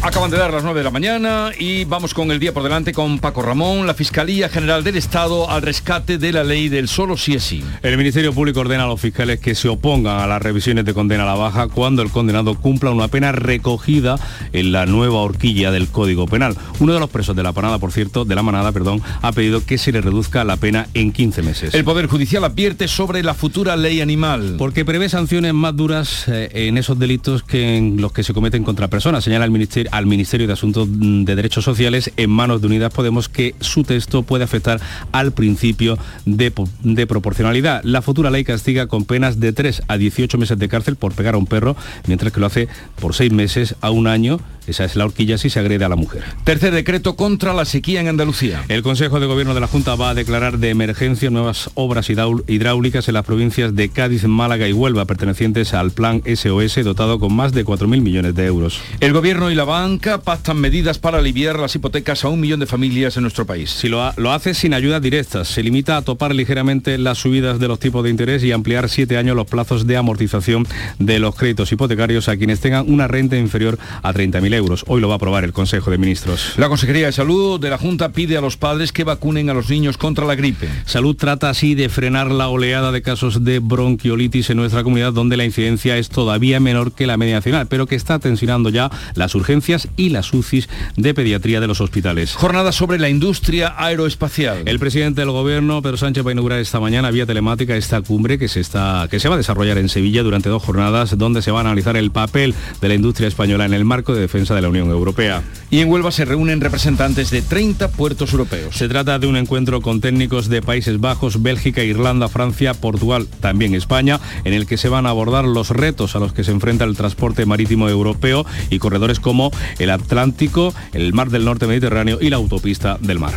Acaban 0.00 0.30
de 0.30 0.38
dar 0.38 0.52
las 0.52 0.62
9 0.62 0.78
de 0.78 0.84
la 0.84 0.92
mañana 0.92 1.50
y 1.58 1.84
vamos 1.84 2.14
con 2.14 2.30
el 2.30 2.38
día 2.38 2.54
por 2.54 2.62
delante 2.62 2.92
con 2.92 3.18
Paco 3.18 3.42
Ramón, 3.42 3.84
la 3.84 3.94
Fiscalía 3.94 4.48
General 4.48 4.84
del 4.84 4.96
Estado 4.96 5.50
al 5.50 5.60
rescate 5.60 6.18
de 6.18 6.32
la 6.32 6.44
ley 6.44 6.68
del 6.68 6.86
solo 6.86 7.16
sí 7.16 7.34
es 7.34 7.42
sí. 7.42 7.64
El 7.82 7.98
Ministerio 7.98 8.32
Público 8.32 8.60
ordena 8.60 8.84
a 8.84 8.86
los 8.86 9.00
fiscales 9.00 9.40
que 9.40 9.56
se 9.56 9.68
opongan 9.68 10.20
a 10.20 10.28
las 10.28 10.40
revisiones 10.40 10.84
de 10.84 10.94
condena 10.94 11.24
a 11.24 11.26
la 11.26 11.34
baja 11.34 11.66
cuando 11.66 12.02
el 12.02 12.10
condenado 12.10 12.54
cumpla 12.54 12.92
una 12.92 13.08
pena 13.08 13.32
recogida 13.32 14.20
en 14.52 14.70
la 14.70 14.86
nueva 14.86 15.16
horquilla 15.16 15.72
del 15.72 15.88
Código 15.88 16.28
Penal. 16.28 16.56
Uno 16.78 16.94
de 16.94 17.00
los 17.00 17.10
presos 17.10 17.34
de 17.34 17.42
la 17.42 17.50
manada, 17.50 17.78
por 17.78 17.90
cierto, 17.90 18.24
de 18.24 18.36
la 18.36 18.44
manada, 18.44 18.70
perdón, 18.70 19.02
ha 19.20 19.32
pedido 19.32 19.66
que 19.66 19.78
se 19.78 19.90
le 19.90 20.00
reduzca 20.00 20.44
la 20.44 20.58
pena 20.58 20.86
en 20.94 21.10
15 21.10 21.42
meses. 21.42 21.74
El 21.74 21.82
Poder 21.82 22.06
Judicial 22.06 22.44
advierte 22.44 22.86
sobre 22.86 23.24
la 23.24 23.34
futura 23.34 23.76
ley 23.76 24.00
animal. 24.00 24.54
Porque 24.58 24.84
prevé 24.84 25.08
sanciones 25.08 25.54
más 25.54 25.74
duras 25.74 26.28
eh, 26.28 26.50
en 26.52 26.78
esos 26.78 27.00
delitos 27.00 27.42
que 27.42 27.76
en 27.76 28.00
los 28.00 28.12
que 28.12 28.22
se 28.22 28.32
cometen 28.32 28.62
contra 28.62 28.86
personas, 28.86 29.24
señala 29.24 29.44
el 29.44 29.50
Ministerio 29.50 29.87
al 29.92 30.06
Ministerio 30.06 30.46
de 30.46 30.52
Asuntos 30.52 30.88
de 30.90 31.36
Derechos 31.36 31.64
Sociales 31.64 32.12
en 32.16 32.30
manos 32.30 32.60
de 32.60 32.66
Unidas 32.66 32.92
Podemos 32.92 33.28
que 33.28 33.54
su 33.60 33.84
texto 33.84 34.22
puede 34.22 34.44
afectar 34.44 34.80
al 35.12 35.32
principio 35.32 35.98
de, 36.24 36.52
de, 36.82 37.06
proporcionalidad. 37.06 37.82
La 37.84 38.02
futura 38.02 38.30
ley 38.30 38.44
castiga 38.44 38.86
con 38.86 39.04
penas 39.04 39.40
de 39.40 39.52
3 39.52 39.82
a 39.88 39.96
18 39.96 40.38
meses 40.38 40.58
de 40.58 40.68
cárcel 40.68 40.96
por 40.96 41.14
pegar 41.14 41.34
a 41.34 41.38
un 41.38 41.46
perro, 41.46 41.76
mientras 42.06 42.32
que 42.32 42.40
lo 42.40 42.46
hace 42.46 42.68
por 43.00 43.14
6 43.14 43.32
meses 43.32 43.74
a 43.80 43.90
un 43.90 44.06
año 44.06 44.38
esa 44.68 44.84
es 44.84 44.96
la 44.96 45.06
horquilla 45.06 45.38
si 45.38 45.48
se 45.48 45.58
agrede 45.58 45.86
a 45.86 45.88
la 45.88 45.96
mujer. 45.96 46.22
Tercer 46.44 46.74
decreto 46.74 47.16
contra 47.16 47.54
la 47.54 47.64
sequía 47.64 48.02
en 48.02 48.08
Andalucía. 48.08 48.64
El 48.68 48.82
Consejo 48.82 49.18
de 49.18 49.26
Gobierno 49.26 49.54
de 49.54 49.60
la 49.60 49.66
Junta 49.66 49.94
va 49.94 50.10
a 50.10 50.14
declarar 50.14 50.58
de 50.58 50.68
emergencia 50.68 51.30
nuevas 51.30 51.70
obras 51.74 52.10
hidráulicas 52.10 53.08
en 53.08 53.14
las 53.14 53.24
provincias 53.24 53.74
de 53.74 53.88
Cádiz, 53.88 54.24
Málaga 54.24 54.68
y 54.68 54.74
Huelva, 54.74 55.06
pertenecientes 55.06 55.72
al 55.72 55.90
plan 55.90 56.22
SOS, 56.26 56.84
dotado 56.84 57.18
con 57.18 57.34
más 57.34 57.52
de 57.52 57.64
4.000 57.64 58.02
millones 58.02 58.34
de 58.34 58.44
euros. 58.44 58.80
El 59.00 59.14
Gobierno 59.14 59.50
y 59.50 59.54
la 59.54 59.64
banca 59.80 60.18
pactan 60.18 60.56
medidas 60.58 60.98
para 60.98 61.18
aliviar 61.18 61.58
las 61.58 61.74
hipotecas 61.74 62.24
a 62.24 62.28
un 62.28 62.40
millón 62.40 62.60
de 62.60 62.66
familias 62.66 63.16
en 63.16 63.22
nuestro 63.22 63.46
país. 63.46 63.70
Si 63.70 63.88
lo, 63.88 64.12
lo 64.16 64.32
hace 64.32 64.52
sin 64.52 64.74
ayudas 64.74 65.00
directas, 65.00 65.48
se 65.48 65.62
limita 65.62 65.96
a 65.96 66.02
topar 66.02 66.34
ligeramente 66.34 66.98
las 66.98 67.18
subidas 67.18 67.58
de 67.58 67.68
los 67.68 67.78
tipos 67.78 68.04
de 68.04 68.10
interés 68.10 68.42
y 68.42 68.52
ampliar 68.52 68.88
siete 68.88 69.16
años 69.16 69.36
los 69.36 69.46
plazos 69.46 69.86
de 69.86 69.96
amortización 69.96 70.66
de 70.98 71.20
los 71.20 71.34
créditos 71.34 71.70
hipotecarios 71.70 72.28
a 72.28 72.36
quienes 72.36 72.60
tengan 72.60 72.90
una 72.90 73.06
renta 73.06 73.36
inferior 73.36 73.78
a 74.02 74.12
30.000 74.12 74.54
euros 74.54 74.58
euros. 74.58 74.84
Hoy 74.88 75.00
lo 75.00 75.08
va 75.08 75.14
a 75.14 75.16
aprobar 75.16 75.44
el 75.44 75.52
Consejo 75.52 75.90
de 75.90 75.98
Ministros. 75.98 76.54
La 76.56 76.68
Consejería 76.68 77.06
de 77.06 77.12
Salud 77.12 77.60
de 77.60 77.70
la 77.70 77.78
Junta 77.78 78.10
pide 78.10 78.36
a 78.36 78.40
los 78.40 78.56
padres 78.56 78.92
que 78.92 79.04
vacunen 79.04 79.48
a 79.48 79.54
los 79.54 79.70
niños 79.70 79.96
contra 79.96 80.26
la 80.26 80.34
gripe. 80.34 80.68
Salud 80.84 81.16
trata 81.16 81.48
así 81.48 81.74
de 81.74 81.88
frenar 81.88 82.30
la 82.30 82.48
oleada 82.48 82.92
de 82.92 83.00
casos 83.00 83.44
de 83.44 83.60
bronquiolitis 83.60 84.50
en 84.50 84.56
nuestra 84.56 84.82
comunidad, 84.82 85.12
donde 85.12 85.36
la 85.36 85.44
incidencia 85.44 85.96
es 85.96 86.08
todavía 86.08 86.60
menor 86.60 86.92
que 86.92 87.06
la 87.06 87.16
media 87.16 87.36
nacional, 87.36 87.68
pero 87.68 87.86
que 87.86 87.94
está 87.94 88.18
tensionando 88.18 88.68
ya 88.70 88.90
las 89.14 89.34
urgencias 89.34 89.67
y 89.96 90.08
las 90.08 90.32
UCIs 90.32 90.68
de 90.96 91.12
pediatría 91.12 91.60
de 91.60 91.66
los 91.66 91.80
hospitales. 91.80 92.34
Jornada 92.34 92.72
sobre 92.72 92.98
la 92.98 93.10
industria 93.10 93.74
aeroespacial. 93.76 94.62
El 94.64 94.78
presidente 94.78 95.20
del 95.20 95.30
gobierno, 95.30 95.82
Pedro 95.82 95.98
Sánchez, 95.98 96.24
va 96.24 96.30
a 96.30 96.32
inaugurar 96.32 96.58
esta 96.58 96.80
mañana 96.80 97.10
vía 97.10 97.26
telemática 97.26 97.76
esta 97.76 98.00
cumbre 98.00 98.38
que 98.38 98.48
se, 98.48 98.60
está, 98.60 99.08
que 99.10 99.20
se 99.20 99.28
va 99.28 99.34
a 99.34 99.38
desarrollar 99.38 99.76
en 99.76 99.90
Sevilla 99.90 100.22
durante 100.22 100.48
dos 100.48 100.62
jornadas, 100.62 101.18
donde 101.18 101.42
se 101.42 101.50
va 101.50 101.58
a 101.58 101.60
analizar 101.60 101.96
el 101.96 102.10
papel 102.10 102.54
de 102.80 102.88
la 102.88 102.94
industria 102.94 103.28
española 103.28 103.66
en 103.66 103.74
el 103.74 103.84
marco 103.84 104.14
de 104.14 104.22
defensa 104.22 104.54
de 104.54 104.62
la 104.62 104.70
Unión 104.70 104.88
Europea. 104.88 105.42
Y 105.70 105.80
en 105.80 105.90
Huelva 105.90 106.10
se 106.12 106.24
reúnen 106.24 106.62
representantes 106.62 107.30
de 107.30 107.42
30 107.42 107.90
puertos 107.90 108.32
europeos. 108.32 108.74
Se 108.74 108.88
trata 108.88 109.18
de 109.18 109.26
un 109.26 109.36
encuentro 109.36 109.82
con 109.82 110.00
técnicos 110.00 110.48
de 110.48 110.62
Países 110.62 110.98
Bajos, 110.98 111.42
Bélgica, 111.42 111.82
Irlanda, 111.82 112.28
Francia, 112.28 112.72
Portugal, 112.72 113.28
también 113.40 113.74
España, 113.74 114.18
en 114.44 114.54
el 114.54 114.66
que 114.66 114.78
se 114.78 114.88
van 114.88 115.04
a 115.04 115.10
abordar 115.10 115.44
los 115.44 115.70
retos 115.70 116.16
a 116.16 116.20
los 116.20 116.32
que 116.32 116.44
se 116.44 116.52
enfrenta 116.52 116.84
el 116.84 116.96
transporte 116.96 117.44
marítimo 117.44 117.88
europeo 117.88 118.46
y 118.70 118.78
corredores 118.78 119.20
como 119.20 119.50
el 119.78 119.90
Atlántico, 119.90 120.74
el 120.92 121.12
Mar 121.12 121.30
del 121.30 121.44
Norte 121.44 121.66
Mediterráneo 121.66 122.18
y 122.20 122.30
la 122.30 122.36
autopista 122.36 122.98
del 123.00 123.18
mar. 123.18 123.34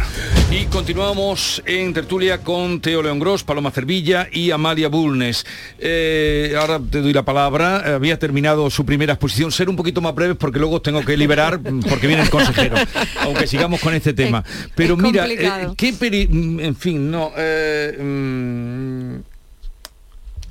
Y 0.51 0.65
continuamos 0.65 1.63
en 1.65 1.93
tertulia 1.93 2.39
con 2.39 2.81
Teo 2.81 3.01
León 3.01 3.19
Gros, 3.19 3.43
Paloma 3.43 3.71
Cervilla 3.71 4.27
y 4.31 4.51
Amalia 4.51 4.89
Bulnes. 4.89 5.45
Eh, 5.79 6.53
ahora 6.59 6.79
te 6.79 7.01
doy 7.01 7.13
la 7.13 7.23
palabra. 7.23 7.95
Había 7.95 8.19
terminado 8.19 8.69
su 8.69 8.85
primera 8.85 9.13
exposición. 9.13 9.51
Ser 9.51 9.69
un 9.69 9.75
poquito 9.75 10.01
más 10.01 10.13
breves 10.13 10.37
porque 10.37 10.59
luego 10.59 10.81
tengo 10.81 11.03
que 11.05 11.15
liberar 11.17 11.59
porque 11.89 12.07
viene 12.07 12.23
el 12.23 12.29
consejero, 12.29 12.75
aunque 13.21 13.47
sigamos 13.47 13.79
con 13.79 13.93
este 13.93 14.13
tema. 14.13 14.43
Pero 14.75 14.97
mira, 14.97 15.25
eh, 15.27 15.69
qué 15.77 15.93
peri 15.93 16.27
en 16.31 16.75
fin, 16.75 17.09
no. 17.11 17.31
Eh, 17.37 17.97
mm, 17.99 19.15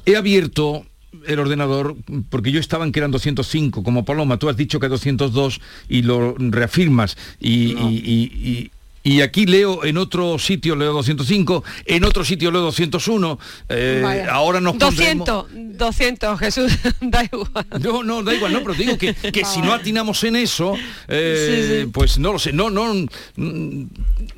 he 0.06 0.16
abierto 0.16 0.86
el 1.26 1.38
ordenador, 1.38 1.96
porque 2.28 2.52
yo 2.52 2.60
estaba 2.60 2.84
en 2.84 2.92
que 2.92 3.00
eran 3.00 3.10
205, 3.10 3.82
como 3.82 4.04
Paloma, 4.04 4.38
tú 4.38 4.48
has 4.48 4.56
dicho 4.56 4.80
que 4.80 4.88
202 4.88 5.60
y 5.88 6.02
lo 6.02 6.34
reafirmas 6.38 7.16
y, 7.40 7.74
no. 7.74 7.90
y, 7.90 7.96
y 7.96 8.70
y 9.02 9.22
aquí 9.22 9.46
leo 9.46 9.84
en 9.84 9.96
otro 9.96 10.38
sitio 10.38 10.76
leo 10.76 10.92
205, 10.92 11.64
en 11.86 12.04
otro 12.04 12.24
sitio 12.24 12.50
leo 12.50 12.62
201. 12.62 13.38
Eh, 13.68 14.26
ahora 14.30 14.60
nos 14.60 14.76
200, 14.78 15.46
200, 15.52 16.38
Jesús, 16.38 16.72
da 17.00 17.24
igual. 17.24 17.66
No, 17.80 18.02
no, 18.02 18.22
da 18.22 18.34
igual, 18.34 18.52
no, 18.52 18.60
pero 18.60 18.74
digo 18.74 18.98
que, 18.98 19.14
que 19.14 19.44
si 19.44 19.62
no 19.62 19.72
atinamos 19.72 20.22
en 20.24 20.36
eso, 20.36 20.74
eh, 21.08 21.76
sí, 21.76 21.82
sí. 21.82 21.90
pues 21.92 22.18
no 22.18 22.32
lo 22.32 22.38
sé, 22.38 22.52
no, 22.52 22.70
no, 22.70 22.92
en 22.92 23.90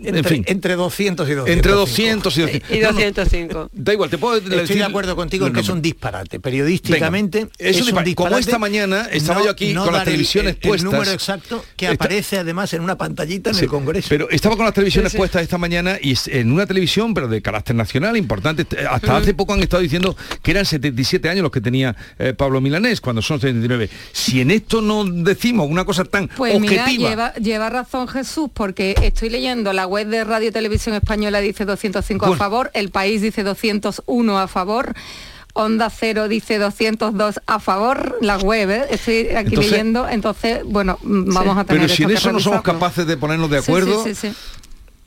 entre, 0.02 0.24
fin. 0.24 0.44
Entre 0.46 0.76
200 0.76 1.28
y 1.28 1.34
205. 1.34 1.52
Entre 1.52 1.72
200 1.72 2.36
y 2.36 2.40
205. 2.40 2.74
Y 2.74 2.80
205. 2.80 3.54
No, 3.54 3.60
no, 3.62 3.70
da 3.72 3.92
igual, 3.92 4.10
te 4.10 4.18
puedo 4.18 4.36
Estoy 4.36 4.56
decir... 4.56 4.76
de 4.76 4.84
acuerdo 4.84 5.16
contigo 5.16 5.46
en 5.46 5.52
que 5.52 5.60
es 5.60 5.68
un 5.68 5.82
disparate. 5.82 6.40
Periodísticamente 6.40 7.38
Venga, 7.40 7.52
es, 7.58 7.76
un 7.78 7.86
disparate. 7.86 8.14
Como 8.14 8.38
esta 8.38 8.58
mañana 8.58 9.08
estaba 9.10 9.42
yo 9.42 9.50
aquí 9.50 9.74
con 9.74 9.92
las 9.92 10.04
televisiones 10.04 10.54
el, 10.54 10.68
puestas. 10.68 10.84
El 10.84 10.92
número 10.92 11.10
exacto 11.10 11.64
que 11.76 11.86
Esta... 11.86 11.94
aparece 11.94 12.38
además 12.38 12.72
en 12.74 12.82
una 12.82 12.96
pantallita 12.96 13.50
en 13.50 13.56
sí, 13.56 13.64
el 13.64 13.70
Congreso. 13.70 14.08
Pero 14.08 14.30
estaba 14.30 14.51
con 14.56 14.64
las 14.64 14.74
televisiones 14.74 15.12
sí, 15.12 15.16
sí. 15.16 15.18
puestas 15.18 15.42
esta 15.42 15.58
mañana 15.58 15.98
y 16.00 16.16
en 16.26 16.52
una 16.52 16.66
televisión, 16.66 17.14
pero 17.14 17.28
de 17.28 17.42
carácter 17.42 17.76
nacional, 17.76 18.16
importante. 18.16 18.66
Hasta 18.88 19.16
hace 19.16 19.34
poco 19.34 19.54
han 19.54 19.60
estado 19.60 19.82
diciendo 19.82 20.16
que 20.42 20.50
eran 20.50 20.64
77 20.64 21.28
años 21.28 21.42
los 21.42 21.52
que 21.52 21.60
tenía 21.60 21.94
eh, 22.18 22.34
Pablo 22.34 22.60
Milanés, 22.60 23.00
cuando 23.00 23.22
son 23.22 23.40
79. 23.40 23.88
Si 24.12 24.40
en 24.40 24.50
esto 24.50 24.82
no 24.82 25.04
decimos 25.04 25.68
una 25.68 25.84
cosa 25.84 26.04
tan 26.04 26.28
pues 26.28 26.54
objetiva... 26.54 26.86
Mira, 26.86 27.10
lleva, 27.10 27.34
lleva, 27.34 27.70
razón 27.70 28.08
Jesús, 28.08 28.50
porque 28.52 28.94
estoy 29.02 29.30
leyendo 29.30 29.72
la 29.72 29.86
web 29.86 30.08
de 30.08 30.24
Radio 30.24 30.52
Televisión 30.52 30.94
Española 30.94 31.40
dice 31.40 31.64
205 31.64 32.26
bueno. 32.26 32.34
a 32.34 32.38
favor, 32.38 32.70
El 32.74 32.90
País 32.90 33.22
dice 33.22 33.42
201 33.42 34.38
a 34.38 34.48
favor. 34.48 34.94
Onda 35.54 35.90
Cero 35.90 36.28
dice 36.28 36.58
202 36.58 37.40
a 37.46 37.60
favor, 37.60 38.18
la 38.22 38.38
web, 38.38 38.70
¿eh? 38.70 38.86
estoy 38.90 39.28
aquí 39.36 39.50
entonces, 39.50 39.70
leyendo, 39.70 40.08
entonces, 40.08 40.62
bueno, 40.64 40.98
vamos 41.02 41.54
sí. 41.54 41.60
a 41.60 41.64
tener 41.64 41.82
Pero 41.82 41.94
si 41.94 42.02
en 42.04 42.10
eso 42.12 42.32
no 42.32 42.40
somos 42.40 42.62
capaces 42.62 43.06
de 43.06 43.16
ponernos 43.16 43.50
de 43.50 43.58
acuerdo... 43.58 44.02
Sí, 44.02 44.14
sí, 44.14 44.32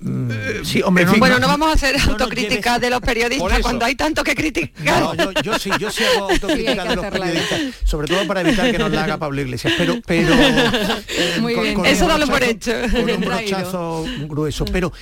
Eh, 0.08 0.62
sí, 0.64 0.84
hombre, 0.84 1.04
no, 1.04 1.16
bueno, 1.18 1.40
no 1.40 1.48
vamos 1.48 1.70
a 1.70 1.72
hacer 1.74 1.98
no 1.98 2.12
autocrítica 2.12 2.74
no 2.74 2.80
de 2.80 2.90
los 2.92 3.02
periodistas 3.02 3.60
cuando 3.60 3.86
hay 3.86 3.96
tanto 3.96 4.24
que 4.24 4.36
criticar. 4.36 5.02
No, 5.02 5.16
yo, 5.16 5.32
yo, 5.42 5.58
sí, 5.58 5.72
yo 5.80 5.90
sí 5.90 6.04
hago 6.04 6.30
autocrítica 6.30 6.84
sí, 6.84 6.90
de 6.90 6.96
los 6.96 7.06
periodistas, 7.08 7.62
sobre 7.86 8.08
todo 8.08 8.28
para 8.28 8.42
evitar 8.42 8.72
que 8.72 8.78
nos 8.78 8.92
la 8.92 9.04
haga 9.04 9.18
Pablo 9.18 9.42
Iglesias, 9.42 9.74
pero, 9.78 9.96
pero 10.06 10.34
eh, 10.34 11.38
Muy 11.42 11.56
con, 11.56 11.64
bien. 11.64 11.76
Con 11.76 11.86
eso 11.88 12.08
dalo 12.08 12.28
por 12.28 12.44
hecho. 12.44 12.72
Con 12.92 13.10
un 13.10 13.22
brochazo 13.22 14.06
grueso. 14.28 14.66
Pero 14.66 14.94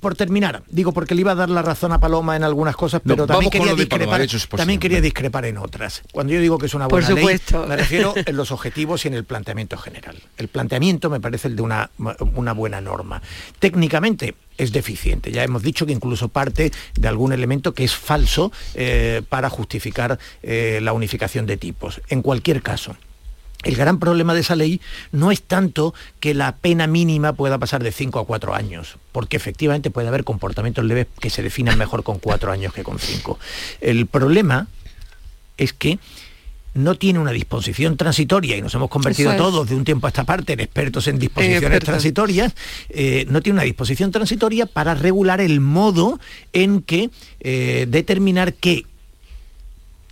por 0.00 0.16
terminar, 0.16 0.64
digo 0.68 0.92
porque 0.92 1.14
le 1.14 1.20
iba 1.20 1.32
a 1.32 1.36
dar 1.36 1.50
la 1.50 1.62
razón 1.62 1.92
a 1.92 2.00
Paloma 2.00 2.34
en 2.34 2.42
algunas 2.42 2.74
cosas, 2.74 3.02
pero 3.04 3.28
también 3.28 3.50
quería 3.52 3.74
discrepar, 3.74 4.26
también 4.56 4.80
quería 4.80 5.00
discrepar 5.00 5.44
en 5.44 5.58
otras. 5.58 6.02
Cuando 6.10 6.32
yo 6.32 6.40
digo 6.40 6.58
que 6.58 6.66
es 6.66 6.74
una 6.74 6.88
buena 6.88 7.08
ley, 7.10 7.38
me 7.68 7.76
refiero 7.76 8.14
en 8.26 8.36
los 8.36 8.50
objetivos 8.50 9.04
y 9.04 9.08
en 9.08 9.14
el 9.14 9.24
planteamiento 9.24 9.76
general. 9.76 10.16
El 10.36 10.48
planteamiento 10.48 11.08
me 11.08 11.20
parece 11.20 11.46
el 11.46 11.54
de 11.54 11.62
una, 11.62 11.90
una 12.34 12.52
buena 12.52 12.80
norma. 12.80 13.22
Técnicamente 13.60 14.34
es 14.58 14.72
deficiente. 14.72 15.32
Ya 15.32 15.42
hemos 15.42 15.62
dicho 15.62 15.86
que 15.86 15.92
incluso 15.92 16.28
parte 16.28 16.70
de 16.94 17.08
algún 17.08 17.32
elemento 17.32 17.72
que 17.72 17.84
es 17.84 17.94
falso 17.94 18.52
eh, 18.74 19.22
para 19.28 19.48
justificar 19.48 20.18
eh, 20.42 20.80
la 20.82 20.92
unificación 20.92 21.46
de 21.46 21.56
tipos. 21.56 22.02
En 22.08 22.20
cualquier 22.20 22.60
caso, 22.60 22.94
el 23.62 23.76
gran 23.76 23.98
problema 23.98 24.34
de 24.34 24.40
esa 24.40 24.56
ley 24.56 24.80
no 25.12 25.30
es 25.30 25.42
tanto 25.42 25.94
que 26.18 26.34
la 26.34 26.56
pena 26.56 26.86
mínima 26.86 27.32
pueda 27.34 27.58
pasar 27.58 27.82
de 27.82 27.92
5 27.92 28.18
a 28.18 28.26
4 28.26 28.54
años, 28.54 28.96
porque 29.12 29.36
efectivamente 29.36 29.90
puede 29.90 30.08
haber 30.08 30.24
comportamientos 30.24 30.84
leves 30.84 31.06
que 31.20 31.30
se 31.30 31.42
definan 31.42 31.78
mejor 31.78 32.02
con 32.02 32.18
4 32.18 32.52
años 32.52 32.72
que 32.72 32.82
con 32.82 32.98
5. 32.98 33.38
El 33.80 34.06
problema 34.06 34.68
es 35.56 35.72
que 35.72 35.98
no 36.74 36.94
tiene 36.94 37.18
una 37.18 37.32
disposición 37.32 37.96
transitoria 37.96 38.56
y 38.56 38.62
nos 38.62 38.74
hemos 38.74 38.90
convertido 38.90 39.32
es. 39.32 39.36
todos 39.36 39.68
de 39.68 39.74
un 39.74 39.84
tiempo 39.84 40.06
a 40.06 40.10
esta 40.10 40.24
parte 40.24 40.52
en 40.52 40.60
expertos 40.60 41.08
en 41.08 41.18
disposiciones 41.18 41.78
eh, 41.78 41.80
transitorias, 41.80 42.54
eh, 42.90 43.26
no 43.28 43.40
tiene 43.42 43.58
una 43.58 43.64
disposición 43.64 44.10
transitoria 44.10 44.66
para 44.66 44.94
regular 44.94 45.40
el 45.40 45.60
modo 45.60 46.20
en 46.52 46.82
que 46.82 47.10
eh, 47.40 47.86
determinar 47.88 48.54
que, 48.54 48.86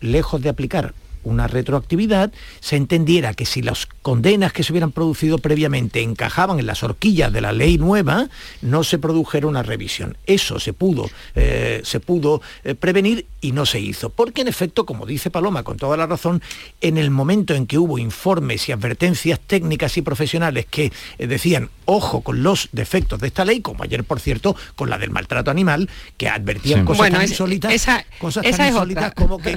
lejos 0.00 0.43
de 0.43 0.49
aplicar 0.49 0.94
una 1.28 1.46
retroactividad, 1.46 2.32
se 2.60 2.76
entendiera 2.76 3.34
que 3.34 3.46
si 3.46 3.62
las 3.62 3.86
condenas 3.86 4.52
que 4.52 4.62
se 4.62 4.72
hubieran 4.72 4.92
producido 4.92 5.38
previamente 5.38 6.02
encajaban 6.02 6.58
en 6.58 6.66
las 6.66 6.82
horquillas 6.82 7.32
de 7.32 7.40
la 7.40 7.52
ley 7.52 7.78
nueva, 7.78 8.28
no 8.62 8.84
se 8.84 8.98
produjera 8.98 9.46
una 9.46 9.62
revisión. 9.62 10.16
Eso 10.26 10.58
se 10.58 10.72
pudo, 10.72 11.08
eh, 11.34 11.80
se 11.84 12.00
pudo 12.00 12.40
eh, 12.64 12.75
prevenir 12.75 13.26
y 13.40 13.52
no 13.52 13.66
se 13.66 13.80
hizo. 13.80 14.10
Porque 14.10 14.42
en 14.42 14.48
efecto, 14.48 14.86
como 14.86 15.06
dice 15.06 15.30
Paloma 15.30 15.62
con 15.62 15.76
toda 15.76 15.96
la 15.96 16.06
razón, 16.06 16.42
en 16.80 16.98
el 16.98 17.10
momento 17.10 17.54
en 17.54 17.66
que 17.66 17.78
hubo 17.78 17.98
informes 17.98 18.69
y 18.69 18.72
advertencias 18.72 19.40
técnicas 19.40 19.96
y 19.96 20.02
profesionales 20.02 20.66
que 20.66 20.92
eh, 21.19 21.26
decían, 21.26 21.70
ojo 21.84 22.20
con 22.20 22.42
los 22.42 22.69
defectos 22.72 23.20
de 23.20 23.28
esta 23.28 23.44
ley, 23.44 23.60
como 23.60 23.82
ayer 23.82 24.04
por 24.04 24.20
cierto 24.20 24.56
con 24.76 24.90
la 24.90 24.98
del 24.98 25.10
maltrato 25.10 25.50
animal, 25.50 25.88
que 26.16 26.28
advertían 26.28 26.84
cosas 26.84 27.10
tan 27.10 27.22
insólitas, 27.22 27.72
esa, 27.72 28.04
cosas 28.19 28.44
tan 28.44 28.69
insólitas 28.69 29.14
como 29.14 29.38
que, 29.38 29.56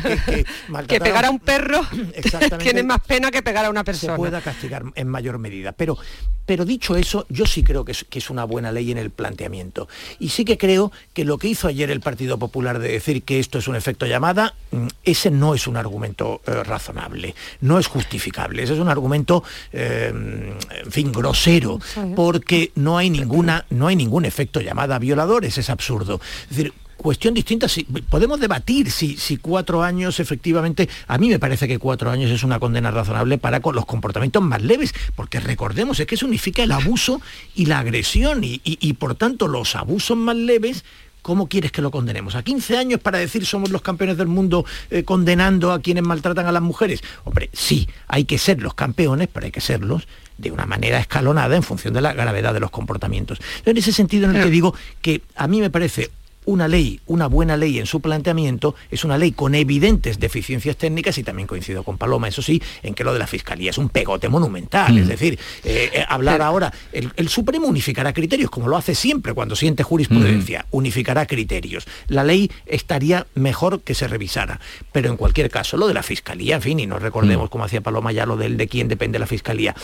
que, 0.88 1.00
pegar 1.00 1.26
a 1.26 1.30
un 1.30 1.40
perro 1.40 1.61
tiene 2.60 2.84
más 2.84 3.02
pena 3.02 3.32
que 3.32 3.42
pegar 3.42 3.66
a 3.66 3.70
una 3.70 3.84
persona. 3.84 4.14
Se 4.14 4.18
pueda 4.18 4.42
castigar 4.42 4.84
en 4.96 5.08
mayor 5.08 5.38
medida. 5.40 5.72
Pero, 5.72 5.98
pero 6.46 6.66
dicho 6.66 6.96
eso, 6.96 7.26
yo 7.30 7.46
sí 7.46 7.64
creo 7.64 7.86
que 7.86 7.92
es, 7.94 8.06
que 8.10 8.20
es 8.20 8.30
una 8.30 8.44
buena 8.44 8.72
ley 8.72 8.92
en 8.92 8.98
el 8.98 9.10
planteamiento. 9.10 9.88
Y 10.20 10.30
sí 10.30 10.46
que 10.46 10.58
creo 10.58 10.92
que 11.14 11.26
lo 11.26 11.38
que 11.38 11.48
hizo 11.48 11.68
ayer 11.68 11.92
el 11.92 12.02
Partido 12.02 12.38
Popular 12.38 12.80
de 12.80 12.92
decir 12.92 13.24
que 13.24 13.40
esto 13.40 13.60
es 13.60 13.68
un 13.68 13.76
efecto 13.76 14.06
llamada, 14.06 14.56
mm, 14.72 14.88
ese 15.04 15.32
no 15.32 15.54
es 15.54 15.68
un 15.68 15.78
argumento 15.78 16.42
eh, 16.46 16.64
razonable, 16.64 17.36
no 17.62 17.80
es 17.80 17.88
justificable, 17.88 18.64
ese 18.64 18.74
es 18.74 18.80
un 18.80 18.90
argumento, 18.90 19.44
eh, 19.72 20.12
en 20.12 20.92
fin, 20.92 21.12
grosero, 21.12 21.80
porque 22.16 22.72
no 22.76 22.98
hay 22.98 23.10
ninguna, 23.10 23.66
no 23.70 23.88
hay 23.88 23.96
ningún 23.96 24.26
efecto 24.26 24.62
llamada 24.62 24.96
a 24.96 25.00
violadores, 25.00 25.58
es 25.58 25.70
absurdo. 25.70 26.20
Es 26.50 26.58
decir, 26.58 26.74
cuestión 27.02 27.34
distinta, 27.34 27.68
si, 27.68 27.84
podemos 27.84 28.40
debatir 28.40 28.92
si, 28.92 29.18
si, 29.18 29.38
cuatro 29.38 29.84
años 29.84 30.20
efectivamente, 30.20 30.90
a 31.08 31.18
mí 31.18 31.30
me 31.30 31.40
parece 31.40 31.68
que 31.68 31.80
cuatro 31.80 32.10
años 32.10 32.32
es 32.32 32.44
una 32.44 32.60
condena 32.60 32.92
razonable 32.92 33.38
para 33.38 33.60
con 33.60 33.76
los 33.76 33.86
comportamientos 33.86 34.42
más 34.42 34.62
leves, 34.62 34.94
porque 35.16 35.40
recordemos, 35.40 36.00
es 36.00 36.08
que 36.08 36.16
eso 36.16 36.26
unifica 36.26 36.64
el 36.64 36.72
abuso 36.72 37.22
y 37.56 37.66
la 37.66 37.80
agresión, 37.80 38.44
y, 38.44 38.62
y 38.64 38.94
por 38.94 39.16
tanto 39.16 39.48
los 39.48 39.76
abusos 39.76 40.18
más 40.18 40.36
leves 40.36 40.84
¿Cómo 41.22 41.48
quieres 41.48 41.72
que 41.72 41.84
lo 41.84 41.92
condenemos? 41.92 42.36
¿A 42.36 42.42
15 42.42 42.78
años 42.78 43.00
para 43.00 43.20
decir 43.20 43.46
somos 43.46 43.70
los 43.70 43.84
campeones 43.84 44.18
del 44.18 44.28
mundo 44.28 44.66
eh, 44.90 45.04
condenando 45.04 45.72
a 45.72 45.80
quienes 45.80 46.04
maltratan 46.04 46.48
a 46.48 46.52
las 46.52 46.64
mujeres? 46.64 47.04
Hombre, 47.26 47.52
sí, 47.54 47.88
hay 48.08 48.26
que 48.26 48.40
ser 48.40 48.60
los 48.62 48.74
campeones, 48.74 49.30
pero 49.32 49.46
hay 49.46 49.52
que 49.52 49.62
serlos 49.62 50.08
de 50.40 50.50
una 50.50 50.66
manera 50.66 50.98
escalonada 50.98 51.56
en 51.56 51.62
función 51.62 51.94
de 51.94 52.02
la 52.02 52.14
gravedad 52.14 52.56
de 52.56 52.60
los 52.60 52.72
comportamientos. 52.72 53.40
En 53.66 53.78
ese 53.78 53.92
sentido 53.92 54.28
en 54.28 54.36
el 54.36 54.44
que 54.44 54.50
digo 54.50 54.74
que 55.04 55.22
a 55.36 55.48
mí 55.48 55.62
me 55.62 55.70
parece 55.70 56.10
una 56.46 56.68
ley, 56.68 57.00
una 57.06 57.28
buena 57.28 57.58
ley 57.58 57.80
en 57.80 57.86
su 57.86 58.02
planteamiento, 58.02 58.76
es 58.90 59.04
una 59.04 59.18
ley 59.18 59.32
con 59.32 59.56
evidentes 59.56 60.20
deficiencias 60.20 60.76
técnicas 60.78 61.18
y 61.18 61.24
también 61.24 61.48
coincido 61.48 61.84
con 61.84 61.98
Paloma, 61.98 62.28
eso 62.28 62.42
sí, 62.42 62.62
en 62.84 62.94
que 62.94 63.04
lo 63.04 63.14
de 63.14 63.20
la 63.20 63.28
Fiscalía 63.28 63.70
es 63.70 63.78
un 63.78 63.90
pegote 63.90 64.30
monumental. 64.30 64.98
Es 64.98 65.06
mm. 65.06 65.10
decir, 65.10 65.40
eh, 65.64 65.92
eh, 65.94 66.06
hablar 66.08 66.42
ahora, 66.42 66.74
el, 66.92 67.30
Supremo 67.30 67.68
unificará 67.68 68.12
criterios, 68.14 68.50
como 68.50 68.68
lo 68.68 68.76
hace 68.76 68.96
siempre 68.96 69.34
cuando 69.34 69.56
siente 69.56 69.84
jurisprudencia, 69.84 70.66
mm. 70.70 70.76
unificará 70.76 71.26
criterios. 71.26 71.88
La 72.08 72.24
ley 72.24 72.52
estaría 72.66 73.28
mejor 73.36 73.82
que 73.82 73.94
se 73.94 74.08
revisara, 74.08 74.60
pero 74.92 75.10
en 75.10 75.18
cualquier 75.18 75.50
caso, 75.50 75.78
lo 75.78 75.88
de 75.88 75.94
la 75.94 76.04
Fiscalía, 76.04 76.56
en 76.56 76.62
fin, 76.62 76.80
y 76.80 76.88
no 76.88 77.00
recordemos, 77.00 77.46
mm. 77.46 77.52
como 77.52 77.64
hacía 77.64 77.82
Paloma 77.82 78.12
ya, 78.12 78.26
lo 78.26 78.38
del 78.38 78.58
de 78.58 78.68
quién 78.68 78.88
depende 78.88 79.20
la 79.20 79.28
Fiscalía, 79.28 79.76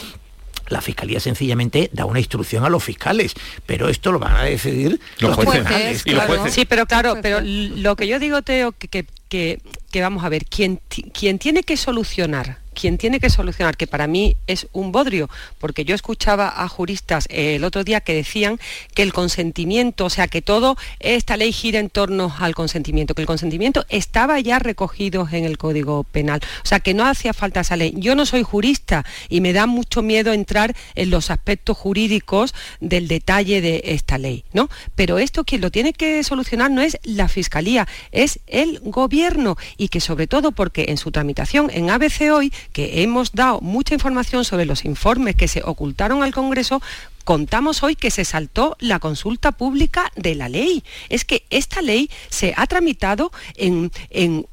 la 0.70 0.82
Fiscalía 0.82 1.20
sencillamente 1.20 1.90
da 1.94 2.06
una 2.06 2.20
instrucción 2.20 2.66
a 2.66 2.70
los 2.70 2.84
fiscales, 2.84 3.34
pero 3.66 3.90
esto 3.90 4.12
lo 4.12 4.20
van 4.20 4.36
a 4.36 4.44
decidir 4.44 5.00
los, 5.20 5.36
jueces. 5.36 6.04
Sí, 6.52 6.66
pero 6.66 6.86
claro, 6.86 7.18
pero 7.22 7.40
lo 7.42 7.96
que 7.96 8.08
yo 8.08 8.20
digo, 8.20 8.42
Teo, 8.42 8.72
que, 8.72 9.06
que, 9.30 9.60
que 9.92 10.02
vamos 10.02 10.24
a 10.24 10.30
ver, 10.30 10.46
quien, 10.46 10.80
quien 11.14 11.40
tiene 11.40 11.64
que 11.64 11.78
solucionar 11.78 12.60
quien 12.80 12.98
tiene 12.98 13.20
que 13.20 13.30
solucionar, 13.30 13.76
que 13.76 13.88
para 13.88 14.08
mí 14.08 14.38
es 14.46 14.68
un 14.72 14.92
bodrio, 14.92 15.30
porque 15.60 15.84
yo 15.84 15.96
escuchaba 15.96 16.54
a 16.64 16.68
juristas 16.68 17.26
eh, 17.30 17.56
el 17.56 17.64
otro 17.64 17.84
día 17.84 18.02
que 18.02 18.14
decían 18.14 18.60
que 18.94 19.02
el 19.02 19.14
consentimiento, 19.14 20.06
o 20.06 20.10
sea, 20.10 20.28
que 20.28 20.42
todo 20.42 20.78
esta 21.00 21.38
ley 21.38 21.52
gira 21.52 21.80
en 21.80 21.90
torno 21.90 22.34
al 22.40 22.54
consentimiento, 22.54 23.16
que 23.16 23.22
el 23.22 23.28
consentimiento 23.28 23.86
estaba 23.90 24.40
ya 24.40 24.60
recogido 24.60 25.28
en 25.32 25.46
el 25.46 25.58
Código 25.58 26.04
Penal, 26.04 26.42
o 26.64 26.68
sea, 26.68 26.80
que 26.80 26.94
no 26.94 27.06
hacía 27.06 27.34
falta 27.34 27.62
esa 27.62 27.76
ley. 27.76 27.94
Yo 27.98 28.16
no 28.16 28.26
soy 28.26 28.44
jurista 28.44 29.04
y 29.28 29.42
me 29.42 29.54
da 29.54 29.66
mucho 29.66 30.04
miedo 30.04 30.32
entrar 30.34 30.76
en 30.94 31.10
los 31.10 31.32
aspectos 31.32 31.76
jurídicos 31.76 32.54
del 32.80 33.08
detalle 33.08 33.60
de 33.62 33.82
esta 33.86 34.18
ley, 34.20 34.44
¿no? 34.54 34.70
Pero 34.96 35.18
esto 35.18 35.44
quien 35.44 35.62
lo 35.62 35.72
tiene 35.72 35.94
que 35.94 36.24
solucionar 36.24 36.70
no 36.70 36.82
es 36.82 37.00
la 37.04 37.28
Fiscalía, 37.28 37.88
es 38.12 38.40
el 38.46 38.80
Gobierno 38.84 39.58
y 39.78 39.88
que 39.88 40.00
sobre 40.00 40.28
todo 40.28 40.52
porque 40.52 40.86
en 40.90 40.98
su 40.98 41.12
tramitación 41.12 41.72
en 41.74 41.90
ABC 41.90 42.32
hoy 42.32 42.54
que 42.74 43.04
hemos 43.04 43.32
dado 43.32 43.62
mucha 43.62 43.94
información 43.94 44.46
sobre 44.46 44.66
los 44.66 44.86
informes 44.86 45.36
que 45.36 45.48
se 45.48 45.62
ocultaron 45.64 46.24
al 46.24 46.34
Congreso, 46.34 46.82
contamos 47.28 47.84
hoy 47.84 47.98
que 47.98 48.10
se 48.10 48.24
saltó 48.24 48.78
la 48.80 49.00
consulta 49.00 49.52
pública 49.52 50.14
de 50.16 50.34
la 50.34 50.48
ley. 50.48 50.86
Es 51.10 51.26
que 51.26 51.44
esta 51.50 51.82
ley 51.82 52.10
se 52.30 52.54
ha 52.56 52.66
tramitado 52.68 53.34
en, 53.56 53.92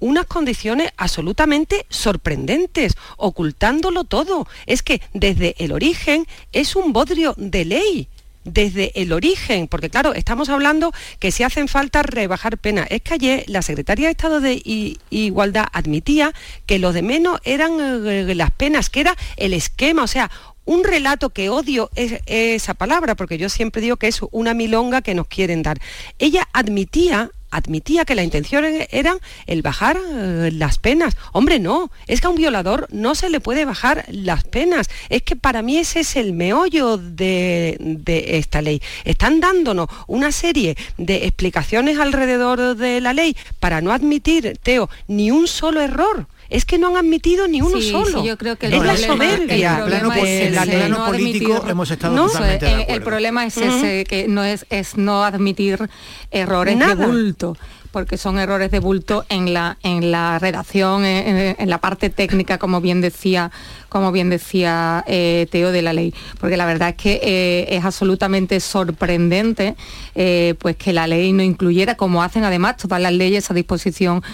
unas 0.01 0.27
condiciones 0.27 0.91
absolutamente 0.97 1.87
sorprendentes, 1.89 2.95
ocultándolo 3.17 4.03
todo. 4.03 4.49
Es 4.67 4.83
que 4.83 5.01
desde 5.13 5.55
el 5.59 5.71
origen 5.71 6.27
es 6.53 6.75
un 6.75 6.93
bodrio 6.93 7.35
de 7.37 7.65
ley 7.65 8.09
desde 8.45 8.93
el 9.01 9.13
origen, 9.13 9.69
porque 9.69 9.91
claro, 9.91 10.15
estamos 10.15 10.49
hablando 10.49 10.93
que 11.19 11.33
si 11.33 11.43
hacen 11.43 11.69
falta 11.69 12.03
rebajar 12.03 12.59
penas. 12.59 12.87
Es 12.91 13.03
que 13.03 13.15
ayer 13.15 13.45
la 13.47 13.63
Secretaría 13.63 14.07
de 14.07 14.13
Estado 14.13 14.41
de 14.41 14.63
Igualdad 15.11 15.67
admitía 15.73 16.33
que 16.67 16.79
lo 16.79 16.93
de 16.93 17.03
menos 17.03 17.41
eran 17.45 17.73
eh, 17.81 18.35
las 18.35 18.51
penas, 18.51 18.91
que 18.91 19.01
era 19.01 19.17
el 19.37 19.55
esquema, 19.55 20.03
o 20.03 20.07
sea, 20.07 20.31
un 20.67 20.83
relato 20.83 21.31
que 21.31 21.51
odio 21.51 21.91
esa 21.95 22.75
palabra, 22.75 23.15
porque 23.15 23.37
yo 23.37 23.49
siempre 23.49 23.83
digo 23.83 23.97
que 23.97 24.09
es 24.09 24.21
una 24.31 24.55
milonga 24.55 25.03
que 25.03 25.15
nos 25.15 25.27
quieren 25.27 25.63
dar. 25.63 25.79
Ella 26.19 26.49
admitía 26.53 27.31
admitía 27.55 28.05
que 28.05 28.15
la 28.15 28.25
intención 28.25 28.65
era 28.91 29.17
el 29.47 29.63
bajar 29.63 29.97
eh, 29.97 30.51
las 30.53 30.79
penas. 30.79 31.17
Hombre, 31.33 31.61
no, 31.61 31.91
es 32.07 32.21
que 32.21 32.27
a 32.27 32.31
un 32.31 32.37
violador 32.37 32.89
no 32.91 33.15
se 33.15 33.31
le 33.31 33.41
puede 33.41 33.65
bajar 33.65 34.05
las 34.09 34.45
penas. 34.45 34.91
Es 35.09 35.23
que 35.23 35.37
para 35.37 35.63
mí 35.63 35.79
ese 35.79 36.01
es 36.01 36.17
el 36.17 36.33
meollo 36.33 36.97
de, 36.97 37.77
de 37.81 38.39
esta 38.39 38.61
ley. 38.61 38.83
Están 39.05 39.41
dándonos 39.41 39.89
una 40.07 40.33
serie 40.33 40.77
de 40.99 41.27
explicaciones 41.27 41.99
alrededor 41.99 42.77
de 42.77 43.01
la 43.01 43.13
ley 43.13 43.37
para 43.61 43.81
no 43.81 43.93
admitir, 43.93 44.59
Teo, 44.63 44.91
ni 45.07 45.31
un 45.31 45.47
solo 45.47 45.81
error 45.81 46.27
es 46.55 46.65
que 46.65 46.79
no 46.79 46.87
han 46.87 46.97
admitido 46.97 47.49
ni 47.49 47.61
uno 47.61 47.81
solo. 47.81 48.25
yo 48.25 48.39
creo 48.39 48.55
que 48.55 48.67
es 48.67 48.73
la 48.73 48.97
soberbia. 48.97 49.79
El 49.79 49.85
plano, 49.87 50.13
es, 50.15 51.07
político 51.07 51.65
hemos 51.67 51.91
estado 51.91 52.15
no, 52.15 52.29
totalmente 52.29 52.73
el, 52.73 52.85
el, 52.91 53.03
problema 53.03 53.45
es 53.45 53.57
ese, 53.57 54.05
que 54.05 54.29
no 54.29 54.45
es, 54.45 54.65
es 54.71 54.97
no 54.97 55.25
admitir 55.25 55.89
errores 56.31 56.79
de 56.79 56.95
bulto 56.95 57.57
porque 57.95 58.19
son 58.19 58.41
errores 58.41 58.73
de 58.73 58.81
bulto 58.81 59.25
en 59.29 59.55
la, 59.55 59.79
en 59.85 60.11
la 60.11 60.41
redacción, 60.41 61.05
en, 61.05 61.71
la 61.71 61.79
parte 61.79 62.11
técnica, 62.11 62.59
como 62.59 62.81
bien 62.81 63.01
decía, 63.01 63.53
como 63.89 64.11
bien 64.11 64.31
decía 64.31 65.05
eh, 65.07 65.47
Teo 65.53 65.71
de 65.71 65.81
la 65.81 65.93
ley. 65.93 66.13
Porque 66.41 66.57
la 66.57 66.67
verdad 66.67 66.89
es 66.89 66.95
que 66.97 67.21
eh, 67.23 67.77
es 67.77 67.85
absolutamente 67.85 68.59
sorprendente 68.59 69.77
eh, 70.17 70.57
pues 70.59 70.75
que 70.75 70.93
la 70.93 71.07
ley 71.07 71.33
no 71.33 71.45
incluyera, 71.45 71.95
como 71.95 72.25
hacen 72.25 72.43
además 72.43 72.79
todas 72.79 73.01
las 73.01 73.13
leyes 73.13 73.49
a 73.53 73.55
disposición 73.55 74.25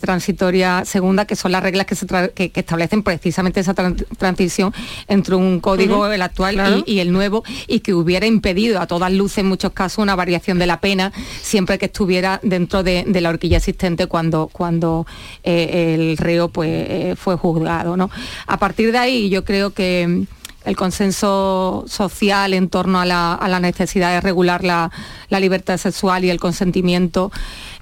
transitoria 0.00 0.84
segunda, 0.84 1.24
que 1.24 1.34
son 1.34 1.50
las 1.50 1.62
reglas 1.64 1.86
que, 1.86 1.96
se 1.96 2.06
que, 2.06 2.52
establecen 2.54 3.02
precisamente 3.02 3.58
esa 3.58 3.74
transición 3.74 4.72
entre 5.08 5.34
un 5.34 5.58
código, 5.58 6.06
el 6.06 6.22
actual 6.22 6.84
y, 6.86 7.00
el 7.00 7.10
nuevo, 7.10 7.42
y 7.66 7.80
que 7.80 7.94
hubiera 7.94 8.26
impedido 8.26 8.80
a 8.80 8.86
todas 8.86 9.12
luces 9.12 9.38
en 9.38 9.46
muchos 9.46 9.72
casos 9.72 9.98
una 9.98 10.14
variación 10.14 10.60
de 10.60 10.66
la 10.66 10.80
pena, 10.80 11.12
siempre 11.40 11.78
que 11.78 11.86
estuviera 11.86 12.38
dentro 12.44 12.84
de 12.84 12.91
de, 13.06 13.20
la 13.20 13.30
horquilla 13.30 13.58
existente 13.58 14.06
cuando, 14.06 14.48
cuando 14.52 15.06
eh, 15.44 15.94
el 15.94 16.16
reo 16.16 16.48
pues, 16.48 16.70
eh, 16.70 17.14
fue 17.16 17.36
juzgado. 17.36 17.96
¿no? 17.96 18.10
A 18.46 18.58
partir 18.58 18.92
de 18.92 18.98
ahí 18.98 19.28
yo 19.28 19.44
creo 19.44 19.70
que 19.70 20.26
el 20.64 20.76
consenso 20.76 21.84
social 21.86 22.54
en 22.54 22.68
torno 22.68 23.00
a 23.00 23.06
la, 23.06 23.60
necesidad 23.60 24.12
de 24.12 24.20
regular 24.20 24.64
la, 24.64 24.90
libertad 25.30 25.76
sexual 25.78 26.24
y 26.24 26.30
el 26.30 26.38
consentimiento 26.38 27.32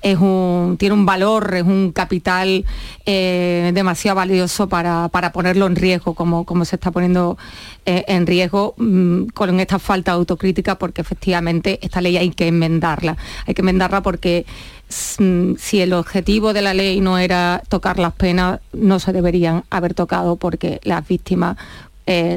es 0.03 0.19
un, 0.19 0.77
tiene 0.79 0.95
un 0.95 1.05
valor, 1.05 1.55
es 1.55 1.63
un 1.63 1.93
capital 1.93 2.65
eh, 3.05 3.71
demasiado 3.75 4.17
valioso 4.17 4.69
para, 4.69 5.09
ponerlo 5.33 5.67
en 5.67 5.77
riesgo, 5.77 6.15
como, 6.15 6.45
como 6.45 6.65
se 6.65 6.77
está 6.77 6.91
poniendo 6.91 7.37
en 7.85 8.27
riesgo 8.27 8.75
mm, 8.79 9.27
con 9.35 9.61
esta 9.61 9.79
falta 9.79 10.13
de 10.13 10.19
autocrítica, 10.19 10.79
porque 10.79 11.01
efectivamente 11.03 11.79
esta 11.83 12.01
ley 12.01 12.17
hay 12.17 12.31
que 12.31 12.49
enmendarla. 12.49 13.17
Hay 13.47 13.55
que 13.55 13.63
enmendarla 13.63 14.03
porque 14.03 14.47
si 14.91 15.81
el 15.81 15.93
objetivo 15.93 16.53
de 16.53 16.63
la 16.63 16.75
ley 16.75 17.01
no 17.01 17.19
era 17.19 17.63
tocar 17.69 17.99
las 17.99 18.13
penas, 18.13 18.61
no 18.73 18.99
se 18.99 19.13
deberían 19.13 19.65
haber 19.71 19.95
tocado 19.95 20.37
porque 20.37 20.81
las 20.83 21.07
víctimas 21.07 21.57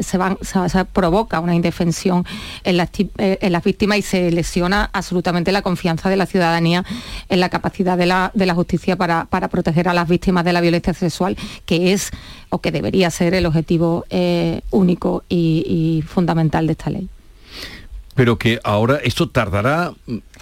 se, 0.04 0.18
van, 0.18 0.38
se, 0.42 0.86
provoca 0.86 1.40
una 1.40 1.56
indefensión 1.56 2.26
en 2.64 2.78
las, 2.78 2.90
en 3.18 3.52
las 3.52 3.64
víctimas 3.64 3.98
y 3.98 4.02
se 4.02 4.32
lesiona 4.32 4.90
absolutamente 4.94 5.52
la 5.52 5.62
confianza 5.62 6.10
de 6.10 6.16
la 6.16 6.26
ciudadanía 6.26 6.86
en 7.30 7.40
la 7.40 7.50
capacidad 7.50 7.98
de 7.98 8.06
la, 8.06 8.54
justicia 8.54 8.96
para, 8.96 9.26
para 9.26 9.48
proteger 9.48 9.88
a 9.88 9.94
las 9.94 10.08
víctimas 10.08 10.46
de 10.46 10.54
la 10.54 10.62
violencia 10.62 10.94
sexual, 10.94 11.38
que 11.66 11.94
es 11.94 12.12
o 12.50 12.60
que 12.60 12.72
debería 12.72 13.10
ser 13.10 13.34
el 13.34 13.46
objetivo 13.46 14.06
único 14.72 15.24
y 15.30 16.04
fundamental 16.08 16.68
de 16.68 16.74
esta 16.74 16.90
ley 16.90 17.10
pero 18.16 18.38
que 18.38 18.60
ahora 18.64 19.00
esto 19.04 19.30
tardará 19.30 19.94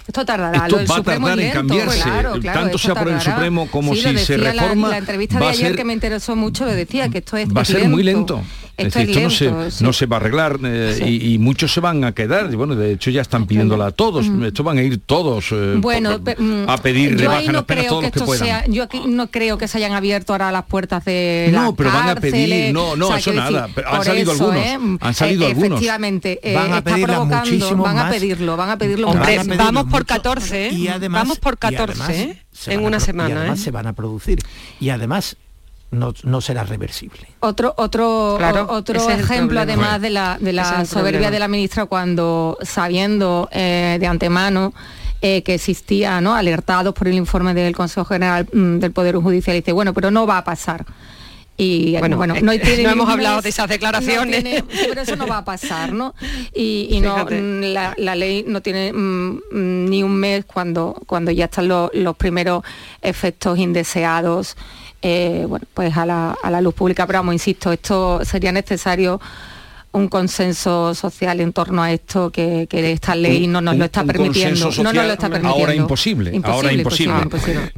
esto 0.06 0.24
tardará. 0.24 0.66
Esto 0.66 0.80
va 0.92 0.96
a 0.96 1.02
tardar 1.02 1.40
en 1.40 1.52
cambiarse. 1.52 2.10
Tanto 2.42 2.78
sea 2.78 2.94
por 2.94 3.08
el 3.08 3.20
Supremo 3.20 3.68
como 3.70 3.94
si 3.94 4.18
se 4.18 4.36
reforma. 4.36 4.88
La, 4.88 4.98
entrevista 4.98 5.38
de 5.38 5.46
ayer 5.46 5.76
que 5.76 5.84
me 5.84 5.92
interesó 5.92 6.36
mucho 6.36 6.64
lo 6.64 6.72
decía, 6.72 7.08
que 7.08 7.18
esto 7.18 7.36
es 7.36 7.48
Va 7.48 7.62
a 7.62 7.64
ser 7.64 7.88
muy 7.88 8.02
lento. 8.02 8.42
Esto, 8.74 9.00
no, 9.20 9.30
se, 9.30 9.50
no, 9.84 9.92
se, 9.92 10.06
va 10.06 10.16
a 10.16 10.20
arreglar 10.20 10.58
eh, 10.64 11.18
y, 11.22 11.38
muchos 11.38 11.72
se 11.72 11.80
van 11.80 12.04
a 12.04 12.12
quedar. 12.12 12.48
Y 12.50 12.56
bueno, 12.56 12.74
de 12.74 12.92
hecho 12.92 13.10
ya 13.10 13.20
están 13.20 13.46
pidiéndola 13.46 13.86
a 13.86 13.90
todos. 13.90 14.26
Esto 14.44 14.64
van 14.64 14.78
a 14.78 14.82
ir 14.82 14.98
todos 15.04 15.52
eh, 15.52 15.74
bueno, 15.76 16.18
mm, 16.18 16.68
a 16.68 16.78
pedir 16.78 17.18
rebajas 17.18 17.52
no 17.52 17.64
todos 17.64 18.02
los 18.02 18.10
que, 18.10 18.20
puedan. 18.20 18.46
Sea, 18.46 18.66
yo 18.66 18.82
aquí 18.84 19.02
no 19.06 19.30
creo 19.30 19.58
que 19.58 19.68
se 19.68 19.76
hayan 19.76 19.92
abierto 19.92 20.32
ahora 20.32 20.50
las 20.50 20.64
puertas 20.64 21.04
de 21.04 21.50
No, 21.52 21.74
pero 21.76 21.92
van 21.92 22.08
a 22.08 22.14
pedir, 22.16 22.72
no, 22.72 22.96
no, 22.96 23.14
eso 23.14 23.32
nada. 23.32 23.68
han 23.86 24.04
salido 24.04 24.32
algunos. 24.32 24.56
¿eh? 24.56 24.78
Han 25.00 25.14
salido 25.14 25.46
algunos. 25.46 25.72
Efectivamente, 25.72 26.40
van 26.54 26.72
a 26.72 26.82
pedirlo 26.82 27.28
muchísimo 27.62 27.84
van 27.84 27.98
a 27.98 28.10
pedirlo, 28.10 28.56
van 28.56 28.70
a 28.70 28.78
pedirlo. 28.78 29.08
Hombre, 29.08 29.40
vamos 29.56 29.86
por 29.86 30.06
14, 30.06 30.70
y 30.70 30.88
además, 30.88 31.22
vamos 31.22 31.38
por 31.38 31.58
14 31.58 32.42
en 32.66 32.84
una 32.84 33.00
semana. 33.00 33.30
Y 33.30 33.32
además 33.32 33.60
se 33.60 33.70
van 33.70 33.86
a 33.86 33.92
producir. 33.92 34.40
Y 34.80 34.90
además 34.90 35.36
no, 35.92 36.40
será 36.40 36.64
reversible. 36.64 37.28
Otro, 37.40 37.74
otro, 37.76 38.38
otro 38.68 39.10
ejemplo, 39.10 39.60
además 39.60 40.00
de 40.00 40.10
la, 40.10 40.38
de 40.40 40.52
la 40.52 40.84
soberbia 40.86 41.30
de 41.30 41.38
la 41.38 41.48
ministra, 41.48 41.86
cuando 41.86 42.56
sabiendo 42.62 43.48
eh, 43.52 43.98
de 44.00 44.06
antemano 44.06 44.72
eh, 45.20 45.42
que 45.42 45.54
existía, 45.54 46.20
¿no? 46.20 46.34
alertados 46.34 46.94
por 46.94 47.08
el 47.08 47.14
informe 47.14 47.54
del 47.54 47.76
Consejo 47.76 48.06
General 48.06 48.48
mm, 48.52 48.78
del 48.78 48.92
Poder 48.92 49.16
Judicial, 49.16 49.54
dice, 49.54 49.72
bueno, 49.72 49.92
pero 49.92 50.10
no 50.10 50.26
va 50.26 50.38
a 50.38 50.44
pasar. 50.44 50.86
Y 51.56 51.96
bueno, 51.98 52.16
bueno 52.16 52.34
no, 52.40 52.52
hemos 52.52 53.08
hablado 53.08 53.42
de 53.42 53.50
esas 53.50 53.68
declaraciones. 53.68 54.64
pero 54.88 55.00
eso 55.00 55.16
no 55.16 55.26
va 55.26 55.38
a 55.38 55.44
pasar, 55.44 55.92
¿no? 55.92 56.14
Y, 56.54 56.98
no, 57.02 57.24
mm, 57.24 57.62
la, 57.96 58.14
ley 58.16 58.44
no 58.46 58.62
tiene 58.62 58.92
mm, 58.92 59.40
ni 59.52 60.02
un 60.02 60.14
mes 60.14 60.44
cuando, 60.44 61.00
cuando 61.06 61.30
ya 61.30 61.44
están 61.44 61.68
los 61.68 62.16
primeros 62.16 62.64
efectos 63.02 63.58
indeseados 63.58 64.56
eh, 65.02 65.44
bueno, 65.48 65.66
pues 65.74 65.96
a 65.96 66.06
la, 66.06 66.60
luz 66.60 66.74
pública. 66.74 67.06
Pero 67.06 67.18
vamos, 67.18 67.34
insisto, 67.34 67.72
esto 67.72 68.24
sería 68.24 68.52
necesario 68.52 69.20
un 69.90 70.08
consenso 70.08 70.94
social 70.94 71.40
en 71.40 71.52
torno 71.52 71.82
a 71.82 71.92
esto 71.92 72.30
que, 72.30 72.66
esta 72.70 73.14
ley 73.14 73.46
no 73.46 73.60
nos 73.60 73.76
lo 73.76 73.84
está 73.84 74.04
permitiendo. 74.04 74.70
no 74.78 74.92
nos 74.92 74.94
lo 74.94 75.12
está 75.12 75.28
permitiendo. 75.28 75.48
Ahora 75.48 75.74
imposible. 75.74 76.40
ahora 76.44 76.72
imposible. 76.72 77.14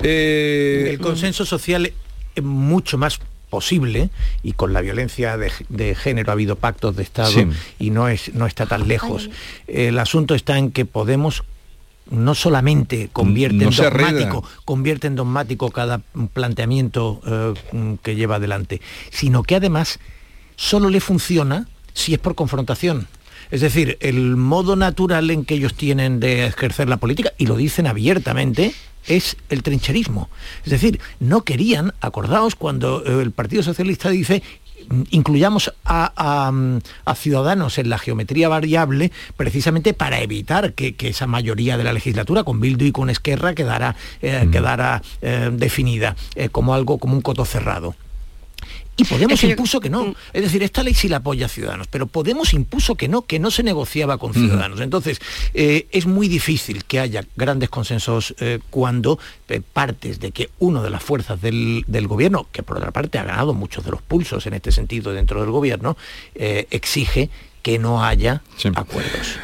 Eh, 0.02 0.88
el 0.90 0.98
consenso 1.00 1.44
social 1.44 1.90
es 2.34 2.42
mucho 2.42 2.98
más 2.98 3.18
posible 3.54 4.10
y 4.42 4.54
con 4.54 4.72
la 4.72 4.80
violencia 4.80 5.36
de, 5.36 5.94
género 5.94 6.30
ha 6.30 6.32
habido 6.32 6.56
pactos 6.56 6.96
de 6.96 7.04
Estado 7.04 7.46
y 7.78 7.90
no, 7.90 8.08
es, 8.08 8.34
no 8.34 8.46
está 8.46 8.66
tan 8.66 8.88
lejos. 8.88 9.30
El 9.68 9.96
asunto 10.00 10.34
está 10.34 10.58
en 10.58 10.72
que 10.72 10.84
podemos 10.84 11.44
no 12.10 12.34
solamente 12.34 13.10
convierte 13.12 13.62
en 13.62 13.70
dogmático, 13.70 14.42
convierte 14.64 15.06
en 15.06 15.14
dogmático 15.14 15.70
cada 15.70 16.00
planteamiento 16.32 17.20
eh, 17.24 17.96
que 18.02 18.16
lleva 18.16 18.36
adelante, 18.36 18.80
sino 19.12 19.44
que 19.44 19.54
además 19.54 20.00
solo 20.56 20.90
le 20.90 20.98
funciona 20.98 21.68
si 21.92 22.12
es 22.12 22.18
por 22.18 22.34
confrontación. 22.34 23.06
Es 23.50 23.60
decir, 23.60 23.98
el 24.00 24.36
modo 24.36 24.76
natural 24.76 25.30
en 25.30 25.44
que 25.44 25.54
ellos 25.54 25.74
tienen 25.74 26.20
de 26.20 26.46
ejercer 26.46 26.88
la 26.88 26.96
política, 26.96 27.32
y 27.38 27.46
lo 27.46 27.56
dicen 27.56 27.86
abiertamente, 27.86 28.74
es 29.06 29.36
el 29.50 29.62
trincherismo. 29.62 30.28
Es 30.64 30.70
decir, 30.70 31.00
no 31.20 31.42
querían, 31.42 31.92
acordaos, 32.00 32.54
cuando 32.54 33.04
el 33.04 33.32
Partido 33.32 33.62
Socialista 33.62 34.10
dice 34.10 34.42
incluyamos 35.10 35.72
a, 35.84 36.52
ciudadanos 37.16 37.78
en 37.78 37.88
la 37.88 37.98
geometría 37.98 38.48
variable 38.48 39.12
precisamente 39.36 39.94
para 39.94 40.20
evitar 40.20 40.74
que, 40.74 40.94
esa 41.04 41.26
mayoría 41.26 41.76
de 41.76 41.84
la 41.84 41.92
legislatura 41.92 42.44
con 42.44 42.60
Bildu 42.60 42.86
y 42.86 42.92
con 42.92 43.10
Esquerra 43.10 43.54
quedara, 43.54 43.96
eh, 44.22 44.48
eh, 45.22 45.50
definida 45.52 46.16
eh, 46.34 46.48
como 46.48 46.74
algo 46.74 46.98
como 46.98 47.14
un 47.14 47.20
coto 47.20 47.44
cerrado. 47.44 47.94
Y 48.96 49.04
Podemos 49.04 49.42
impuso 49.42 49.80
que 49.80 49.90
no. 49.90 50.04
Mm. 50.04 50.14
Es 50.32 50.42
decir, 50.42 50.62
esta 50.62 50.82
ley 50.82 50.94
sí 50.94 51.08
la 51.08 51.16
apoya 51.16 51.46
a 51.46 51.48
Ciudadanos, 51.48 51.88
pero 51.88 52.06
Podemos 52.06 52.54
impuso 52.54 52.94
que 52.94 53.08
no, 53.08 53.22
que 53.22 53.38
no 53.38 53.50
se 53.50 53.62
negociaba 53.62 54.18
con 54.18 54.32
Ciudadanos. 54.32 54.80
Entonces, 54.80 55.20
eh, 55.52 55.86
es 55.90 56.06
muy 56.06 56.28
difícil 56.28 56.84
que 56.84 57.00
haya 57.00 57.24
grandes 57.36 57.70
consensos 57.70 58.34
eh, 58.38 58.60
cuando 58.70 59.18
eh, 59.48 59.60
partes 59.60 60.20
de 60.20 60.30
que 60.30 60.50
una 60.58 60.82
de 60.82 60.90
las 60.90 61.02
fuerzas 61.02 61.40
del, 61.40 61.84
gobierno, 62.06 62.46
que 62.52 62.62
por 62.62 62.76
otra 62.76 62.90
parte 62.90 63.18
ha 63.18 63.24
ganado 63.24 63.54
muchos 63.54 63.84
de 63.84 63.90
los 63.90 64.02
pulsos 64.02 64.46
en 64.46 64.54
este 64.54 64.70
sentido 64.70 65.12
dentro 65.12 65.40
del 65.40 65.50
gobierno, 65.50 65.96
exige 66.34 67.30
que 67.62 67.78
no 67.78 68.04
haya 68.04 68.42
acuerdos. 68.74 69.38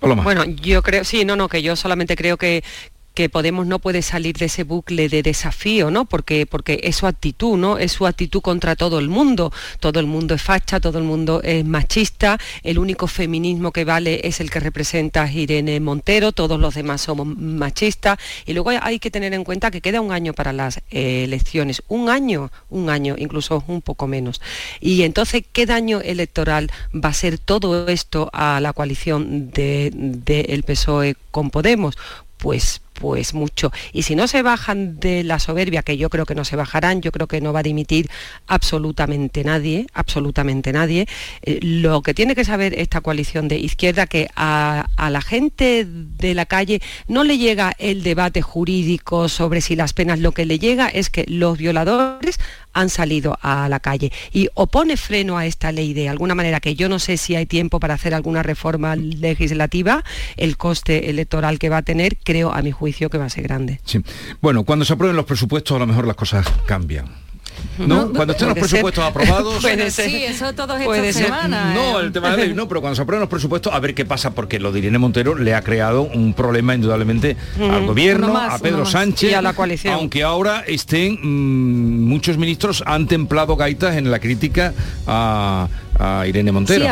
Bueno, 0.00 0.44
yo 0.44 0.82
creo, 0.82 1.04
sí, 1.04 1.24
no, 1.24 1.36
no, 1.36 1.48
que 1.48 1.62
yo 1.62 1.76
solamente 1.76 2.16
creo 2.16 2.36
que, 2.36 2.64
que 3.14 3.28
Podemos 3.28 3.66
no 3.66 3.78
puede 3.78 4.02
salir 4.02 4.36
de 4.36 4.46
ese 4.46 4.64
bucle 4.64 5.08
de 5.08 5.22
desafío, 5.22 5.90
¿no? 5.90 6.04
Porque, 6.04 6.46
porque 6.46 6.80
es 6.84 6.96
su 6.96 7.06
actitud, 7.06 7.56
¿no? 7.56 7.78
Es 7.78 7.92
su 7.92 8.06
actitud 8.06 8.40
contra 8.40 8.76
todo 8.76 8.98
el 8.98 9.08
mundo. 9.08 9.52
Todo 9.78 10.00
el 10.00 10.06
mundo 10.06 10.34
es 10.34 10.42
facha, 10.42 10.80
todo 10.80 10.98
el 10.98 11.04
mundo 11.04 11.40
es 11.42 11.64
machista, 11.64 12.38
el 12.62 12.78
único 12.78 13.06
feminismo 13.06 13.72
que 13.72 13.84
vale 13.84 14.20
es 14.24 14.40
el 14.40 14.50
que 14.50 14.60
representa 14.60 15.30
Irene 15.30 15.80
Montero, 15.80 16.32
todos 16.32 16.58
los 16.58 16.74
demás 16.74 17.02
somos 17.02 17.26
machistas. 17.26 18.18
Y 18.46 18.52
luego 18.52 18.70
hay 18.80 18.98
que 18.98 19.10
tener 19.10 19.32
en 19.34 19.44
cuenta 19.44 19.70
que 19.70 19.80
queda 19.80 20.00
un 20.00 20.12
año 20.12 20.32
para 20.32 20.52
las 20.52 20.78
eh, 20.90 21.24
elecciones. 21.24 21.82
Un 21.88 22.08
año, 22.08 22.50
un 22.68 22.90
año, 22.90 23.16
incluso 23.18 23.64
un 23.66 23.82
poco 23.82 24.06
menos. 24.06 24.40
Y 24.80 25.02
entonces, 25.02 25.44
¿qué 25.52 25.66
daño 25.66 26.00
electoral 26.00 26.70
va 26.92 27.10
a 27.10 27.14
ser 27.14 27.38
todo 27.38 27.88
esto 27.88 28.30
a 28.32 28.60
la 28.60 28.72
coalición 28.72 29.50
del 29.50 30.24
de, 30.24 30.62
PSOE 30.66 31.16
con 31.30 31.50
Podemos? 31.50 31.96
Pues 32.36 32.80
pues 33.00 33.32
mucho. 33.32 33.72
Y 33.92 34.02
si 34.02 34.14
no 34.14 34.28
se 34.28 34.42
bajan 34.42 35.00
de 35.00 35.24
la 35.24 35.38
soberbia, 35.38 35.82
que 35.82 35.96
yo 35.96 36.10
creo 36.10 36.26
que 36.26 36.34
no 36.34 36.44
se 36.44 36.54
bajarán, 36.54 37.00
yo 37.00 37.10
creo 37.12 37.26
que 37.26 37.40
no 37.40 37.52
va 37.52 37.60
a 37.60 37.62
dimitir 37.62 38.10
absolutamente 38.46 39.42
nadie, 39.42 39.86
absolutamente 39.94 40.70
nadie, 40.72 41.08
eh, 41.42 41.58
lo 41.62 42.02
que 42.02 42.12
tiene 42.12 42.34
que 42.34 42.44
saber 42.44 42.78
esta 42.78 43.00
coalición 43.00 43.48
de 43.48 43.58
izquierda 43.58 44.06
que 44.06 44.28
a, 44.36 44.86
a, 44.96 45.08
la 45.08 45.22
gente 45.22 45.86
de 45.88 46.34
la 46.34 46.44
calle 46.44 46.82
no 47.08 47.24
le 47.24 47.38
llega 47.38 47.72
el 47.78 48.02
debate 48.02 48.42
jurídico 48.42 49.30
sobre 49.30 49.62
si 49.62 49.76
las 49.76 49.94
penas, 49.94 50.18
lo 50.18 50.32
que 50.32 50.44
le 50.44 50.58
llega 50.58 50.88
es 50.88 51.08
que 51.08 51.24
los 51.26 51.56
violadores 51.56 52.38
han 52.72 52.90
salido 52.90 53.38
a 53.42 53.68
la 53.68 53.80
calle 53.80 54.12
y 54.32 54.48
opone 54.54 54.96
freno 54.96 55.38
a 55.38 55.46
esta 55.46 55.72
ley 55.72 55.94
de 55.94 56.08
alguna 56.08 56.34
manera 56.34 56.60
que 56.60 56.74
yo 56.74 56.88
no 56.88 56.98
sé 56.98 57.16
si 57.16 57.36
hay 57.36 57.46
tiempo 57.46 57.80
para 57.80 57.94
hacer 57.94 58.14
alguna 58.14 58.42
reforma 58.42 58.96
legislativa, 58.96 60.04
el 60.36 60.56
coste 60.56 61.10
electoral 61.10 61.58
que 61.58 61.68
va 61.68 61.78
a 61.78 61.82
tener, 61.82 62.16
creo 62.18 62.52
a 62.52 62.62
mi 62.62 62.72
juicio 62.72 63.10
que 63.10 63.18
va 63.18 63.26
a 63.26 63.30
ser 63.30 63.44
grande. 63.44 63.80
Sí. 63.84 64.00
Bueno, 64.40 64.64
cuando 64.64 64.84
se 64.84 64.92
aprueben 64.92 65.16
los 65.16 65.26
presupuestos 65.26 65.76
a 65.76 65.78
lo 65.78 65.86
mejor 65.86 66.06
las 66.06 66.16
cosas 66.16 66.46
cambian. 66.66 67.29
¿No? 67.78 68.12
cuando 68.12 68.32
estén 68.32 68.48
los 68.48 68.58
presupuestos 68.58 69.04
aprobados. 69.04 69.64
Sí, 69.90 70.24
eso 70.24 70.52
todo 70.54 70.76
esta 70.76 71.12
semana. 71.12 71.74
No, 71.74 72.00
¿eh? 72.00 72.04
el 72.04 72.12
tema 72.12 72.30
de 72.30 72.46
ley, 72.46 72.54
no, 72.54 72.68
pero 72.68 72.80
cuando 72.80 72.96
se 72.96 73.02
aprueben 73.02 73.20
los 73.20 73.28
presupuestos, 73.28 73.72
a 73.72 73.80
ver 73.80 73.94
qué 73.94 74.04
pasa, 74.04 74.30
porque 74.30 74.58
lo 74.58 74.72
de 74.72 74.80
Irene 74.80 74.98
Montero 74.98 75.34
le 75.34 75.54
ha 75.54 75.62
creado 75.62 76.02
un 76.02 76.34
problema 76.34 76.74
indudablemente 76.74 77.36
al 77.58 77.86
gobierno, 77.86 78.36
a 78.36 78.58
Pedro 78.58 78.86
Sánchez, 78.86 79.30
y 79.30 79.34
a 79.34 79.42
la 79.42 79.52
coalición. 79.52 79.94
Aunque 79.94 80.22
ahora 80.22 80.64
estén 80.66 81.18
mm, 81.20 82.08
muchos 82.08 82.38
ministros 82.38 82.82
han 82.86 83.06
templado 83.06 83.56
gaitas 83.56 83.96
en 83.96 84.10
la 84.10 84.18
crítica 84.18 84.72
a 85.06 85.68
a 86.00 86.26
Irene 86.26 86.50
Montero. 86.52 86.86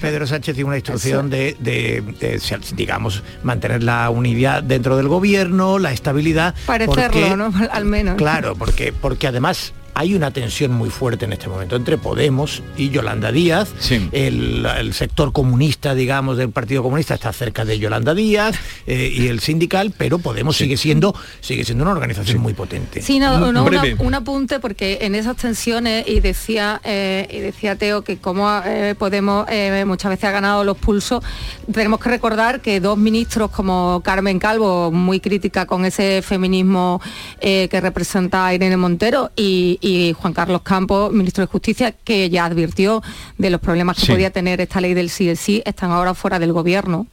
Pedro, 0.00 0.26
Sánchez 0.26 0.56
dio, 0.56 0.66
una 0.66 0.76
instrucción 0.76 1.28
de, 1.28 1.56
digamos, 2.74 3.22
mantener 3.42 3.82
la 3.82 4.08
unidad 4.10 4.62
dentro 4.62 4.96
del 4.96 5.08
gobierno, 5.08 5.78
la 5.78 5.92
estabilidad. 5.92 6.54
Parecerlo, 6.66 7.36
¿no? 7.36 7.52
Al 7.72 7.84
menos. 7.84 8.16
Claro, 8.16 8.54
porque, 8.54 8.92
porque 8.92 9.26
además 9.26 9.74
hay 9.94 10.14
una 10.14 10.30
tensión 10.30 10.72
muy 10.72 10.90
fuerte 10.90 11.26
en 11.26 11.32
este 11.32 11.48
momento 11.48 11.76
entre 11.76 11.98
Podemos 11.98 12.62
y 12.76 12.90
Yolanda 12.90 13.30
Díaz. 13.30 13.72
El, 14.12 14.92
sector 14.94 15.32
comunista, 15.32 15.94
digamos, 15.94 16.36
del 16.36 16.50
Partido 16.50 16.82
Comunista 16.82 17.14
está 17.14 17.32
cerca 17.32 17.64
de 17.64 17.78
Yolanda 17.78 18.14
Díaz 18.14 18.56
eh, 18.86 19.10
y 19.14 19.28
el 19.28 19.40
sindical, 19.40 19.92
pero 19.96 20.18
Podemos 20.18 20.56
sigue 20.56 20.76
siendo 20.76 21.14
sigue 21.40 21.64
siendo 21.64 21.82
una 21.82 21.92
organización 21.92 22.40
muy 22.40 22.54
potente. 22.54 23.02
Sí, 23.02 23.18
no, 23.18 23.50
un 23.98 24.14
apunte 24.14 24.60
porque 24.60 24.98
en 25.02 25.14
esas 25.14 25.36
tensiones 25.36 26.06
y 26.06 26.20
decía 26.20 26.80
eh, 26.84 27.26
y 27.30 27.38
decía 27.38 27.76
Teo 27.76 28.02
que 28.02 28.18
como 28.18 28.48
eh, 28.64 28.94
Podemos 28.98 29.46
muchas 29.86 30.10
veces 30.10 30.24
ha 30.24 30.30
ganado 30.30 30.64
los 30.64 30.76
pulsos, 30.76 31.24
tenemos 31.72 32.00
que 32.00 32.08
recordar 32.08 32.60
que 32.60 32.80
dos 32.80 32.96
ministros 32.96 33.50
como 33.50 34.00
Carmen 34.04 34.38
Calvo, 34.38 34.90
muy 34.90 35.20
crítica 35.20 35.66
con 35.66 35.84
ese 35.84 36.22
feminismo 36.22 37.00
que 37.40 37.80
representa 37.80 38.46
a 38.46 38.54
Irene 38.54 38.76
Montero 38.76 39.30
y 39.36 39.78
y, 39.82 40.14
Juan 40.14 40.32
Carlos 40.32 40.62
Campos, 40.62 41.12
ministro 41.12 41.42
de 41.42 41.48
Justicia, 41.50 41.92
que 41.92 42.30
ya 42.30 42.46
advirtió 42.46 43.02
de 43.36 43.50
los 43.50 43.60
problemas 43.60 43.98
que 43.98 44.06
podía 44.12 44.30
tener 44.30 44.60
esta 44.60 44.80
ley 44.80 44.94
del 44.94 45.10
sí 45.10 45.34
sí, 45.36 45.62
están 45.66 45.90
ahora 45.90 46.14
fuera 46.14 46.38
del 46.38 46.52
gobierno. 46.52 47.06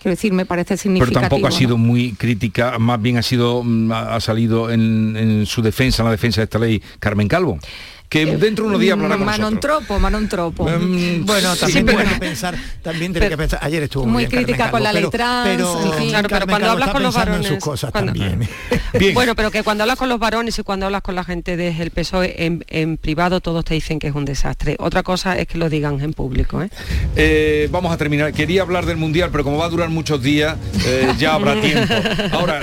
Quiero 0.00 0.16
decir, 0.16 0.34
me 0.34 0.44
parece 0.44 0.76
significativo. 0.76 1.20
Pero 1.20 1.30
tampoco 1.30 1.46
ha 1.48 1.56
sido 1.56 1.78
muy 1.78 2.12
crítica, 2.12 2.78
más 2.78 3.00
bien 3.00 3.16
ha 3.16 3.22
sido 3.22 3.62
mm, 3.64 3.90
ha 3.90 4.20
salido 4.20 4.70
en, 4.70 5.16
en 5.16 5.46
su 5.46 5.62
defensa, 5.62 6.02
en 6.02 6.06
la 6.06 6.10
defensa 6.10 6.42
de 6.42 6.44
esta 6.44 6.58
ley, 6.58 6.82
Carmen 6.98 7.26
Calvo 7.26 7.58
que 8.08 8.26
dentro 8.26 8.64
de 8.64 8.68
unos 8.68 8.80
días 8.80 8.92
hablará 8.92 9.16
con 9.16 9.26
Manon 9.26 9.60
Tropo, 9.60 9.98
Manon 9.98 10.28
Tropo. 10.28 10.68
Mm, 10.68 11.24
bueno, 11.24 11.56
también 11.56 11.86
tiene 11.86 12.04
que 12.04 12.16
pensar, 12.16 12.58
también 12.82 13.12
tiene 13.12 13.28
que 13.28 13.36
pensar, 13.36 13.58
ayer 13.62 13.82
estuvo 13.82 14.06
muy, 14.06 14.26
crítica 14.26 14.70
con 14.70 14.82
la 14.82 14.92
ley 14.92 15.08
trans, 15.10 15.48
pero, 15.48 15.96
claro, 16.08 16.28
pero 16.28 16.46
cuando 16.46 16.70
hablas 16.70 16.88
con 16.90 17.02
los 17.02 17.14
varones, 17.14 17.46
sus 17.46 17.58
cosas 17.58 17.92
también. 17.92 18.48
Bueno, 19.14 19.34
pero 19.34 19.50
que 19.50 19.62
cuando 19.62 19.84
hablas 19.84 19.98
con 19.98 20.08
los 20.08 20.18
varones 20.18 20.58
y 20.58 20.62
cuando 20.62 20.86
hablas 20.86 21.02
con 21.02 21.14
la 21.14 21.24
gente 21.24 21.56
desde 21.56 21.82
el 21.82 21.90
PSOE 21.90 22.62
en, 22.68 22.96
privado 22.96 23.40
todos 23.40 23.64
te 23.64 23.74
dicen 23.74 23.98
que 23.98 24.08
es 24.08 24.14
un 24.14 24.24
desastre. 24.24 24.76
Otra 24.78 25.02
cosa 25.02 25.36
es 25.38 25.46
que 25.46 25.58
lo 25.58 25.68
digan 25.68 26.00
en 26.00 26.12
público. 26.12 26.62
¿eh? 26.62 26.70
Eh, 27.16 27.68
vamos 27.70 27.92
a 27.92 27.96
terminar. 27.96 28.32
Quería 28.32 28.62
hablar 28.62 28.86
del 28.86 28.96
mundial, 28.96 29.30
pero 29.30 29.44
como 29.44 29.58
va 29.58 29.66
a 29.66 29.68
durar 29.68 29.88
muchos 29.88 30.22
días, 30.22 30.56
eh, 30.86 31.12
ya 31.18 31.34
habrá 31.34 31.60
tiempo. 31.60 31.92
Ahora, 32.32 32.60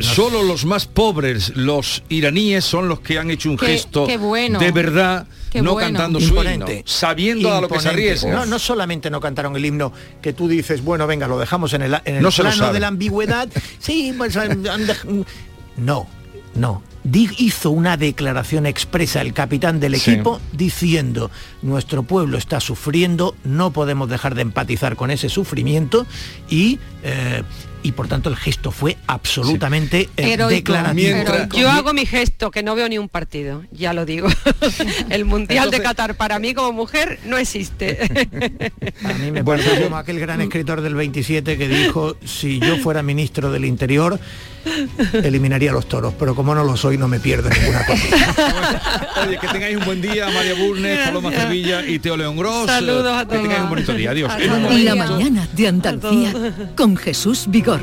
solo 0.00 0.42
los 0.42 0.64
más 0.64 0.86
pobres, 0.86 1.52
los 1.56 2.02
iraníes, 2.08 2.64
son 2.64 2.88
los 2.88 3.00
que 3.00 3.18
han 3.18 3.30
hecho 3.30 3.50
un 3.50 3.58
gesto 3.58 4.06
bueno 4.18 4.58
de 4.58 4.65
verdad 4.72 5.26
no 5.62 5.76
cantando 5.76 6.20
su 6.20 6.34
himno, 6.42 6.66
sabiendo 6.84 7.54
a 7.54 7.60
lo 7.60 7.68
que 7.68 7.80
se 7.80 7.88
arriesga. 7.88 8.32
No, 8.32 8.46
no 8.46 8.58
solamente 8.58 9.10
no 9.10 9.20
cantaron 9.20 9.56
el 9.56 9.64
himno 9.64 9.92
que 10.20 10.32
tú 10.32 10.48
dices, 10.48 10.82
bueno, 10.82 11.06
venga, 11.06 11.28
lo 11.28 11.38
dejamos 11.38 11.72
en 11.74 11.82
el, 11.82 11.94
en 12.04 12.24
el 12.24 12.32
plano 12.32 12.72
de 12.72 12.80
la 12.80 12.88
ambigüedad. 12.88 13.48
sí, 13.78 14.14
pues, 14.16 14.36
no, 15.76 16.06
no. 16.54 16.82
hizo 17.38 17.70
una 17.70 17.96
declaración 17.96 18.66
expresa 18.66 19.20
el 19.20 19.32
capitán 19.32 19.80
del 19.80 19.94
equipo 19.94 20.40
diciendo, 20.52 21.30
nuestro 21.62 22.02
pueblo 22.02 22.38
está 22.38 22.60
sufriendo, 22.60 23.36
no 23.44 23.70
podemos 23.72 24.08
dejar 24.08 24.34
de 24.34 24.42
empatizar 24.42 24.96
con 24.96 25.10
ese 25.10 25.28
sufrimiento 25.28 26.06
y 26.48 26.78
eh, 27.02 27.42
y 27.86 27.92
por 27.92 28.08
tanto 28.08 28.28
el 28.28 28.34
gesto 28.34 28.72
fue 28.72 28.96
absolutamente 29.06 30.08
eh, 30.16 30.36
declarativo. 30.36 31.18
Yo 31.56 31.70
hago 31.70 31.92
mi 31.92 32.04
gesto, 32.04 32.50
que 32.50 32.64
no 32.64 32.74
veo 32.74 32.88
ni 32.88 32.98
un 32.98 33.08
partido, 33.08 33.62
ya 33.70 33.92
lo 33.92 34.04
digo. 34.04 34.26
el 35.08 35.24
Mundial 35.24 35.70
de 35.70 35.80
Qatar 35.80 36.16
para 36.16 36.40
mí 36.40 36.52
como 36.52 36.72
mujer 36.72 37.20
no 37.26 37.38
existe. 37.38 38.00
a 39.04 39.12
mí 39.14 39.30
me 39.30 39.44
parece 39.44 39.84
como 39.84 39.98
aquel 39.98 40.18
gran 40.18 40.40
escritor 40.40 40.80
del 40.80 40.96
27 40.96 41.56
que 41.56 41.68
dijo, 41.68 42.16
si 42.24 42.58
yo 42.58 42.76
fuera 42.78 43.04
ministro 43.04 43.52
del 43.52 43.64
Interior, 43.64 44.18
eliminaría 45.12 45.72
los 45.72 45.86
toros, 45.86 46.14
pero 46.18 46.34
como 46.34 46.54
no 46.54 46.64
lo 46.64 46.76
soy, 46.76 46.98
no 46.98 47.08
me 47.08 47.20
pierdo 47.20 47.48
ninguna 47.50 47.84
cosa. 47.86 49.02
Oye, 49.26 49.38
que 49.38 49.48
tengáis 49.48 49.76
un 49.76 49.84
buen 49.84 50.02
día, 50.02 50.28
María 50.28 50.54
Burnes, 50.54 50.98
Paloma 51.08 51.32
Sevilla 51.32 51.84
y 51.86 51.98
Teo 51.98 52.16
León 52.16 52.36
Gross. 52.36 52.66
Saludos 52.66 53.16
a 53.16 53.26
todos. 53.26 53.36
Que 53.36 53.48
tengáis 53.48 53.62
un 53.62 53.70
bonito 53.70 53.92
día. 53.94 54.10
Adiós. 54.10 54.32
En 54.38 54.84
la 54.84 54.94
mañana 54.94 55.48
de 55.52 55.68
Andalucía 55.68 56.32
con 56.76 56.96
Jesús 56.96 57.46
Vigor. 57.48 57.80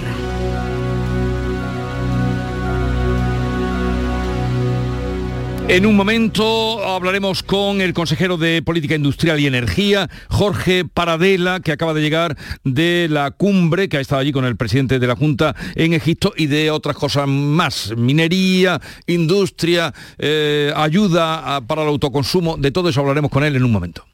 En 5.74 5.88
un 5.88 5.96
momento 5.96 6.88
hablaremos 6.88 7.42
con 7.42 7.82
el 7.82 7.96
consejero 7.96 8.38
de 8.38 8.62
Política 8.62 8.94
Industrial 8.94 9.40
y 9.40 9.48
Energía, 9.48 10.08
Jorge 10.30 10.86
Paradela, 10.86 11.62
que 11.62 11.72
acaba 11.72 11.96
de 11.96 12.02
llegar 12.02 12.38
de 12.64 13.08
la 13.10 13.32
cumbre, 13.32 13.90
que 13.90 13.98
ha 13.98 14.00
estado 14.00 14.22
allí 14.22 14.32
con 14.32 14.46
el 14.46 14.56
presidente 14.56 15.00
de 15.00 15.08
la 15.08 15.16
Junta 15.16 15.56
en 15.74 15.94
Egipto 15.94 16.32
y 16.38 16.46
de 16.46 16.70
otras 16.70 16.96
cosas 16.96 17.28
más, 17.28 17.92
minería, 17.98 18.80
industria, 19.08 19.92
eh, 20.20 20.72
ayuda 20.76 21.62
para 21.66 21.82
el 21.82 21.88
autoconsumo, 21.88 22.56
de 22.56 22.70
todo 22.70 22.90
eso 22.90 23.00
hablaremos 23.00 23.32
con 23.32 23.44
él 23.44 23.56
en 23.56 23.64
un 23.64 23.72
momento. 23.72 24.06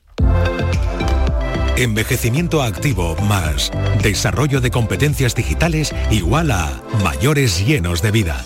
Envejecimiento 1.75 2.63
activo 2.63 3.17
más 3.27 3.69
desarrollo 4.01 4.61
de 4.61 4.71
competencias 4.71 5.35
digitales 5.35 5.93
igual 6.09 6.51
a 6.51 6.81
mayores 7.03 7.67
llenos 7.67 8.01
de 8.01 8.11
vida. 8.11 8.45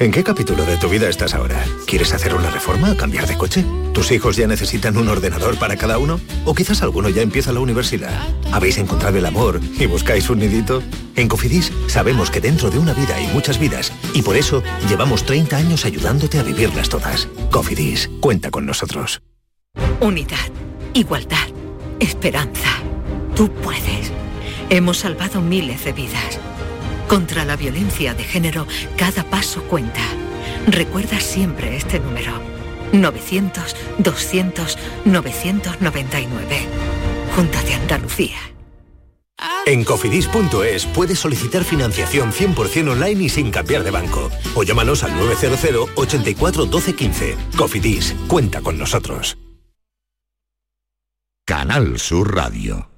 ¿En 0.00 0.12
qué 0.12 0.22
capítulo 0.22 0.64
de 0.64 0.76
tu 0.76 0.88
vida 0.88 1.08
estás 1.08 1.34
ahora? 1.34 1.60
¿Quieres 1.84 2.12
hacer 2.12 2.32
una 2.32 2.50
reforma 2.50 2.92
o 2.92 2.96
cambiar 2.96 3.26
de 3.26 3.36
coche? 3.36 3.64
¿Tus 3.92 4.12
hijos 4.12 4.36
ya 4.36 4.46
necesitan 4.46 4.96
un 4.96 5.08
ordenador 5.08 5.58
para 5.58 5.76
cada 5.76 5.98
uno? 5.98 6.20
¿O 6.44 6.54
quizás 6.54 6.82
alguno 6.82 7.08
ya 7.08 7.20
empieza 7.20 7.52
la 7.52 7.58
universidad? 7.58 8.16
¿Habéis 8.52 8.78
encontrado 8.78 9.18
el 9.18 9.26
amor 9.26 9.60
y 9.76 9.86
buscáis 9.86 10.30
un 10.30 10.38
nidito? 10.38 10.84
En 11.16 11.26
Cofidis 11.26 11.72
sabemos 11.88 12.30
que 12.30 12.40
dentro 12.40 12.70
de 12.70 12.78
una 12.78 12.92
vida 12.92 13.16
hay 13.16 13.26
muchas 13.34 13.58
vidas 13.58 13.92
y 14.14 14.22
por 14.22 14.36
eso 14.36 14.62
llevamos 14.88 15.24
30 15.24 15.56
años 15.56 15.84
ayudándote 15.84 16.38
a 16.38 16.44
vivirlas 16.44 16.88
todas. 16.88 17.26
Cofidis, 17.50 18.08
cuenta 18.20 18.52
con 18.52 18.66
nosotros. 18.66 19.20
Unidad, 20.00 20.48
igualdad, 20.94 21.48
esperanza. 21.98 22.70
Tú 23.34 23.50
puedes. 23.50 24.12
Hemos 24.70 24.98
salvado 24.98 25.40
miles 25.40 25.84
de 25.84 25.92
vidas. 25.92 26.38
Contra 27.08 27.44
la 27.46 27.56
violencia 27.56 28.14
de 28.14 28.22
género, 28.22 28.66
cada 28.96 29.24
paso 29.24 29.62
cuenta. 29.64 30.02
Recuerda 30.66 31.18
siempre 31.20 31.76
este 31.76 32.00
número. 32.00 32.32
900-200-999. 32.92 34.76
Junta 37.34 37.62
de 37.62 37.74
Andalucía. 37.74 38.36
En 39.66 39.84
cofidis.es 39.84 40.86
puedes 40.86 41.18
solicitar 41.18 41.64
financiación 41.64 42.32
100% 42.32 42.90
online 42.90 43.24
y 43.24 43.28
sin 43.28 43.50
cambiar 43.50 43.84
de 43.84 43.90
banco. 43.90 44.30
O 44.54 44.62
llámanos 44.62 45.02
al 45.02 45.16
900 45.16 45.90
84 45.94 46.66
12 46.66 46.94
15. 46.94 47.36
Cofidis, 47.56 48.14
cuenta 48.26 48.60
con 48.60 48.78
nosotros. 48.78 49.38
Canal 51.46 51.98
Sur 51.98 52.34
Radio. 52.34 52.97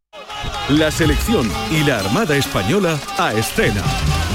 La 0.69 0.91
selección 0.91 1.49
y 1.69 1.83
la 1.83 1.99
Armada 1.99 2.35
Española 2.35 2.97
a 3.17 3.33
escena. 3.33 3.81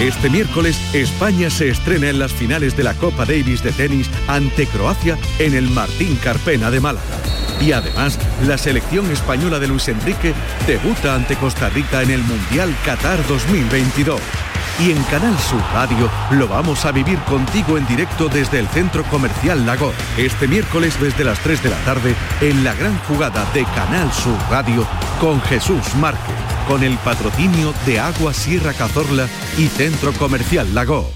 Este 0.01 0.31
miércoles 0.31 0.79
España 0.95 1.51
se 1.51 1.69
estrena 1.69 2.09
en 2.09 2.19
las 2.19 2.33
finales 2.33 2.77
de 2.77 2.83
la 2.83 2.95
Copa 2.95 3.25
Davis 3.25 3.63
de 3.63 3.73
tenis 3.73 4.11
ante 4.27 4.67
Croacia 4.67 5.19
en 5.39 5.55
el 5.55 5.69
Martín 5.69 6.17
Carpena 6.17 6.71
de 6.71 6.81
Málaga. 6.81 7.05
Y 7.61 7.73
además, 7.73 8.19
la 8.47 8.59
selección 8.59 9.11
española 9.11 9.59
de 9.59 9.69
Luis 9.69 9.89
Enrique 9.89 10.35
debuta 10.67 11.15
ante 11.15 11.37
Costa 11.37 11.69
Rica 11.71 12.03
en 12.03 12.11
el 12.11 12.23
Mundial 12.23 12.75
Qatar 12.85 13.27
2022 13.27 14.21
y 14.81 14.91
en 14.91 15.03
Canal 15.05 15.37
Sur 15.39 15.61
Radio 15.73 16.11
lo 16.33 16.49
vamos 16.49 16.85
a 16.85 16.93
vivir 16.93 17.19
contigo 17.21 17.79
en 17.79 17.87
directo 17.87 18.29
desde 18.29 18.59
el 18.59 18.69
Centro 18.69 19.05
Comercial 19.05 19.65
Lago. 19.65 19.93
Este 20.17 20.47
miércoles 20.47 20.99
desde 21.01 21.25
las 21.25 21.39
3 21.41 21.63
de 21.63 21.71
la 21.71 21.79
tarde 21.85 22.15
en 22.41 22.65
la 22.65 22.75
gran 22.75 22.99
jugada 23.05 23.45
de 23.55 23.65
Canal 23.65 24.13
Sur 24.13 24.37
Radio 24.51 24.87
con 25.21 25.41
Jesús 25.43 25.95
Márquez, 25.97 26.35
con 26.69 26.83
el 26.83 26.99
patrocinio 26.99 27.73
de 27.87 28.01
Agua 28.01 28.33
Sierra 28.35 28.73
Cazorla 28.73 29.29
y 29.57 29.69
Centro 29.69 30.13
Comercial 30.13 30.75
Lago. 30.75 31.16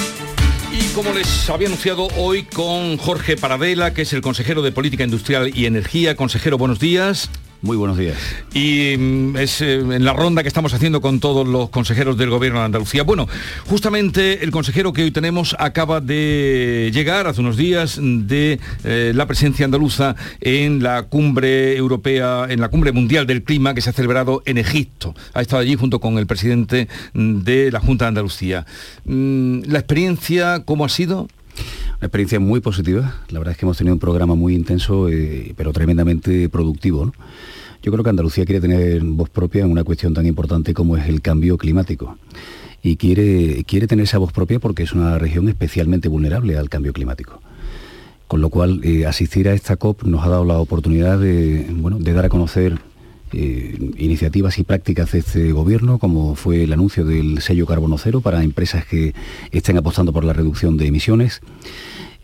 Como 0.95 1.13
les 1.13 1.49
había 1.49 1.67
anunciado 1.67 2.09
hoy 2.17 2.43
con 2.43 2.97
Jorge 2.97 3.37
Paradela, 3.37 3.93
que 3.93 4.01
es 4.01 4.11
el 4.11 4.21
consejero 4.21 4.61
de 4.61 4.73
Política 4.73 5.05
Industrial 5.05 5.49
y 5.55 5.65
Energía. 5.65 6.17
Consejero, 6.17 6.57
buenos 6.57 6.79
días. 6.79 7.29
Muy 7.63 7.77
buenos 7.77 7.95
días. 7.95 8.17
Y 8.55 8.95
mm, 8.97 9.37
es 9.37 9.61
eh, 9.61 9.75
en 9.75 10.03
la 10.03 10.13
ronda 10.13 10.41
que 10.41 10.47
estamos 10.47 10.73
haciendo 10.73 10.99
con 10.99 11.19
todos 11.19 11.47
los 11.47 11.69
consejeros 11.69 12.17
del 12.17 12.31
Gobierno 12.31 12.57
de 12.57 12.65
Andalucía. 12.65 13.03
Bueno, 13.03 13.27
justamente 13.67 14.43
el 14.43 14.49
consejero 14.49 14.93
que 14.93 15.03
hoy 15.03 15.11
tenemos 15.11 15.55
acaba 15.59 16.01
de 16.01 16.89
llegar 16.91 17.27
hace 17.27 17.39
unos 17.39 17.57
días 17.57 17.99
de 18.01 18.59
eh, 18.83 19.11
la 19.13 19.27
presencia 19.27 19.63
andaluza 19.63 20.15
en 20.39 20.81
la 20.81 21.03
cumbre 21.03 21.77
europea, 21.77 22.47
en 22.49 22.61
la 22.61 22.69
cumbre 22.69 22.93
mundial 22.93 23.27
del 23.27 23.43
clima 23.43 23.75
que 23.75 23.81
se 23.81 23.91
ha 23.91 23.93
celebrado 23.93 24.41
en 24.47 24.57
Egipto. 24.57 25.13
Ha 25.35 25.41
estado 25.41 25.61
allí 25.61 25.75
junto 25.75 25.99
con 25.99 26.17
el 26.17 26.25
presidente 26.25 26.87
de 27.13 27.71
la 27.71 27.79
Junta 27.79 28.05
de 28.05 28.09
Andalucía. 28.09 28.65
Mm, 29.05 29.65
¿La 29.67 29.77
experiencia 29.77 30.63
cómo 30.65 30.83
ha 30.83 30.89
sido? 30.89 31.27
Una 32.01 32.07
experiencia 32.07 32.39
muy 32.39 32.61
positiva. 32.61 33.17
La 33.29 33.37
verdad 33.37 33.51
es 33.51 33.59
que 33.59 33.65
hemos 33.65 33.77
tenido 33.77 33.93
un 33.93 33.99
programa 33.99 34.33
muy 34.33 34.55
intenso, 34.55 35.07
eh, 35.07 35.53
pero 35.55 35.71
tremendamente 35.71 36.49
productivo. 36.49 37.13
Yo 37.83 37.91
creo 37.91 38.03
que 38.03 38.09
Andalucía 38.09 38.43
quiere 38.43 38.59
tener 38.59 39.03
voz 39.03 39.29
propia 39.29 39.65
en 39.65 39.69
una 39.69 39.83
cuestión 39.83 40.11
tan 40.15 40.25
importante 40.25 40.73
como 40.73 40.97
es 40.97 41.07
el 41.07 41.21
cambio 41.21 41.59
climático. 41.59 42.17
Y 42.81 42.95
quiere, 42.95 43.63
quiere 43.65 43.85
tener 43.85 44.05
esa 44.05 44.17
voz 44.17 44.31
propia 44.33 44.57
porque 44.57 44.81
es 44.81 44.93
una 44.93 45.19
región 45.19 45.47
especialmente 45.47 46.09
vulnerable 46.09 46.57
al 46.57 46.69
cambio 46.69 46.91
climático. 46.91 47.39
Con 48.27 48.41
lo 48.41 48.49
cual, 48.49 48.81
eh, 48.83 49.05
asistir 49.05 49.47
a 49.47 49.53
esta 49.53 49.75
COP 49.75 50.01
nos 50.01 50.25
ha 50.25 50.29
dado 50.29 50.43
la 50.43 50.57
oportunidad 50.57 51.19
de, 51.19 51.67
bueno, 51.69 51.99
de 51.99 52.13
dar 52.13 52.25
a 52.25 52.29
conocer 52.29 52.79
eh, 53.33 53.77
iniciativas 53.97 54.57
y 54.57 54.63
prácticas 54.63 55.11
de 55.11 55.19
este 55.19 55.51
gobierno, 55.51 55.99
como 55.99 56.35
fue 56.35 56.63
el 56.63 56.73
anuncio 56.73 57.05
del 57.05 57.41
sello 57.41 57.65
carbono 57.65 57.97
cero 57.97 58.21
para 58.21 58.43
empresas 58.43 58.85
que 58.85 59.13
estén 59.51 59.77
apostando 59.77 60.13
por 60.13 60.23
la 60.23 60.33
reducción 60.33 60.77
de 60.77 60.87
emisiones. 60.87 61.41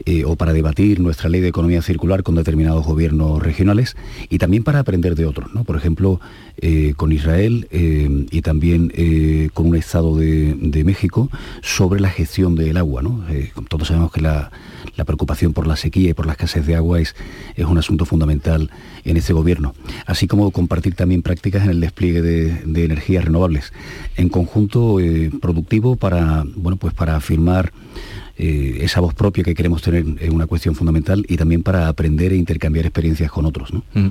Eh, 0.09 0.23
o 0.23 0.37
para 0.37 0.53
debatir 0.53 1.01
nuestra 1.01 1.27
ley 1.27 1.41
de 1.41 1.49
economía 1.49 1.81
circular 1.81 2.23
con 2.23 2.33
determinados 2.35 2.85
gobiernos 2.85 3.43
regionales 3.43 3.97
y 4.29 4.37
también 4.37 4.63
para 4.63 4.79
aprender 4.79 5.15
de 5.15 5.25
otros, 5.25 5.53
¿no? 5.53 5.65
Por 5.65 5.75
ejemplo, 5.75 6.21
eh, 6.59 6.93
con 6.95 7.11
Israel 7.11 7.67
eh, 7.71 8.25
y 8.31 8.41
también 8.41 8.93
con 9.53 9.67
un 9.67 9.75
Estado 9.75 10.15
de, 10.15 10.83
México 10.85 11.29
sobre 11.61 11.99
la 11.99 12.09
gestión 12.09 12.55
del 12.55 12.77
agua, 12.77 13.01
¿no? 13.01 13.25
todos 13.67 13.89
sabemos 13.89 14.13
que 14.13 14.21
la, 14.21 14.49
preocupación 15.05 15.51
por 15.51 15.67
la 15.67 15.75
sequía 15.75 16.11
y 16.11 16.13
por 16.13 16.25
la 16.25 16.31
escasez 16.33 16.65
de 16.65 16.75
agua 16.75 17.01
es, 17.01 17.13
es 17.55 17.65
un 17.65 17.77
asunto 17.77 18.05
fundamental 18.05 18.71
en 19.03 19.17
este 19.17 19.33
gobierno, 19.33 19.75
así 20.05 20.27
como 20.27 20.51
compartir 20.51 20.95
también 20.95 21.21
prácticas 21.21 21.63
en 21.63 21.71
el 21.71 21.81
despliegue 21.81 22.21
de, 22.21 22.61
de 22.63 22.85
energías 22.85 23.25
renovables, 23.25 23.73
en 24.15 24.29
conjunto 24.29 24.97
productivo 25.41 25.97
para, 25.97 26.45
bueno, 26.55 26.77
pues 26.77 26.93
para 26.93 27.17
afirmar 27.17 27.73
eh, 28.37 28.79
esa 28.81 28.99
voz 28.99 29.13
propia 29.13 29.43
que 29.43 29.55
queremos 29.55 29.81
tener 29.81 30.05
es 30.19 30.29
una 30.29 30.45
cuestión 30.45 30.75
fundamental 30.75 31.25
y 31.27 31.37
también 31.37 31.63
para 31.63 31.87
aprender 31.87 32.33
e 32.33 32.35
intercambiar 32.35 32.85
experiencias 32.85 33.31
con 33.31 33.45
otros. 33.45 33.73
Mm. 33.93 34.07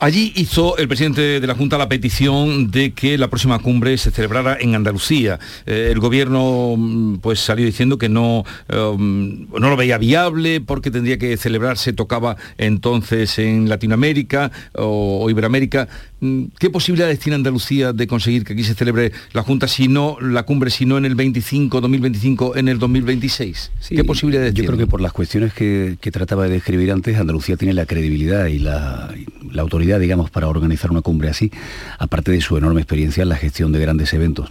Allí 0.00 0.32
hizo 0.34 0.76
el 0.76 0.88
presidente 0.88 1.40
de 1.40 1.46
la 1.46 1.54
Junta 1.54 1.78
la 1.78 1.88
petición 1.88 2.72
de 2.72 2.92
que 2.92 3.16
la 3.16 3.28
próxima 3.28 3.60
cumbre 3.60 3.96
se 3.96 4.10
celebrara 4.10 4.56
en 4.60 4.74
Andalucía. 4.74 5.38
Eh, 5.66 5.90
el 5.92 6.00
gobierno 6.00 6.74
mm, 6.76 7.18
pues 7.18 7.38
salió 7.38 7.64
diciendo 7.64 7.96
que 7.96 8.08
no, 8.08 8.44
um, 8.76 9.46
no 9.48 9.70
lo 9.70 9.76
veía 9.76 9.96
viable 9.96 10.60
porque 10.60 10.90
tendría 10.90 11.16
que 11.16 11.36
celebrarse, 11.36 11.92
tocaba 11.92 12.36
entonces 12.58 13.38
en 13.38 13.68
Latinoamérica 13.68 14.50
o, 14.74 15.30
Iberoamérica. 15.30 15.86
Mm, 16.18 16.46
¿Qué 16.58 16.70
posibilidades 16.70 17.20
tiene 17.20 17.36
Andalucía 17.36 17.92
de 17.92 18.08
conseguir 18.08 18.42
que 18.42 18.54
aquí 18.54 18.64
se 18.64 18.74
celebre 18.74 19.12
la 19.32 19.44
Junta 19.44 19.68
si 19.68 19.86
no 19.86 20.16
la 20.20 20.42
cumbre, 20.42 20.70
si 20.70 20.86
no 20.86 20.98
en 20.98 21.04
el 21.04 21.14
25, 21.14 21.80
2025, 21.80 22.56
en 22.56 22.66
el 22.66 22.80
2026? 22.80 23.70
¿Qué 23.90 24.02
posibilidades 24.02 24.54
Yo 24.54 24.64
creo 24.64 24.76
que 24.78 24.88
por 24.88 25.00
las 25.00 25.12
cuestiones 25.12 25.54
que, 25.54 25.96
trataba 26.12 26.44
de 26.44 26.50
describir 26.50 26.90
antes, 26.90 27.16
Andalucía 27.16 27.56
tiene 27.56 27.74
la 27.74 27.86
credibilidad 27.86 28.46
y 28.46 28.58
la 28.58 29.14
autoridad 29.56 29.83
digamos, 29.98 30.30
para 30.30 30.48
organizar 30.48 30.90
una 30.90 31.00
cumbre 31.00 31.28
así, 31.28 31.50
aparte 31.98 32.32
de 32.32 32.40
su 32.40 32.56
enorme 32.56 32.80
experiencia 32.80 33.22
en 33.22 33.28
la 33.28 33.36
gestión 33.36 33.72
de 33.72 33.80
grandes 33.80 34.12
eventos, 34.12 34.48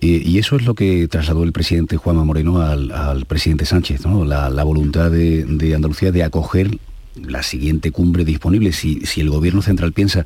Y, 0.00 0.38
eso 0.38 0.56
es 0.56 0.64
lo 0.64 0.74
que 0.74 1.06
trasladó 1.08 1.44
el 1.44 1.52
presidente 1.52 1.96
Juanma 1.96 2.24
Moreno 2.24 2.62
al, 2.62 3.24
presidente 3.26 3.66
Sánchez, 3.66 4.02
la, 4.26 4.64
voluntad 4.64 5.10
de, 5.10 5.72
Andalucía 5.74 6.12
de 6.12 6.24
acoger 6.24 6.78
la 7.14 7.42
siguiente 7.42 7.90
cumbre 7.90 8.24
disponible. 8.24 8.72
Si, 8.72 9.00
si 9.00 9.20
el 9.20 9.28
gobierno 9.28 9.60
central 9.60 9.92
piensa 9.92 10.24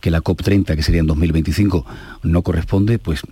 que 0.00 0.10
la 0.10 0.22
COP30, 0.22 0.76
que 0.76 0.82
sería 0.82 1.00
en 1.00 1.06
2025, 1.06 1.86
no 2.22 2.42
corresponde, 2.42 2.98
pues 2.98 3.22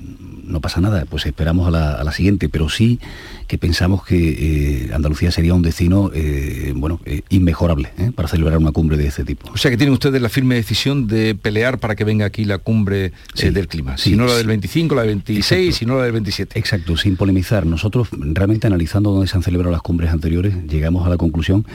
no 0.47 0.61
pasa 0.61 0.81
nada, 0.81 1.05
pues 1.09 1.27
esperamos 1.27 1.67
a 1.69 1.71
la, 1.71 2.13
siguiente, 2.13 2.49
pero 2.49 2.69
sí 2.69 3.01
que 3.49 3.59
pensamos 3.59 4.05
que 4.05 4.87
eh, 4.87 4.95
Andalucía 4.95 5.31
sería 5.31 5.53
un 5.53 5.63
destino 5.63 6.11
eh, 6.15 6.73
bueno, 6.77 7.01
eh, 7.05 7.23
inmejorable 7.29 7.91
para 8.15 8.29
celebrar 8.29 8.59
una 8.59 8.71
cumbre 8.71 8.97
de 8.97 9.09
este 9.09 9.25
tipo. 9.25 9.51
O 9.53 9.57
sea 9.57 9.71
que 9.71 9.77
tienen 9.77 9.93
ustedes 9.93 10.23
la 10.23 10.29
firme 10.29 10.55
decisión 10.55 11.09
de 11.09 11.35
pelear 11.35 11.79
para 11.79 11.97
que 11.97 12.05
venga 12.05 12.25
aquí 12.25 12.45
la 12.45 12.59
cumbre 12.59 13.13
del 13.35 13.69
clima, 13.69 13.99
si 13.99 14.15
no 14.17 14.27
la 14.27 14.37
del 14.37 14.47
25, 14.47 14.95
la 14.95 15.03
del 15.03 15.11
26, 15.11 15.75
si 15.75 15.87
no 15.87 15.97
la 15.97 16.05
del 16.05 16.13
27. 16.13 16.59
Exacto, 16.59 16.97
sin 16.97 17.17
polemizar. 17.17 17.67
Nosotros 17.67 18.09
realmente 18.13 18.67
analizando 18.67 19.11
dónde 19.11 19.27
se 19.27 19.37
han 19.37 19.43
celebrado 19.43 19.73
las 19.73 19.83
cumbres 19.83 20.11
anteriores, 20.11 20.55
llegamos 20.69 21.05
a 21.07 21.11
la 21.11 21.17
conclusión 21.17 21.67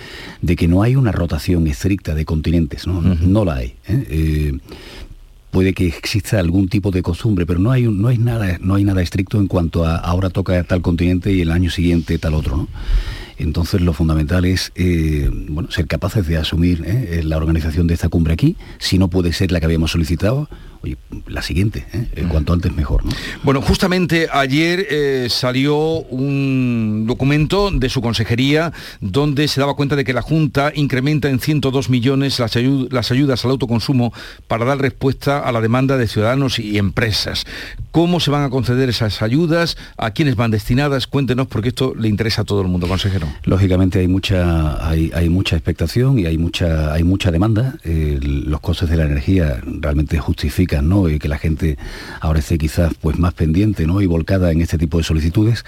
de 0.42 0.56
que 0.56 0.68
no 0.68 0.84
hay 0.84 0.96
una 0.96 1.12
rotación 1.12 1.68
estricta 1.68 2.16
de 2.16 2.26
continentes, 2.26 2.88
no, 2.88 3.02
no 3.02 3.46
la 3.46 3.56
hay 3.56 3.76
puede 5.52 5.74
que 5.74 5.88
exista 5.88 6.40
algún 6.40 6.68
tipo 6.68 6.92
de 6.92 7.02
costumbre, 7.02 7.46
pero 7.46 7.60
no 7.60 7.72
hay, 7.72 7.84
no 7.84 8.08
hay, 8.08 8.18
nada, 8.18 8.58
no 8.62 8.76
hay 8.76 8.84
nada 8.84 9.02
estricto 9.02 9.40
en 9.40 9.48
cuanto 9.48 9.86
a 9.86 9.96
ahora 9.96 10.30
toca 10.30 10.64
tal 10.64 10.82
continente 10.82 11.32
y 11.32 11.42
el 11.42 11.52
año 11.52 11.70
siguiente 11.70 12.18
tal 12.18 12.34
otro. 12.34 12.68
Entonces 13.38 13.82
lo 13.82 13.94
fundamental 13.94 14.44
es 14.46 14.72
eh, 14.76 15.30
bueno, 15.32 15.72
ser 15.72 15.88
capaces 15.88 16.28
de 16.28 16.38
asumir 16.38 16.84
eh, 16.86 17.22
la 17.24 17.38
organización 17.38 17.88
de 17.88 17.94
esta 17.94 18.10
cumbre 18.10 18.34
aquí, 18.34 18.58
si 18.80 18.98
no 18.98 19.08
puede 19.08 19.32
ser 19.32 19.52
la 19.52 19.60
que 19.60 19.66
habíamos 19.66 19.92
solicitado, 19.92 20.50
oye, 20.84 20.98
la 21.28 21.42
siguiente, 21.42 21.86
¿eh? 21.94 22.26
cuanto 22.30 22.54
antes 22.54 22.74
mejor. 22.74 23.04
Bueno, 23.44 23.62
justamente 23.62 24.28
ayer 24.32 24.88
eh, 24.90 25.28
salió 25.30 25.78
un 25.78 27.06
documento 27.08 27.72
de 27.72 27.90
su 27.90 28.02
consejería 28.02 28.72
donde 29.02 29.48
se 29.48 29.60
daba 29.60 29.76
cuenta 29.76 29.96
de 29.96 30.06
que 30.06 30.14
la 30.14 30.22
Junta 30.22 30.72
incrementa 30.76 31.30
en 31.30 31.40
102 31.40 31.90
millones 31.90 32.40
las, 32.40 32.56
las 32.56 33.12
ayudas 33.12 33.44
al 33.44 33.52
autoconsumo 33.52 34.14
para 34.48 34.66
dar 34.66 34.80
respuesta 34.80 35.40
a 35.40 35.52
la 35.52 35.62
demanda 35.62 35.98
de 35.98 36.08
ciudadanos 36.08 36.60
y 36.60 36.78
empresas. 36.78 37.46
¿Cómo 37.92 38.20
se 38.20 38.32
van 38.32 38.44
a 38.44 38.50
conceder 38.50 38.90
esas 38.90 39.22
ayudas? 39.22 39.76
¿A 39.98 40.12
quiénes 40.12 40.36
van 40.36 40.52
destinadas? 40.52 41.08
Cuéntenos 41.08 41.48
porque 41.48 41.70
esto 41.70 41.94
le 41.96 42.08
interesa 42.08 42.44
a 42.44 42.46
todo 42.46 42.62
el 42.62 42.68
mundo, 42.68 42.88
consejero. 42.88 43.28
Lógicamente 43.44 44.00
hay 44.00 44.08
mucha, 44.08 44.88
hay, 44.88 45.30
mucha 45.30 45.56
expectación 45.56 46.20
y 46.20 46.26
hay 46.26 46.38
mucha, 46.38 46.94
hay 46.94 47.04
mucha 47.04 47.32
demanda. 47.32 47.76
los 47.84 48.60
costes 48.62 48.90
de 48.90 48.98
la 48.98 49.06
energía 49.06 49.60
realmente 49.66 50.20
justifican 50.20 50.69
y 51.10 51.20
que 51.20 51.28
la 51.28 51.38
gente 51.38 51.78
ahora 52.22 52.40
esté 52.40 52.58
quizás 52.58 52.94
pues, 53.02 53.18
más 53.18 53.34
pendiente 53.34 53.88
¿no? 53.88 54.02
y 54.02 54.06
volcada 54.06 54.52
en 54.52 54.62
este 54.62 54.78
tipo 54.78 54.98
de 54.98 55.04
solicitudes. 55.04 55.66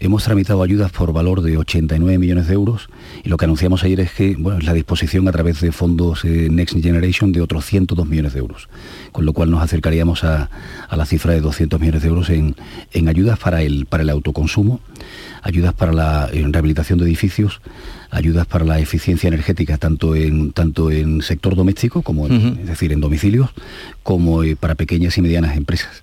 Hemos 0.00 0.24
tramitado 0.24 0.62
ayudas 0.62 0.90
por 0.90 1.12
valor 1.12 1.42
de 1.42 1.56
89 1.56 2.18
millones 2.18 2.48
de 2.48 2.54
euros 2.54 2.88
y 3.22 3.28
lo 3.28 3.36
que 3.36 3.44
anunciamos 3.44 3.84
ayer 3.84 4.00
es 4.00 4.12
que 4.12 4.30
es 4.32 4.64
la 4.64 4.72
disposición 4.72 5.28
a 5.28 5.32
través 5.32 5.60
de 5.60 5.70
fondos 5.70 6.24
eh, 6.24 6.48
Next 6.50 6.76
Generation 6.80 7.32
de 7.32 7.40
otros 7.40 7.64
102 7.64 8.08
millones 8.08 8.32
de 8.32 8.40
euros, 8.40 8.68
con 9.12 9.24
lo 9.24 9.32
cual 9.32 9.50
nos 9.50 9.62
acercaríamos 9.62 10.24
a, 10.24 10.50
la 10.90 11.06
cifra 11.06 11.32
de 11.32 11.40
200 11.40 11.78
millones 11.78 12.02
de 12.02 12.08
euros 12.08 12.30
en, 12.30 12.54
ayudas 13.08 13.38
para 13.38 13.62
el 13.62 14.10
autoconsumo, 14.10 14.80
ayudas 15.42 15.74
para 15.74 15.92
la 15.92 16.26
rehabilitación 16.26 16.98
de 16.98 17.04
edificios, 17.04 17.60
ayudas 18.10 18.46
para 18.46 18.64
la 18.64 18.78
eficiencia 18.78 19.28
energética 19.28 19.78
tanto 19.78 20.14
en 20.14 20.52
tanto 20.52 20.90
en 20.90 21.22
sector 21.22 21.54
doméstico 21.56 22.02
como 22.02 22.26
es 22.26 22.66
decir 22.66 22.92
en 22.92 23.00
domicilios 23.00 23.50
como 24.02 24.42
eh, 24.42 24.56
para 24.56 24.74
pequeñas 24.74 25.16
y 25.18 25.22
medianas 25.22 25.56
empresas. 25.56 26.02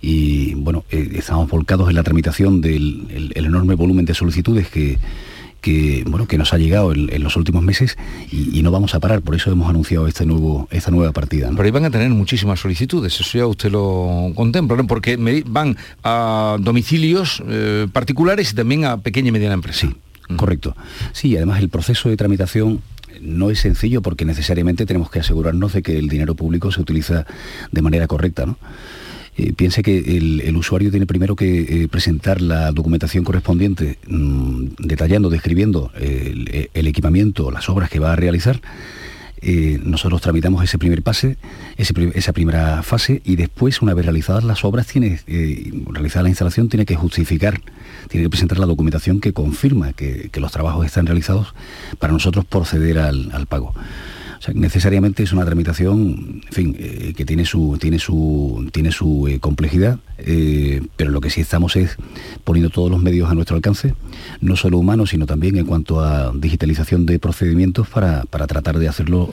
Y 0.00 0.54
bueno 0.54 0.84
eh, 0.90 1.10
estamos 1.14 1.48
volcados 1.48 1.88
en 1.88 1.96
la 1.96 2.02
tramitación 2.02 2.60
del 2.60 3.32
enorme 3.34 3.74
volumen 3.74 4.04
de 4.04 4.14
solicitudes 4.14 4.68
que 4.68 4.98
que, 5.60 6.04
bueno, 6.06 6.26
que 6.26 6.38
nos 6.38 6.52
ha 6.52 6.58
llegado 6.58 6.92
en, 6.92 7.22
los 7.22 7.36
últimos 7.36 7.62
meses 7.62 7.96
y, 8.30 8.62
no 8.62 8.70
vamos 8.70 8.94
a 8.94 9.00
parar, 9.00 9.22
por 9.22 9.34
eso 9.34 9.50
hemos 9.50 9.68
anunciado 9.68 10.06
este 10.06 10.26
nuevo, 10.26 10.68
esta 10.70 10.90
nueva 10.90 11.12
partida. 11.12 11.48
Pero 11.50 11.62
ahí 11.62 11.70
van 11.70 11.84
a 11.84 11.90
tener 11.90 12.10
muchísimas 12.10 12.60
solicitudes, 12.60 13.18
eso 13.20 13.38
ya 13.38 13.46
usted 13.46 13.70
lo 13.70 14.32
contempla, 14.34 14.82
porque 14.84 15.16
van 15.46 15.76
a 16.02 16.56
domicilios 16.60 17.42
eh, 17.48 17.86
particulares 17.92 18.52
y 18.52 18.54
también 18.54 18.84
a 18.84 18.98
pequeña 18.98 19.28
y 19.28 19.32
mediana 19.32 19.54
empresa. 19.54 19.86
Sí, 19.88 19.94
Correcto. 20.36 20.76
Sí, 21.12 21.36
además 21.36 21.60
el 21.60 21.68
proceso 21.68 22.08
de 22.08 22.16
tramitación 22.16 22.80
no 23.20 23.50
es 23.50 23.60
sencillo 23.60 24.02
porque 24.02 24.24
necesariamente 24.24 24.86
tenemos 24.86 25.10
que 25.10 25.20
asegurarnos 25.20 25.72
de 25.72 25.82
que 25.82 25.98
el 25.98 26.08
dinero 26.08 26.34
público 26.34 26.70
se 26.70 26.80
utiliza 26.80 27.26
de 27.72 27.82
manera 27.82 28.06
correcta. 28.06 28.46
¿no? 28.46 28.58
Eh, 29.36 29.52
piense 29.54 29.82
que 29.82 30.16
el, 30.16 30.56
usuario 30.56 30.90
tiene 30.90 31.06
primero 31.06 31.36
que 31.36 31.84
eh, 31.84 31.88
presentar 31.88 32.40
la 32.40 32.72
documentación 32.72 33.24
correspondiente, 33.24 33.98
mm, 34.06 34.64
detallando, 34.78 35.30
describiendo 35.30 35.92
el, 35.94 36.68
el, 36.74 36.86
equipamiento, 36.86 37.50
las 37.50 37.68
obras 37.68 37.88
que 37.88 38.00
va 38.00 38.12
a 38.12 38.16
realizar 38.16 38.60
eh, 39.40 39.78
nosotros 39.82 40.20
tramitamos 40.20 40.62
ese 40.64 40.78
primer 40.78 41.02
pase, 41.02 41.36
esa 41.76 42.32
primera 42.32 42.82
fase 42.82 43.22
y 43.24 43.36
después, 43.36 43.82
una 43.82 43.94
vez 43.94 44.04
realizadas 44.04 44.44
las 44.44 44.64
obras, 44.64 44.86
tiene, 44.86 45.20
eh, 45.26 45.72
realizada 45.90 46.24
la 46.24 46.28
instalación, 46.30 46.68
tiene 46.68 46.86
que 46.86 46.96
justificar, 46.96 47.60
tiene 48.08 48.26
que 48.26 48.30
presentar 48.30 48.58
la 48.58 48.66
documentación 48.66 49.20
que 49.20 49.32
confirma 49.32 49.92
que, 49.92 50.30
los 50.38 50.52
trabajos 50.52 50.86
están 50.86 51.04
realizados 51.04 51.52
para 51.98 52.12
nosotros 52.12 52.44
proceder 52.44 53.00
al 53.00 53.46
pago 53.48 53.74
necesariamente 54.54 55.22
es 55.22 55.32
una 55.32 55.44
tramitación, 55.44 56.42
en 56.46 56.52
fin, 56.52 56.76
eh, 56.78 57.12
que 57.16 57.24
tiene 57.24 57.44
su, 57.44 57.76
tiene 57.80 57.98
su, 57.98 58.68
tiene 58.72 58.92
su 58.92 59.26
eh, 59.28 59.40
complejidad, 59.40 59.98
eh, 60.18 60.82
pero 60.96 61.10
lo 61.10 61.20
que 61.20 61.30
sí 61.30 61.40
estamos 61.40 61.76
es 61.76 61.96
poniendo 62.44 62.70
todos 62.70 62.90
los 62.90 63.02
medios 63.02 63.30
a 63.30 63.34
nuestro 63.34 63.56
alcance, 63.56 63.94
no 64.40 64.56
solo 64.56 64.78
humanos, 64.78 65.10
sino 65.10 65.26
también 65.26 65.56
en 65.56 65.66
cuanto 65.66 66.00
a 66.00 66.32
digitalización 66.34 67.06
de 67.06 67.18
procedimientos 67.18 67.88
para, 67.88 68.22
tratar 68.24 68.78
de 68.78 68.88
hacerlo 68.88 69.30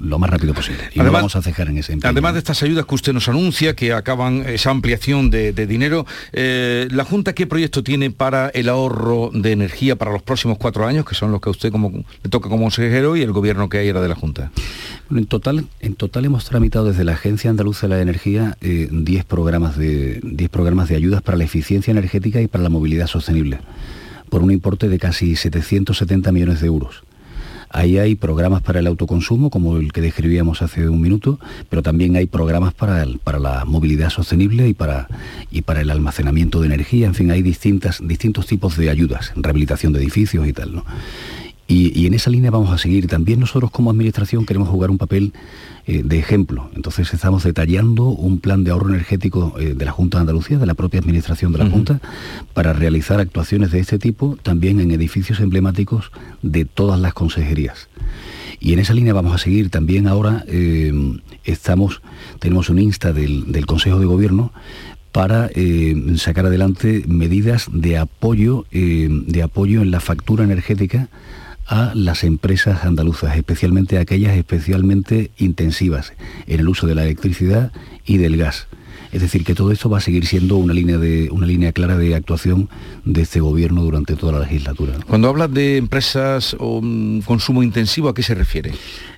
lo 0.00 0.18
más 0.18 0.30
rápido 0.30 0.54
posible. 0.54 0.84
Y 0.94 1.00
además, 1.00 1.20
vamos 1.20 1.36
a 1.36 1.42
cejar 1.42 1.68
en 1.68 1.78
ese 1.78 1.92
empeño. 1.92 2.10
Además 2.10 2.34
de 2.34 2.38
estas 2.38 2.62
ayudas 2.62 2.86
que 2.86 2.94
usted 2.94 3.12
nos 3.12 3.28
anuncia, 3.28 3.74
que 3.74 3.92
acaban 3.92 4.44
esa 4.46 4.70
ampliación 4.70 5.30
de, 5.30 5.52
dinero, 5.66 6.06
¿la 6.32 7.04
Junta 7.04 7.34
qué 7.34 7.46
proyecto 7.46 7.82
tiene 7.82 8.10
para 8.10 8.48
el 8.48 8.68
ahorro 8.68 9.30
de 9.32 9.52
energía 9.52 9.96
para 9.96 10.12
los 10.12 10.22
próximos 10.22 10.58
cuatro 10.58 10.86
años, 10.86 11.04
que 11.04 11.14
son 11.14 11.30
los 11.32 11.40
que 11.40 11.48
a 11.48 11.52
usted 11.52 11.70
como, 11.70 11.90
le 11.90 12.30
toca 12.30 12.48
como 12.48 12.64
consejero 12.64 13.16
y 13.16 13.22
el 13.22 13.32
gobierno 13.32 13.68
que 13.68 13.78
hay 13.78 13.88
era 13.88 14.00
de 14.00 14.08
la 14.08 14.14
Junta? 14.14 14.43
En, 15.10 15.26
total, 15.26 15.66
en 15.80 15.94
total 15.94 16.24
hemos 16.24 16.44
tramitado 16.44 16.86
desde 16.86 17.04
la 17.04 17.12
Agencia 17.12 17.50
Andaluza 17.50 17.86
de 17.86 17.94
la 17.94 18.00
Energía 18.00 18.56
10 18.60 18.90
eh, 18.92 19.24
programas, 19.26 19.76
de, 19.76 20.20
10 20.22 20.50
programas 20.50 20.88
de 20.88 20.96
ayudas 20.96 21.22
para 21.22 21.38
la 21.38 21.44
eficiencia 21.44 21.90
energética 21.90 22.40
y 22.40 22.46
para 22.46 22.64
la 22.64 22.70
movilidad 22.70 23.06
sostenible, 23.06 23.60
por 24.28 24.42
un 24.42 24.50
importe 24.50 24.88
de 24.88 24.98
casi 24.98 25.36
770 25.36 26.32
millones 26.32 26.60
de 26.60 26.66
euros. 26.66 27.04
Ahí 27.74 27.98
hay 27.98 28.14
programas 28.14 28.62
para 28.62 28.78
el 28.78 28.86
autoconsumo, 28.86 29.50
como 29.50 29.78
el 29.78 29.92
que 29.92 30.00
describíamos 30.00 30.62
hace 30.62 30.88
un 30.88 31.00
minuto, 31.00 31.40
pero 31.68 31.82
también 31.82 32.14
hay 32.14 32.26
programas 32.26 32.72
para, 32.72 33.04
para 33.24 33.40
la 33.40 33.64
movilidad 33.64 34.10
sostenible 34.10 34.68
y 34.68 34.74
para, 34.74 35.08
y 35.50 35.62
para 35.62 35.80
el 35.80 35.90
almacenamiento 35.90 36.60
de 36.60 36.66
energía. 36.66 37.08
En 37.08 37.14
fin, 37.14 37.32
hay 37.32 37.42
distintas, 37.42 37.98
distintos 38.00 38.46
tipos 38.46 38.76
de 38.76 38.90
ayudas, 38.90 39.32
rehabilitación 39.34 39.92
de 39.92 39.98
edificios 39.98 40.46
y 40.46 40.52
tal. 40.52 40.84
Y, 41.66 42.06
en 42.06 42.12
esa 42.12 42.30
línea 42.30 42.50
vamos 42.50 42.70
a 42.70 42.78
seguir. 42.78 43.06
También 43.06 43.40
nosotros 43.40 43.70
como 43.70 43.90
administración 43.90 44.44
queremos 44.44 44.68
jugar 44.68 44.90
un 44.90 44.98
papel 44.98 45.32
eh, 45.86 46.02
de 46.04 46.18
ejemplo. 46.18 46.68
Entonces 46.74 47.12
estamos 47.14 47.42
detallando 47.42 48.04
un 48.04 48.38
plan 48.38 48.64
de 48.64 48.70
ahorro 48.70 48.90
energético 48.90 49.54
eh, 49.58 49.74
de 49.74 49.84
la 49.84 49.90
Junta 49.90 50.18
de 50.18 50.22
Andalucía, 50.22 50.58
de 50.58 50.66
la 50.66 50.74
propia 50.74 51.00
administración 51.00 51.52
de 51.52 51.58
la 51.58 51.70
Junta, 51.70 52.00
para 52.52 52.74
realizar 52.74 53.18
actuaciones 53.18 53.70
de 53.70 53.80
este 53.80 53.98
tipo 53.98 54.36
también 54.42 54.78
en 54.80 54.90
edificios 54.90 55.40
emblemáticos 55.40 56.12
de 56.42 56.66
todas 56.66 57.00
las 57.00 57.14
consejerías. 57.14 57.88
Y 58.60 58.74
en 58.74 58.78
esa 58.78 58.92
línea 58.92 59.14
vamos 59.14 59.34
a 59.34 59.38
seguir. 59.38 59.70
También 59.70 60.06
ahora 60.06 60.44
eh, 60.46 60.92
estamos, 61.44 62.02
tenemos 62.40 62.68
un 62.68 62.78
insta 62.78 63.14
del, 63.14 63.64
Consejo 63.66 63.98
de 63.98 64.06
Gobierno 64.06 64.52
para 65.12 65.48
sacar 66.16 66.46
adelante 66.46 67.04
medidas 67.06 67.68
de 67.72 67.98
apoyo, 67.98 68.66
de 68.72 69.42
apoyo 69.44 69.80
en 69.80 69.92
la 69.92 70.00
factura 70.00 70.42
energética 70.42 71.08
a 71.66 71.92
las 71.94 72.24
empresas 72.24 72.84
andaluzas, 72.84 73.36
especialmente 73.36 73.98
aquellas 73.98 74.36
especialmente 74.36 75.30
intensivas 75.38 76.12
en 76.46 76.60
el 76.60 76.68
uso 76.68 76.86
de 76.86 76.94
la 76.94 77.04
electricidad 77.04 77.72
y 78.04 78.18
del 78.18 78.36
gas. 78.36 78.66
Es 79.12 79.22
decir, 79.22 79.44
que 79.44 79.54
todo 79.54 79.70
esto 79.70 79.88
va 79.88 79.98
a 79.98 80.00
seguir 80.00 80.26
siendo 80.26 80.56
una 80.56 80.74
línea, 80.74 80.98
de, 80.98 81.30
una 81.30 81.46
línea 81.46 81.72
clara 81.72 81.96
de 81.96 82.14
actuación 82.14 82.68
de 83.04 83.22
este 83.22 83.40
gobierno 83.40 83.82
durante 83.82 84.16
toda 84.16 84.32
la 84.32 84.40
legislatura. 84.40 84.94
Cuando 85.06 85.28
hablas 85.28 85.52
de 85.54 85.76
empresas 85.76 86.56
o 86.58 86.80
consumo 87.24 87.62
intensivo, 87.62 88.08
¿a 88.08 88.14
qué 88.14 88.22
se 88.22 88.34
refiere? 88.34 88.72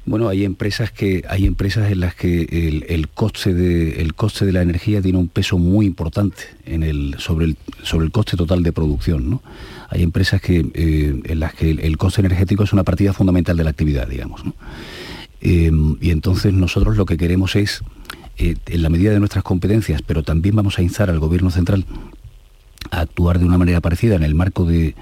Bueno, 0.05 0.29
hay 0.29 0.45
empresas 0.45 0.93
que 0.93 1.25
hay 1.29 1.47
empresas 1.47 1.91
en 1.91 2.01
las 2.01 2.15
que 2.15 2.43
el, 2.89 3.09
coste 3.09 3.55
de 3.55 4.01
el 4.01 4.15
coste 4.15 4.47
de 4.47 4.53
la 4.53 4.63
energía 4.63 5.03
tiene 5.03 5.19
un 5.19 5.29
peso 5.29 5.59
muy 5.59 5.85
importante 5.87 6.45
en 6.65 6.85
el 6.85 7.17
sobre 7.19 7.47
el 7.47 7.57
sobre 7.83 8.07
el 8.07 8.13
coste 8.13 8.37
total 8.37 8.63
de 8.63 8.73
producción, 8.73 9.29
¿no? 9.29 9.43
Hay 9.89 10.03
empresas 10.03 10.41
que 10.41 10.65
eh, 10.75 11.21
en 11.25 11.41
las 11.41 11.55
que 11.55 11.71
el, 11.71 11.97
coste 11.97 12.21
energético 12.21 12.63
es 12.63 12.73
una 12.73 12.85
partida 12.85 13.13
fundamental 13.13 13.57
de 13.57 13.65
la 13.65 13.71
actividad, 13.71 14.07
digamos, 14.07 14.43
eh, 15.41 15.71
y 16.01 16.11
entonces 16.11 16.53
nosotros 16.53 16.97
lo 16.97 17.05
que 17.05 17.17
queremos 17.17 17.57
es 17.57 17.83
eh, 18.39 18.57
en 18.67 18.83
la 18.83 18.91
medida 18.91 19.13
de 19.13 19.19
nuestras 19.19 19.45
competencias, 19.45 20.03
pero 20.03 20.23
también 20.23 20.57
vamos 20.57 20.79
a 20.79 20.83
instar 20.83 21.11
al 21.11 21.19
Gobierno 21.19 21.51
Central 21.51 21.85
a 22.91 23.01
actuar 23.01 23.39
de 23.39 23.45
una 23.45 23.59
manera 23.59 23.81
parecida 23.81 24.15
en 24.15 24.23
el 24.23 24.35
marco 24.35 24.65
de, 24.65 24.95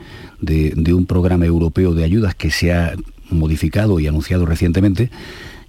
un 0.93 1.07
programa 1.07 1.45
europeo 1.45 1.95
de 1.95 2.05
ayudas 2.05 2.35
que 2.35 2.51
se 2.51 2.73
ha 2.73 2.95
modificado 3.31 4.01
y 4.01 4.07
anunciado 4.07 4.47
recientemente, 4.47 5.11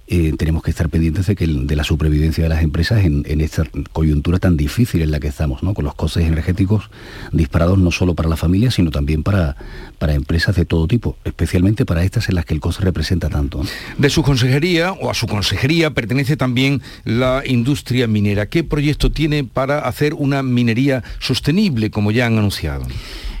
eh, 0.08 0.32
tenemos 0.38 0.62
que 0.62 0.70
estar 0.70 0.88
pendientes 0.88 1.26
de, 1.26 1.34
que, 1.34 1.46
de 1.46 1.76
la 1.76 1.82
supervivencia 1.82 2.44
de 2.44 2.48
las 2.48 2.62
empresas 2.62 3.04
en, 3.04 3.40
esta 3.40 3.64
coyuntura 3.92 4.38
tan 4.38 4.56
difícil 4.56 5.02
en 5.02 5.10
la 5.10 5.20
que 5.20 5.28
estamos, 5.28 5.62
¿no? 5.62 5.74
con 5.74 5.84
los 5.84 5.94
costes 5.94 6.24
energéticos 6.24 6.90
disparados 7.32 7.78
no 7.78 7.90
solo 7.90 8.14
para 8.14 8.28
las 8.28 8.38
familias, 8.38 8.74
sino 8.74 8.90
también 8.90 9.22
para, 9.22 9.56
para 9.98 10.14
empresas 10.14 10.54
de 10.54 10.64
todo 10.64 10.86
tipo, 10.86 11.16
especialmente 11.24 11.84
para 11.84 12.04
estas 12.04 12.28
en 12.28 12.36
las 12.36 12.44
que 12.44 12.54
el 12.54 12.60
coste 12.60 12.84
representa 12.84 13.28
tanto. 13.28 13.62
De 13.98 14.10
su 14.10 14.22
consejería 14.22 14.92
o 14.92 15.10
a 15.10 15.14
su 15.14 15.26
consejería 15.26 15.90
pertenece 15.90 16.36
también 16.36 16.82
la 17.04 17.42
industria 17.44 18.06
minera. 18.06 18.46
¿Qué 18.46 18.62
proyecto 18.64 19.10
tiene 19.10 19.44
para 19.44 19.80
hacer 19.80 20.14
una 20.14 20.42
minería 20.42 21.02
sostenible, 21.18 21.90
como 21.90 22.12
ya 22.12 22.26
han 22.26 22.38
anunciado? 22.38 22.86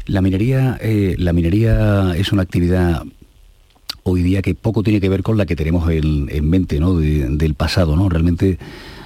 La 0.06 0.22
minería, 0.22 0.78
eh, 0.80 1.16
la 1.18 1.32
minería 1.32 2.14
es 2.16 2.32
una 2.32 2.42
actividad 2.42 3.02
hoy 4.08 4.22
día 4.22 4.40
que 4.40 4.54
poco 4.54 4.84
tiene 4.84 5.00
que 5.00 5.08
ver 5.08 5.24
con 5.24 5.36
la 5.36 5.46
que 5.46 5.56
tenemos 5.56 5.90
en, 5.90 6.48
mente 6.48 6.78
¿no? 6.78 6.94
del 6.94 7.54
pasado. 7.54 7.96
¿no? 7.96 8.08
Realmente 8.08 8.58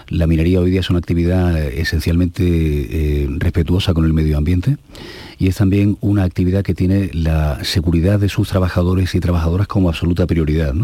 La 0.09 0.27
minería 0.27 0.61
hoy 0.61 0.71
día 0.71 0.81
es 0.81 0.91
una 0.91 0.99
actividad 0.99 1.59
esencialmente 1.59 2.43
eh, 2.45 3.29
respetuosa 3.39 3.95
con 3.95 4.05
el 4.05 4.13
medio 4.13 4.37
ambiente 4.37 4.77
y 5.39 5.49
es 5.49 5.57
también 5.57 5.97
una 6.03 6.25
actividad 6.25 6.63
que 6.63 6.75
tiene 6.75 7.11
la 7.15 7.65
seguridad 7.65 8.21
de 8.21 8.29
sus 8.29 8.51
trabajadores 8.51 9.15
y 9.15 9.21
trabajadoras 9.21 9.67
como 9.69 9.89
absoluta 9.89 10.27
prioridad. 10.27 10.75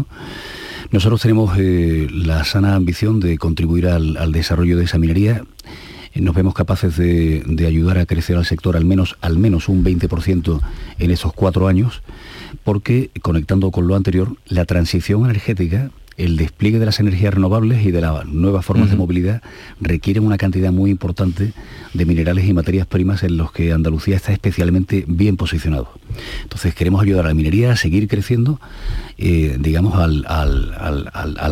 Nosotros 0.91 1.21
tenemos 1.21 1.55
eh, 1.59 2.07
la 2.09 2.43
sana 2.43 2.73
ambición 2.73 3.19
de 3.19 3.37
contribuir 3.37 3.87
al, 3.87 4.31
desarrollo 4.31 4.77
de 4.77 4.85
esa 4.85 4.97
minería 4.97 5.43
nos 6.15 6.33
vemos 6.33 6.55
capaces 6.55 6.97
de, 6.97 7.43
ayudar 7.67 7.99
a 7.99 8.07
crecer 8.07 8.37
al 8.37 8.45
sector 8.45 8.75
al 8.75 8.85
menos, 8.85 9.17
al 9.21 9.37
menos 9.37 9.69
un 9.69 9.83
20% 9.83 10.59
en 10.97 11.11
esos 11.11 11.31
cuatro 11.33 11.67
años, 11.67 12.01
porque 12.63 13.11
conectando 13.21 13.71
con 13.71 13.87
lo 13.87 13.95
anterior, 13.95 14.35
la 14.47 14.65
transición 14.65 15.25
energética 15.25 15.91
el 16.17 16.35
despliegue 16.35 16.79
de 16.79 16.85
las 16.85 16.99
energías 16.99 17.33
renovables 17.33 17.85
y 17.85 17.91
de 17.91 18.01
las 18.01 18.25
nuevas 18.25 18.65
formas 18.65 18.89
de 18.89 18.97
movilidad 18.97 19.43
requieren 19.79 20.25
una 20.25 20.37
cantidad 20.37 20.71
muy 20.71 20.89
importante 20.89 21.53
de 21.93 22.05
minerales 22.05 22.45
y 22.45 22.53
materias 22.53 22.87
primas 22.87 23.21
en 23.21 23.37
los 23.37 23.51
que 23.51 23.71
Andalucía 23.71 24.15
está 24.15 24.33
especialmente 24.33 25.05
bien 25.07 25.37
posicionado. 25.37 25.91
Entonces 26.41 26.73
queremos 26.73 27.03
ayudar 27.03 27.25
a 27.25 27.27
la 27.29 27.35
minería 27.35 27.71
a 27.71 27.75
seguir 27.75 28.07
creciendo, 28.07 28.59
eh, 29.19 29.57
digamos, 29.59 29.93
al, 29.95 30.25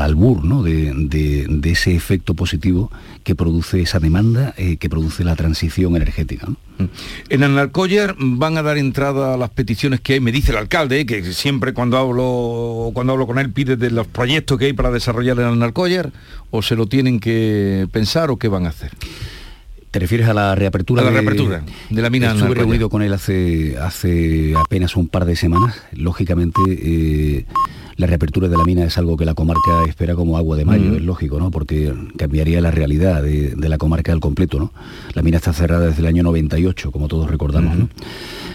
albur 0.01 0.41
de, 0.63 1.71
ese 1.71 1.95
efecto 1.95 2.34
positivo 2.34 2.91
que 3.25 3.35
produce 3.35 3.81
esa 3.81 3.99
demanda, 3.99 4.53
eh, 4.55 4.77
que 4.77 4.88
produce 4.88 5.23
la 5.23 5.35
transición 5.35 5.95
energética. 5.95 6.47
Mm. 6.47 6.83
En 7.29 7.43
Analcoyer 7.43 8.15
van 8.17 8.57
a 8.57 8.61
dar 8.61 8.77
entrada 8.77 9.33
a 9.33 9.38
las 9.38 9.49
peticiones 9.49 9.99
que 9.99 10.13
hay, 10.13 10.19
me 10.19 10.31
dice 10.31 10.51
el 10.51 10.57
alcalde, 10.57 11.07
que 11.07 11.33
siempre 11.33 11.73
cuando 11.73 11.97
hablo, 11.97 12.91
cuando 12.93 13.13
hablo 13.13 13.25
con 13.25 13.39
él 13.39 13.51
pide 13.51 13.77
de 13.77 13.89
los 13.89 14.05
proyectos 14.05 14.59
que 14.59 14.65
hay 14.65 14.73
para 14.73 14.91
desarrollar 14.91 15.39
en 15.39 15.45
Analcoyer, 15.45 16.11
o 16.51 16.61
se 16.61 16.75
lo 16.75 16.85
tienen 16.85 17.19
que 17.19 17.88
pensar 17.91 18.29
o 18.29 18.38
qué 18.38 18.47
van 18.47 18.67
a 18.67 18.69
hacer. 18.69 18.91
¿Te 19.89 19.99
refieres 19.99 20.29
a 20.29 20.35
la 20.35 20.53
reapertura? 20.53 21.01
A 21.01 21.05
la 21.05 21.09
de, 21.09 21.21
reapertura 21.21 21.63
de 21.89 22.01
la 22.01 22.09
mina. 22.11 22.31
Estuve 22.31 22.53
reunido 22.53 22.89
con 22.89 23.01
él 23.01 23.11
hace, 23.11 23.75
hace 23.79 24.53
apenas 24.55 24.95
un 24.95 25.07
par 25.07 25.25
de 25.25 25.35
semanas. 25.35 25.81
Lógicamente, 25.93 26.61
eh, 26.67 27.45
la 27.97 28.08
reapertura 28.08 28.47
de 28.47 28.58
la 28.58 28.63
mina 28.63 28.84
es 28.84 28.97
algo 28.97 29.15
que 29.15 29.25
la 29.25 29.34
comarca 29.34 29.86
espera 29.88 30.15
como 30.15 30.38
agua 30.38 30.58
de 30.58 30.65
mayo, 30.65 30.95
es 30.95 31.01
lógico, 31.01 31.39
¿no? 31.39 31.51
Porque 31.51 31.93
cambiaría 32.17 32.60
la 32.60 32.71
realidad 32.71 33.23
de, 33.23 33.55
la 33.58 33.77
comarca 33.77 34.12
al 34.12 34.19
completo, 34.19 34.60
¿no? 34.60 34.73
La 35.13 35.21
mina 35.21 35.38
está 35.38 35.53
cerrada 35.53 35.88
desde 35.88 36.01
el 36.01 36.08
año 36.08 36.23
98, 36.23 36.91
como 36.91 37.08
todos 37.08 37.29
recordamos, 37.29 37.77
¿no? 37.77 37.89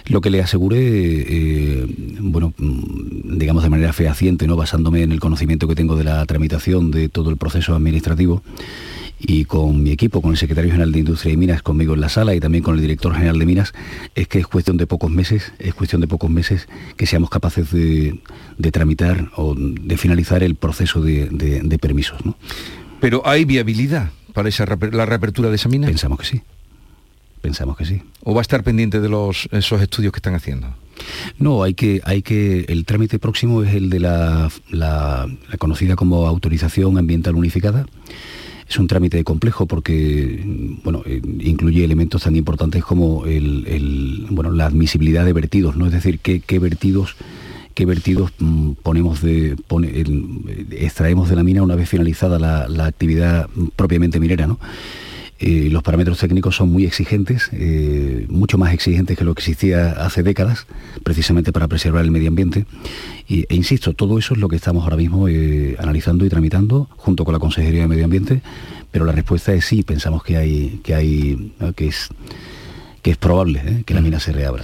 Lo 0.08 0.20
que 0.20 0.30
le 0.30 0.42
aseguré, 0.42 0.78
eh, 0.80 1.86
bueno, 2.20 2.52
mm, 2.58 3.38
digamos 3.38 3.62
de 3.62 3.70
manera 3.70 3.92
fehaciente, 3.92 4.46
¿no? 4.46 4.56
Basándome 4.56 5.02
en 5.02 5.12
el 5.12 5.20
conocimiento 5.20 5.68
que 5.68 5.74
tengo 5.74 5.96
de 5.96 6.04
la 6.04 6.24
tramitación 6.26 6.90
de 6.90 7.08
todo 7.08 7.30
el 7.30 7.36
proceso 7.36 7.74
administrativo, 7.74 8.42
y 9.20 9.44
con 9.44 9.82
mi 9.82 9.90
equipo, 9.90 10.22
con 10.22 10.32
el 10.32 10.38
secretario 10.38 10.70
general 10.70 10.92
de 10.92 11.00
Industria 11.00 11.34
y 11.34 11.36
Minas 11.36 11.62
conmigo 11.62 11.94
en 11.94 12.00
la 12.00 12.08
sala 12.08 12.34
y 12.34 12.40
también 12.40 12.64
con 12.64 12.74
el 12.74 12.80
director 12.80 13.12
general 13.12 13.38
de 13.38 13.46
Minas, 13.46 13.72
es 14.14 14.26
que 14.28 14.38
es 14.38 14.46
cuestión 14.46 14.78
de 14.78 14.86
pocos 14.86 15.10
meses, 15.10 15.52
es 15.58 15.74
cuestión 15.74 16.00
de 16.00 16.08
pocos 16.08 16.30
meses 16.30 16.68
que 16.96 17.06
seamos 17.06 17.28
capaces 17.28 17.70
de, 17.70 18.18
tramitar 18.72 19.30
o 19.36 19.54
de 19.54 19.96
finalizar 19.96 20.42
el 20.42 20.54
proceso 20.54 21.02
de, 21.02 21.78
permisos. 21.80 22.18
Pero 23.00 23.22
¿hay 23.26 23.44
viabilidad 23.44 24.10
para 24.32 24.48
esa, 24.48 24.64
la 24.92 25.06
reapertura 25.06 25.50
de 25.50 25.56
esa 25.56 25.68
mina? 25.68 25.86
Pensamos 25.86 26.18
que 26.18 26.26
sí. 26.26 26.40
Pensamos 27.42 27.76
que 27.76 27.86
sí. 27.86 28.02
¿O 28.22 28.34
va 28.34 28.40
a 28.40 28.42
estar 28.42 28.62
pendiente 28.62 29.00
de 29.00 29.08
los, 29.08 29.48
esos 29.52 29.80
estudios 29.80 30.12
que 30.12 30.18
están 30.18 30.34
haciendo? 30.34 30.74
No, 31.38 31.62
hay 31.62 31.72
que, 31.72 32.02
hay 32.04 32.20
que, 32.20 32.66
el 32.68 32.84
trámite 32.84 33.18
próximo 33.18 33.62
es 33.62 33.74
el 33.74 33.88
de 33.88 34.00
la, 34.00 34.50
la 34.70 35.26
conocida 35.58 35.96
como 35.96 36.26
autorización 36.26 36.98
ambiental 36.98 37.34
unificada 37.34 37.86
es 38.70 38.78
un 38.78 38.86
trámite 38.86 39.24
complejo 39.24 39.66
porque 39.66 40.42
bueno, 40.84 41.02
eh, 41.04 41.20
incluye 41.40 41.84
elementos 41.84 42.22
tan 42.22 42.36
importantes 42.36 42.84
como 42.84 43.26
el, 43.26 44.26
bueno, 44.30 44.52
la 44.52 44.66
admisibilidad 44.66 45.24
de 45.24 45.32
vertidos, 45.32 45.76
¿no? 45.76 45.86
Es 45.86 45.92
decir, 45.92 46.20
qué, 46.20 46.40
vertidos 46.60 47.16
qué 47.74 47.84
vertidos 47.84 48.32
mm, 48.38 48.72
ponemos 48.82 49.22
de, 49.22 49.56
extraemos 50.70 51.28
de 51.28 51.36
la 51.36 51.42
mina 51.42 51.62
una 51.64 51.74
vez 51.74 51.88
finalizada 51.88 52.38
la, 52.38 52.84
actividad 52.86 53.48
propiamente 53.74 54.20
minera. 54.20 54.46
¿no? 54.46 54.60
Eh, 55.42 55.68
los 55.70 55.82
parámetros 55.82 56.18
técnicos 56.18 56.56
son 56.56 56.70
muy 56.70 56.84
exigentes, 56.84 57.48
eh, 57.52 58.26
mucho 58.28 58.58
más 58.58 58.74
exigentes 58.74 59.16
que 59.16 59.24
lo 59.24 59.34
que 59.34 59.40
existía 59.40 59.92
hace 59.92 60.22
décadas, 60.22 60.66
precisamente 61.02 61.50
para 61.50 61.66
preservar 61.66 62.04
el 62.04 62.10
medio 62.10 62.28
ambiente. 62.28 62.66
e 63.26 63.54
insisto, 63.54 63.94
todo 63.94 64.18
eso 64.18 64.34
es 64.34 64.40
lo 64.40 64.48
que 64.48 64.56
estamos 64.56 64.84
ahora 64.84 64.96
mismo 64.96 65.28
eh, 65.28 65.76
analizando 65.78 66.26
y 66.26 66.28
tramitando 66.28 66.88
junto 66.96 67.24
con 67.24 67.32
la 67.32 67.38
Consejería 67.38 67.82
de 67.82 67.88
Medio 67.88 68.04
Ambiente, 68.04 68.42
pero 68.90 69.06
la 69.06 69.12
respuesta 69.12 69.54
es 69.54 69.64
sí, 69.64 69.82
pensamos 69.82 70.22
que 70.22 70.36
hay, 70.36 70.80
que 70.84 70.94
hay, 70.94 71.52
que 71.74 71.88
es 71.88 72.10
que 73.02 73.12
es 73.12 73.16
probable 73.16 73.62
¿eh? 73.64 73.82
que 73.86 73.94
la 73.94 74.00
mina 74.00 74.20
se 74.20 74.32
reabra. 74.32 74.62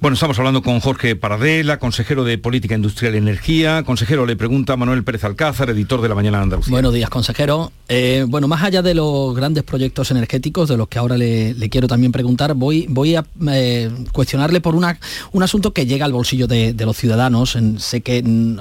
Bueno, 0.00 0.14
estamos 0.14 0.38
hablando 0.38 0.62
con 0.62 0.78
Jorge 0.78 1.16
Paradela, 1.16 1.80
consejero 1.80 2.22
de 2.22 2.38
Política 2.38 2.76
Industrial 2.76 3.16
y 3.16 3.18
Energía. 3.18 3.82
Consejero, 3.82 4.26
le 4.26 4.36
pregunta 4.36 4.76
Manuel 4.76 5.02
Pérez 5.02 5.24
Alcázar, 5.24 5.70
editor 5.70 6.00
de 6.00 6.08
La 6.08 6.14
Mañana 6.14 6.36
de 6.36 6.44
Andalucía. 6.44 6.70
Buenos 6.70 6.94
días, 6.94 7.10
consejero. 7.10 7.72
Eh, 7.88 8.24
bueno, 8.28 8.46
más 8.46 8.62
allá 8.62 8.80
de 8.80 8.94
los 8.94 9.34
grandes 9.34 9.64
proyectos 9.64 10.12
energéticos, 10.12 10.68
de 10.68 10.76
los 10.76 10.86
que 10.86 11.00
ahora 11.00 11.16
le, 11.16 11.68
quiero 11.68 11.88
también 11.88 12.12
preguntar, 12.12 12.54
voy, 12.54 12.86
a 13.16 13.24
eh, 13.50 13.90
cuestionarle 14.12 14.60
por 14.60 14.76
un 14.76 15.42
asunto 15.42 15.72
que 15.72 15.84
llega 15.84 16.04
al 16.04 16.12
bolsillo 16.12 16.46
de, 16.46 16.76
los 16.78 16.96
ciudadanos. 16.96 17.58
sé 17.78 18.00
que 18.00 18.22
mm, 18.22 18.56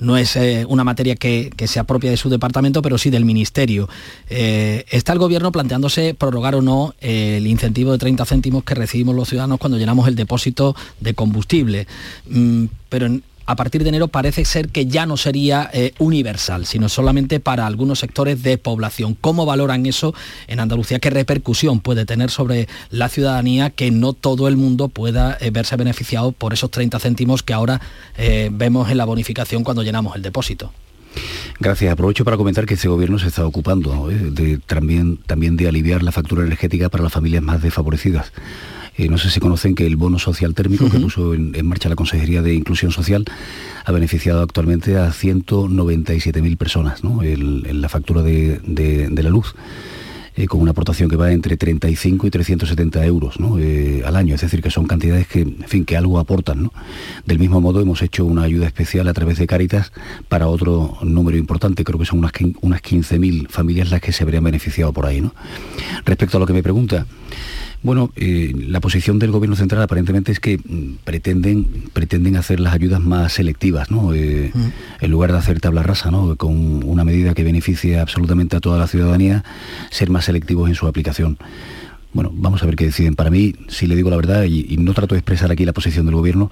no 0.00 0.18
es 0.18 0.38
una 0.68 0.84
materia 0.84 1.16
que, 1.16 1.50
que, 1.56 1.68
sea 1.68 1.84
propia 1.84 2.10
de 2.10 2.18
su 2.18 2.28
departamento, 2.28 2.82
pero 2.82 2.98
sí 2.98 3.08
del 3.08 3.24
Ministerio. 3.24 3.88
está 4.28 5.14
el 5.14 5.18
Gobierno 5.18 5.52
planteándose 5.52 6.12
prorrogar 6.12 6.54
o 6.54 6.60
no 6.60 6.94
el 7.00 7.46
incentivo 7.46 7.92
de 7.92 7.98
30 7.98 8.26
céntimos 8.26 8.62
que 8.62 8.74
recibimos 8.74 9.16
los 9.16 9.26
ciudadanos 9.26 9.58
cuando 9.58 9.78
llenamos 9.78 10.06
el 10.06 10.16
depósito 10.16 10.49
de 11.00 11.14
combustible. 11.14 11.86
Mm, 12.28 12.66
pero 12.88 13.08
a 13.50 13.56
partir 13.56 13.82
de 13.82 13.88
enero 13.88 14.06
parece 14.06 14.44
ser 14.44 14.68
que 14.68 14.86
ya 14.86 15.06
no 15.06 15.16
sería 15.16 15.68
eh, 15.72 15.92
universal, 15.98 16.66
sino 16.66 16.88
solamente 16.88 17.40
para 17.40 17.66
algunos 17.66 17.98
sectores 17.98 18.44
de 18.44 18.58
población. 18.58 19.16
¿Cómo 19.20 19.44
valoran 19.44 19.86
eso 19.86 20.14
en 20.46 20.60
Andalucía? 20.60 21.00
¿Qué 21.00 21.10
repercusión 21.10 21.80
puede 21.80 22.06
tener 22.06 22.30
sobre 22.30 22.68
la 22.90 23.08
ciudadanía 23.08 23.70
que 23.70 23.90
no 23.90 24.12
todo 24.12 24.46
el 24.46 24.56
mundo 24.56 24.86
pueda 24.86 25.36
eh, 25.40 25.50
verse 25.50 25.74
beneficiado 25.74 26.30
por 26.30 26.52
esos 26.52 26.70
30 26.70 27.00
céntimos 27.00 27.42
que 27.42 27.52
ahora 27.52 27.80
eh, 28.16 28.50
vemos 28.52 28.88
en 28.88 28.98
la 28.98 29.04
bonificación 29.04 29.64
cuando 29.64 29.82
llenamos 29.82 30.14
el 30.14 30.22
depósito? 30.22 30.72
Gracias. 31.58 31.92
Aprovecho 31.92 32.24
para 32.24 32.36
comentar 32.36 32.66
que 32.66 32.74
este 32.74 32.86
gobierno 32.86 33.18
se 33.18 33.26
está 33.26 33.44
ocupando 33.44 34.06
de, 34.06 34.58
también, 34.58 35.16
también 35.16 35.56
de 35.56 35.66
aliviar 35.66 36.04
la 36.04 36.12
factura 36.12 36.44
energética 36.44 36.88
para 36.88 37.02
las 37.02 37.12
familias 37.12 37.42
más 37.42 37.60
desfavorecidas. 37.60 38.32
Eh, 39.00 39.08
no 39.08 39.16
sé 39.16 39.30
si 39.30 39.40
conocen 39.40 39.74
que 39.74 39.86
el 39.86 39.96
bono 39.96 40.18
social 40.18 40.54
térmico 40.54 40.90
que 40.90 41.00
puso 41.00 41.32
en, 41.32 41.66
marcha 41.66 41.88
la 41.88 41.94
Consejería 41.96 42.42
de 42.42 42.52
Inclusión 42.52 42.92
Social 42.92 43.24
ha 43.82 43.92
beneficiado 43.92 44.42
actualmente 44.42 44.98
a 44.98 45.08
197.000 45.08 46.58
personas 46.58 47.00
en 47.22 47.80
la 47.80 47.88
factura 47.88 48.22
de 48.22 49.22
la 49.22 49.30
luz. 49.30 49.54
Eh, 50.36 50.46
con 50.46 50.60
una 50.60 50.70
aportación 50.70 51.10
que 51.10 51.16
va 51.16 51.32
entre 51.32 51.56
35 51.56 52.26
y 52.26 52.30
370 52.30 53.04
euros 53.04 53.34
eh, 53.58 54.02
al 54.06 54.14
año. 54.16 54.36
Es 54.36 54.40
decir, 54.40 54.62
que 54.62 54.70
son 54.70 54.86
cantidades 54.86 55.26
que, 55.26 55.40
en 55.40 55.64
fin, 55.66 55.84
que 55.84 55.96
algo 55.96 56.18
aportan. 56.18 56.70
Del 57.26 57.38
mismo 57.38 57.60
modo, 57.60 57.80
hemos 57.80 58.00
hecho 58.00 58.24
una 58.24 58.44
ayuda 58.44 58.66
especial 58.66 59.08
a 59.08 59.12
través 59.12 59.38
de 59.38 59.46
Cáritas 59.46 59.92
para 60.28 60.46
otro 60.46 60.98
número 61.02 61.36
importante, 61.36 61.82
creo 61.84 61.98
que 61.98 62.06
son 62.06 62.20
unas, 62.20 62.32
unas 62.60 62.80
15.000 62.80 63.48
familias 63.48 63.90
las 63.90 64.00
que 64.00 64.12
se 64.12 64.22
habrían 64.22 64.44
beneficiado 64.44 64.92
por 64.92 65.04
ahí. 65.04 65.20
¿no? 65.20 65.34
Respecto 66.04 66.36
a 66.36 66.40
lo 66.40 66.46
que 66.46 66.52
me 66.52 66.62
pregunta, 66.62 67.06
bueno, 67.82 68.10
eh, 68.16 68.52
la 68.54 68.80
posición 68.80 69.18
del 69.18 69.30
Gobierno 69.30 69.56
Central 69.56 69.82
aparentemente 69.82 70.32
es 70.32 70.40
que 70.40 70.58
mm, 70.58 70.98
pretenden, 71.04 71.64
pretenden 71.92 72.36
hacer 72.36 72.60
las 72.60 72.74
ayudas 72.74 73.00
más 73.00 73.32
selectivas, 73.32 73.90
¿no? 73.90 74.12
Eh, 74.12 74.50
mm. 74.52 75.04
En 75.04 75.10
lugar 75.10 75.32
de 75.32 75.38
hacer 75.38 75.60
tabla 75.60 75.82
rasa, 75.82 76.10
¿no? 76.10 76.36
Con 76.36 76.84
una 76.84 77.04
medida 77.04 77.32
que 77.34 77.42
beneficie 77.42 77.98
absolutamente 77.98 78.56
a 78.56 78.60
toda 78.60 78.78
la 78.78 78.86
ciudadanía, 78.86 79.44
ser 79.90 80.10
más 80.10 80.26
selectivos 80.26 80.68
en 80.68 80.74
su 80.74 80.86
aplicación. 80.86 81.38
Bueno, 82.12 82.30
vamos 82.34 82.62
a 82.62 82.66
ver 82.66 82.76
qué 82.76 82.86
deciden. 82.86 83.14
Para 83.14 83.30
mí, 83.30 83.54
si 83.68 83.86
le 83.86 83.94
digo 83.94 84.10
la 84.10 84.16
verdad, 84.16 84.42
y, 84.44 84.76
no 84.78 84.94
trato 84.94 85.14
de 85.14 85.20
expresar 85.20 85.50
aquí 85.50 85.64
la 85.64 85.72
posición 85.72 86.06
del 86.06 86.16
Gobierno, 86.16 86.50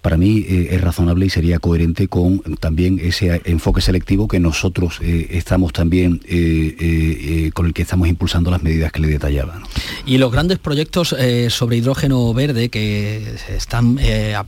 para 0.00 0.16
mí 0.16 0.44
eh, 0.48 0.68
es 0.72 0.80
razonable 0.80 1.26
y 1.26 1.30
sería 1.30 1.58
coherente 1.58 2.08
con 2.08 2.40
también 2.60 2.98
ese 3.02 3.42
enfoque 3.44 3.80
selectivo 3.80 4.28
que 4.28 4.40
nosotros 4.40 4.98
eh, 5.02 5.28
estamos 5.30 5.72
también, 5.72 6.20
eh, 6.26 7.50
con 7.54 7.66
el 7.66 7.74
que 7.74 7.82
estamos 7.82 8.08
impulsando 8.08 8.50
las 8.50 8.62
medidas 8.62 8.92
que 8.92 9.00
le 9.00 9.08
detallaba. 9.08 9.62
Y 10.06 10.18
los 10.18 10.32
grandes 10.32 10.58
proyectos 10.58 11.14
sobre 11.48 11.76
hidrógeno 11.76 12.32
verde 12.32 12.68
que 12.68 13.36
están 13.48 13.98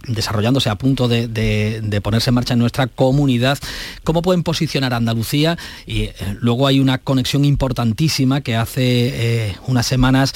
desarrollándose 0.06 0.70
a 0.70 0.76
punto 0.76 1.08
de, 1.08 2.00
ponerse 2.02 2.30
en 2.30 2.34
marcha 2.34 2.54
en 2.54 2.60
nuestra 2.60 2.86
comunidad, 2.86 3.58
¿cómo 4.04 4.22
pueden 4.22 4.42
posicionar 4.42 4.94
a 4.94 4.96
Andalucía? 4.96 5.58
Y 5.86 6.08
luego 6.40 6.66
hay 6.66 6.80
una 6.80 6.98
conexión 6.98 7.44
importantísima 7.44 8.40
que 8.40 8.56
hace 8.56 9.54
unas 9.66 9.86
semanas 9.86 10.34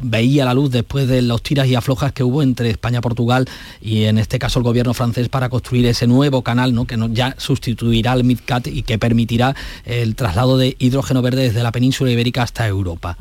veía 0.00 0.44
la 0.44 0.54
luz 0.54 0.70
después 0.70 1.08
de 1.08 1.22
los 1.22 1.42
tiras 1.42 1.66
y 1.66 1.74
aflojas 1.74 2.12
que 2.12 2.22
hubo 2.22 2.42
entre 2.42 2.70
España, 2.70 3.00
Portugal 3.00 3.46
y 3.80 4.04
en 4.04 4.18
este 4.18 4.38
caso 4.38 4.58
el 4.58 4.64
gobierno 4.64 4.94
francés, 4.94 5.28
para 5.28 5.48
construir 5.48 5.86
ese 5.86 6.06
nuevo 6.06 6.42
canal 6.42 6.74
¿no? 6.74 6.86
que 6.86 6.98
ya 7.12 7.34
sustituirá 7.38 8.12
al 8.12 8.24
MidCat 8.24 8.66
y 8.68 8.82
que 8.82 8.98
permitirá 8.98 9.54
el 9.84 10.14
traslado 10.14 10.58
de 10.58 10.76
hidrógeno 10.78 11.22
verde 11.22 11.44
desde 11.44 11.62
la 11.62 11.72
península 11.72 12.10
ibérica 12.10 12.42
hasta 12.42 12.66
Europa. 12.66 13.16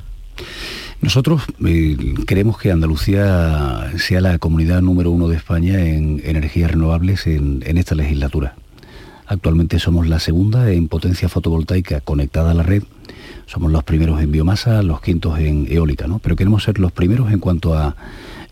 Nosotros 1.02 1.44
eh, 1.66 1.96
queremos 2.26 2.58
que 2.58 2.72
Andalucía 2.72 3.92
sea 3.98 4.20
la 4.20 4.40
comunidad 4.40 4.82
número 4.82 5.12
uno 5.12 5.28
de 5.28 5.36
España 5.36 5.80
en 5.80 6.22
energías 6.24 6.72
renovables 6.72 7.28
en, 7.28 7.62
esta 7.78 7.94
legislatura. 7.94 8.56
Actualmente 9.28 9.78
somos 9.78 10.08
la 10.08 10.20
segunda 10.20 10.72
en 10.72 10.88
potencia 10.88 11.30
fotovoltaica 11.30 12.02
conectada 12.02 12.52
a 12.52 12.54
la 12.56 12.64
red. 12.64 12.84
Somos 13.48 13.72
los 13.72 13.84
primeros 13.84 14.22
en 14.22 14.32
biomasa, 14.32 14.84
los 14.84 15.02
quintos 15.02 15.40
en 15.40 15.68
eólica, 15.70 16.06
¿no? 16.06 16.20
Pero 16.20 16.36
queremos 16.36 16.64
ser 16.64 16.78
los 16.78 16.92
primeros 16.92 17.32
en 17.32 17.40
cuanto 17.40 17.74
a 17.74 17.96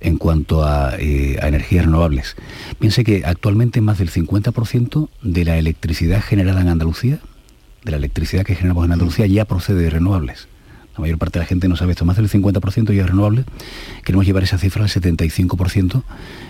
en 0.01 0.17
cuanto 0.17 0.63
a, 0.63 0.95
eh, 0.99 1.37
a 1.41 1.47
energías 1.47 1.85
renovables. 1.85 2.35
Piense 2.79 3.03
que 3.03 3.23
actualmente 3.25 3.81
más 3.81 3.97
del 3.97 4.11
50% 4.11 5.09
de 5.21 5.45
la 5.45 5.57
electricidad 5.57 6.21
generada 6.21 6.61
en 6.61 6.67
Andalucía, 6.67 7.19
de 7.83 7.91
la 7.91 7.97
electricidad 7.97 8.43
que 8.43 8.55
generamos 8.55 8.85
en 8.85 8.91
Andalucía, 8.91 9.25
ya 9.25 9.45
procede 9.45 9.83
de 9.83 9.89
renovables 9.89 10.47
la 10.95 11.01
mayor 11.01 11.17
parte 11.17 11.39
de 11.39 11.43
la 11.43 11.47
gente 11.47 11.67
no 11.67 11.75
sabe 11.75 11.91
esto, 11.91 12.05
más 12.05 12.15
del 12.15 12.29
50% 12.29 12.93
ya 12.93 13.03
es 13.03 13.09
renovable, 13.09 13.43
queremos 14.03 14.25
llevar 14.25 14.43
esa 14.43 14.57
cifra 14.57 14.83
al 14.83 14.89
75% 14.89 16.03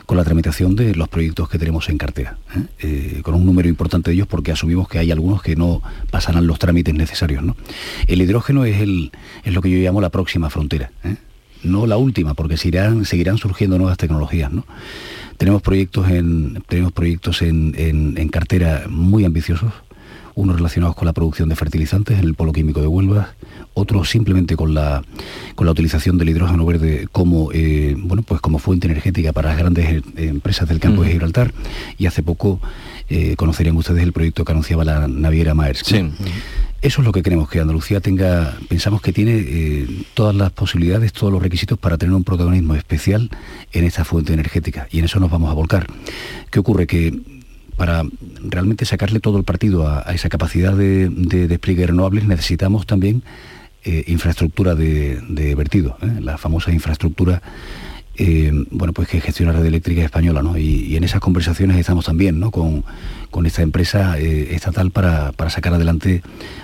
con 0.05 0.17
la 0.17 0.23
tramitación 0.23 0.75
de 0.75 0.93
los 0.93 1.09
proyectos 1.09 1.49
que 1.49 1.57
tenemos 1.57 1.89
en 1.89 1.97
cartera, 1.97 2.37
¿eh? 2.55 2.61
Eh, 2.79 3.21
con 3.23 3.33
un 3.33 3.45
número 3.45 3.67
importante 3.67 4.11
de 4.11 4.15
ellos 4.15 4.27
porque 4.27 4.51
asumimos 4.51 4.87
que 4.87 4.99
hay 4.99 5.11
algunos 5.11 5.41
que 5.41 5.55
no 5.55 5.81
pasarán 6.11 6.45
los 6.45 6.59
trámites 6.59 6.93
necesarios. 6.93 7.43
El 8.07 8.21
hidrógeno 8.21 8.65
es, 8.65 8.81
el, 8.81 9.11
es 9.43 9.53
lo 9.53 9.61
que 9.61 9.71
yo 9.71 9.77
llamo 9.77 9.99
la 9.99 10.09
próxima 10.09 10.49
frontera. 10.49 10.91
¿eh? 11.03 11.15
no 11.63 11.87
la 11.87 11.97
última, 11.97 12.35
porque 12.35 12.57
seguirán, 12.57 13.03
surgiendo 13.37 13.79
nuevas 13.79 13.97
tecnologías. 13.97 14.51
Tenemos 15.37 15.63
proyectos 15.63 16.07
en, 16.09 16.63
tenemos 16.67 16.93
proyectos 16.93 17.41
en 17.41 18.29
cartera 18.29 18.83
muy 18.87 19.25
ambiciosos, 19.25 19.73
unos 20.35 20.57
relacionados 20.57 20.95
con 20.95 21.05
la 21.05 21.13
producción 21.13 21.49
de 21.49 21.55
fertilizantes 21.55 22.19
en 22.19 22.25
el 22.25 22.35
polo 22.35 22.51
químico 22.51 22.81
de 22.81 22.87
Huelva, 22.87 23.33
otros 23.75 24.09
simplemente 24.09 24.55
con 24.55 24.73
la, 24.73 25.03
con 25.53 25.65
la 25.65 25.71
utilización 25.71 26.17
del 26.17 26.29
hidrógeno 26.29 26.65
verde 26.65 27.07
como, 27.11 27.51
eh, 27.51 27.95
bueno, 27.97 28.23
pues 28.23 28.41
como 28.41 28.57
fuente 28.57 28.87
energética 28.87 29.33
para 29.33 29.49
las 29.49 29.57
grandes 29.59 29.85
eh, 29.87 30.01
empresas 30.15 30.67
del 30.67 30.79
campo 30.79 31.03
de 31.03 31.11
Gibraltar. 31.11 31.53
Y 31.97 32.07
hace 32.07 32.23
poco 32.23 32.59
eh, 33.09 33.35
conocerían 33.35 33.75
ustedes 33.75 34.01
el 34.01 34.13
proyecto 34.13 34.43
que 34.43 34.51
anunciaba 34.53 34.83
la 34.83 35.07
naviera 35.07 35.53
Maersk. 35.53 35.93
Eso 36.81 37.01
es 37.01 37.05
lo 37.05 37.11
que 37.11 37.23
queremos, 37.23 37.49
que 37.49 37.59
Andalucía 37.59 37.99
tenga, 37.99 38.57
pensamos 38.69 39.01
que 39.01 39.11
tiene 39.11 39.87
todas 40.13 40.35
las 40.35 40.51
posibilidades, 40.51 41.13
todos 41.13 41.33
los 41.33 41.41
requisitos 41.41 41.79
para 41.79 41.97
tener 41.97 42.13
un 42.13 42.23
protagonismo 42.23 42.75
especial 42.75 43.31
en 43.71 43.85
esta 43.85 44.05
fuente 44.05 44.33
energética 44.33 44.87
y 44.91 44.99
en 44.99 45.05
eso 45.05 45.19
nos 45.19 45.31
vamos 45.31 45.49
a 45.49 45.53
volcar. 45.53 45.87
¿Qué 46.51 46.59
ocurre? 46.59 46.85
Que 46.85 47.19
para 47.75 48.03
realmente 48.41 48.85
sacarle 48.85 49.19
todo 49.19 49.37
el 49.37 49.43
partido 49.43 49.87
a, 49.87 50.01
esa 50.13 50.29
capacidad 50.29 50.73
de, 50.73 51.09
despliegue 51.09 51.81
de 51.81 51.87
renovables 51.87 52.25
necesitamos 52.25 52.85
también 52.85 53.23
infraestructura 54.07 54.75
de, 54.75 55.53
vertido, 55.55 55.97
¿eh? 56.01 56.19
la 56.21 56.37
famosa 56.37 56.71
infraestructura 56.71 57.41
eh, 58.17 58.51
bueno, 58.71 58.93
pues 58.93 59.07
que 59.07 59.19
gestiona 59.19 59.51
red 59.51 59.65
eléctrica 59.65 60.03
española, 60.03 60.41
¿no? 60.41 60.57
Y, 60.57 60.95
en 60.95 61.03
esas 61.03 61.19
conversaciones 61.19 61.77
estamos 61.77 62.05
también, 62.05 62.39
¿no? 62.39 62.51
Con, 62.51 62.83
esta 63.45 63.61
empresa 63.61 64.17
estatal 64.17 64.91
para, 64.91 65.33
sacar 65.49 65.73
adelante, 65.73 66.21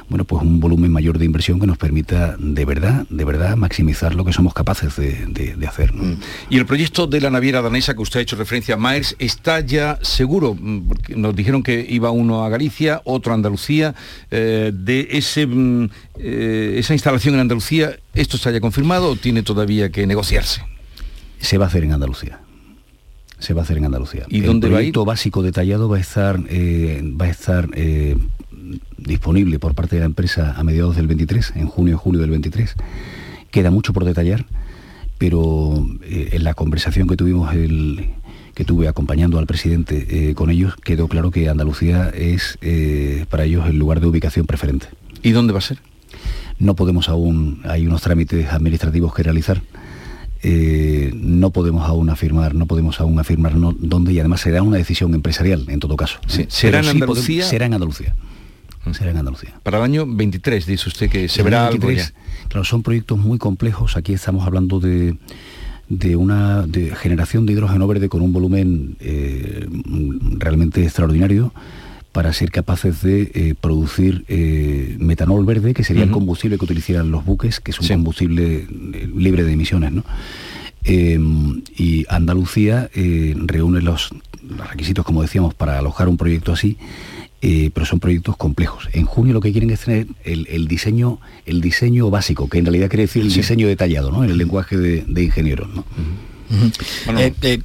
bueno, 0.08 0.24
pues 0.24 0.42
un 0.42 0.62
volumen 0.62 0.90
mayor 0.90 1.18
de 1.18 1.26
inversión 1.26 1.60
que 1.60 1.68
nos 1.68 1.78
permita 1.78 2.38
de 2.40 2.64
verdad, 2.64 3.06
de 3.10 3.26
verdad, 3.26 3.58
maximizar 3.58 4.16
lo 4.16 4.24
que 4.24 4.32
somos 4.32 4.54
capaces 4.54 4.96
de, 4.96 5.68
hacer. 5.68 5.94
Mm. 5.94 6.20
Y 6.50 6.58
el 6.58 6.66
proyecto 6.66 7.08
de 7.08 7.20
la 7.20 7.30
naviera 7.30 7.62
danesa 7.62 7.94
que 7.94 8.02
usted 8.02 8.22
ha 8.22 8.24
hecho 8.24 8.38
referencia 8.38 8.76
a 8.76 8.78
Myers 8.78 9.18
está 9.20 9.60
ya 9.60 10.00
seguro, 10.02 10.56
mm, 10.58 10.92
nos 11.18 11.36
dijeron 11.36 11.62
que 11.62 11.86
iba 11.90 12.10
uno 12.10 12.46
a 12.46 12.50
Galicia, 12.50 13.02
otro 13.04 13.34
a 13.34 13.36
Andalucía, 13.36 13.94
de 14.30 15.08
ese, 15.12 15.46
mm, 15.46 15.90
esa 16.16 16.94
instalación 16.94 17.34
en 17.34 17.42
Andalucía, 17.42 17.98
¿esto 18.14 18.38
está 18.38 18.50
ya 18.50 18.62
confirmado 18.62 19.10
o 19.10 19.16
tiene 19.18 19.44
todavía 19.44 19.90
que 19.90 20.08
negociarse? 20.08 20.71
Se 21.42 21.58
va 21.58 21.66
a 21.66 21.68
hacer 21.68 21.84
en 21.84 21.94
Andalucía. 21.94 22.40
Se 23.40 23.54
va 23.54 23.62
a 23.62 23.64
hacer 23.64 23.78
en 23.78 23.86
Andalucía. 23.86 24.26
¿Y 24.30 24.42
dónde 24.42 24.70
va 24.70 24.80
a 24.80 24.84
ir? 24.84 24.94
básico 24.96 25.42
detallado 25.42 25.90
va 25.90 25.98
a 25.98 26.00
estar, 26.00 26.40
eh, 26.48 27.02
va 27.20 27.26
a 27.26 27.30
estar 27.30 27.70
eh, 27.74 28.16
disponible 28.98 29.58
por 29.58 29.74
parte 29.74 29.96
de 29.96 30.02
la 30.02 30.06
empresa 30.06 30.54
a 30.56 30.64
mediados 30.64 30.96
del 30.96 31.08
23, 31.08 31.54
en 31.56 31.68
junio 31.68 31.98
julio 31.98 32.22
del 32.22 32.30
23. 32.30 32.76
Queda 33.50 33.72
mucho 33.72 33.94
por 33.94 34.06
detallar, 34.06 34.46
pero 35.18 35.86
eh, 36.04 36.30
en 36.34 36.44
la 36.44 36.54
conversación 36.54 37.08
que 37.08 37.18
tuvimos 37.18 37.54
el, 37.56 38.12
que 38.54 38.64
tuve 38.64 38.88
acompañando 38.88 39.40
al 39.40 39.48
presidente 39.48 40.36
con 40.36 40.52
ellos, 40.52 40.76
quedó 40.76 41.08
claro 41.08 41.32
que 41.32 41.50
Andalucía 41.50 42.10
es 42.10 42.60
para 43.30 43.46
ellos 43.46 43.68
el 43.68 43.80
lugar 43.80 44.02
de 44.02 44.08
ubicación 44.08 44.46
preferente. 44.46 44.88
¿Y 45.24 45.32
dónde 45.32 45.54
va 45.54 45.60
a 45.60 45.64
ser? 45.64 45.80
No 46.60 46.76
podemos 46.76 47.10
aún, 47.10 47.62
hay 47.64 47.88
unos 47.88 48.04
trámites 48.04 48.48
administrativos 48.52 49.16
que 49.16 49.24
realizar 49.24 49.64
eh, 50.44 51.12
no 51.14 51.52
podemos 51.52 51.88
aún 51.88 52.10
afirmar, 52.10 52.56
no 52.56 52.66
podemos 52.66 53.00
aún 53.00 53.20
afirmar 53.20 53.54
dónde 53.56 54.14
y 54.14 54.20
además 54.20 54.42
será 54.42 54.64
una 54.64 54.78
decisión 54.78 55.14
empresarial 55.14 55.66
en 55.68 55.80
todo 55.80 55.96
caso. 55.96 56.20
¿Será, 56.48 56.80
en 56.80 56.88
Andalucía? 56.88 57.46
será 57.46 57.66
en 57.66 57.74
Andalucía. 57.76 58.16
Será 58.94 59.12
en 59.12 59.18
Andalucía. 59.18 59.54
Para 59.62 59.78
el 59.78 59.84
año 59.84 60.06
23, 60.08 60.66
dice 60.66 60.90
usted 60.90 61.10
que 61.10 61.30
se 61.30 61.44
verá 61.44 61.68
algo 61.68 61.88
Claro, 62.48 62.64
son 62.66 62.82
proyectos 62.82 63.20
muy 63.20 63.38
complejos. 63.38 63.96
Aquí 63.96 64.14
estamos 64.14 64.46
hablando 64.46 64.80
de, 64.80 65.16
de 65.88 66.16
una 66.16 66.66
generación 66.98 67.46
de 67.46 67.54
hidrógeno 67.54 67.88
verde 67.88 68.10
con 68.10 68.22
un 68.22 68.34
volumen 68.34 68.98
eh, 69.00 69.68
realmente 70.38 70.84
extraordinario 70.84 71.54
para 72.12 72.34
ser 72.34 72.52
capaces 72.52 73.02
de 73.02 73.32
eh, 73.34 73.56
producir 73.60 74.26
eh, 74.28 74.98
metanol 75.00 75.46
verde, 75.46 75.74
que 75.74 75.84
sería 75.84 76.04
el 76.04 76.12
combustible 76.12 76.58
que 76.58 76.66
utilizaran 76.66 77.10
los 77.10 77.24
buques, 77.24 77.60
que 77.60 77.72
es 77.72 77.80
un 77.80 77.88
combustible 77.88 78.68
eh, 78.68 79.10
libre 79.16 79.44
de 79.44 79.54
emisiones. 79.54 79.94
Em, 80.84 81.62
y 81.78 82.06
Andalucía 82.10 82.90
reúne 82.94 83.82
los, 83.82 84.10
requisitos, 84.70 85.06
como 85.06 85.22
decíamos, 85.22 85.54
para 85.54 85.78
alojar 85.78 86.10
un 86.10 86.18
proyecto 86.18 86.52
así, 86.52 86.78
pero 87.40 87.86
son 87.86 88.00
proyectos 88.00 88.36
complejos. 88.36 88.90
En 88.92 89.06
junio 89.06 89.34
lo 89.34 89.42
que 89.42 89.52
quieren 89.52 89.70
es 89.70 89.82
tener 89.82 90.08
el, 90.24 90.68
diseño, 90.68 91.20
el 91.46 91.62
diseño 91.62 92.10
básico, 92.10 92.50
que 92.50 92.58
en 92.58 92.66
realidad 92.66 92.90
quiere 92.90 93.04
decir 93.04 93.22
el 93.22 93.32
diseño 93.32 93.68
detallado, 93.68 94.12
¿no? 94.12 94.24
en 94.24 94.32
el 94.32 94.38
lenguaje 94.38 94.78
de, 94.78 95.24
ingenieros. 95.24 95.70
Eh, 97.18 97.34
eh, 97.42 97.60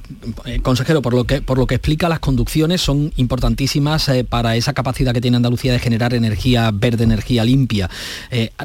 eh, 0.45 0.59
consejero, 0.61 1.01
por 1.01 1.13
lo, 1.13 1.25
que, 1.25 1.41
por 1.41 1.57
lo 1.57 1.67
que 1.67 1.75
explica, 1.75 2.07
las 2.07 2.19
conducciones 2.19 2.81
son 2.81 3.11
importantísimas 3.17 4.09
para 4.29 4.55
esa 4.55 4.73
capacidad 4.73 5.13
que 5.13 5.21
tiene 5.21 5.37
Andalucía 5.37 5.73
de 5.73 5.79
generar 5.79 6.13
energía 6.13 6.71
verde, 6.73 7.03
energía 7.03 7.43
limpia. 7.43 7.89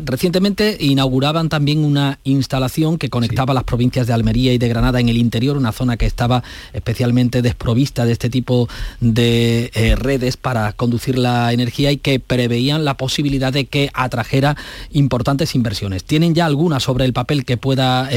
recientemente 0.04 0.76
inauguraban 0.80 1.48
también 1.48 1.84
una 1.84 2.18
instalación 2.24 2.98
que 2.98 3.10
conectaba 3.10 3.54
las 3.54 3.64
provincias 3.64 4.06
de 4.06 4.12
Almería 4.12 4.52
y 4.52 4.58
de 4.58 4.68
Granada 4.68 5.00
en 5.00 5.08
el 5.08 5.16
interior, 5.16 5.56
una 5.56 5.72
zona 5.72 5.96
que 5.96 6.06
estaba 6.06 6.42
especialmente 6.72 7.42
desprovista 7.42 8.04
de 8.04 8.12
este 8.12 8.30
tipo 8.30 8.68
de 9.00 9.96
redes 9.98 10.36
para 10.36 10.72
conducir 10.72 11.18
la 11.18 11.52
energía 11.52 11.90
y 11.90 11.96
que 11.96 12.20
preveían 12.20 12.84
la 12.84 12.96
posibilidad 12.96 13.52
de 13.52 13.66
que 13.66 13.90
atrajera 13.94 14.56
importantes 14.92 15.54
inversiones. 15.54 16.04
¿Tienen 16.04 16.34
ya 16.34 16.46
alguna 16.46 16.80
sobre 16.80 17.04
el 17.04 17.12
papel 17.12 17.44
que 17.44 17.56
pueda 17.56 18.08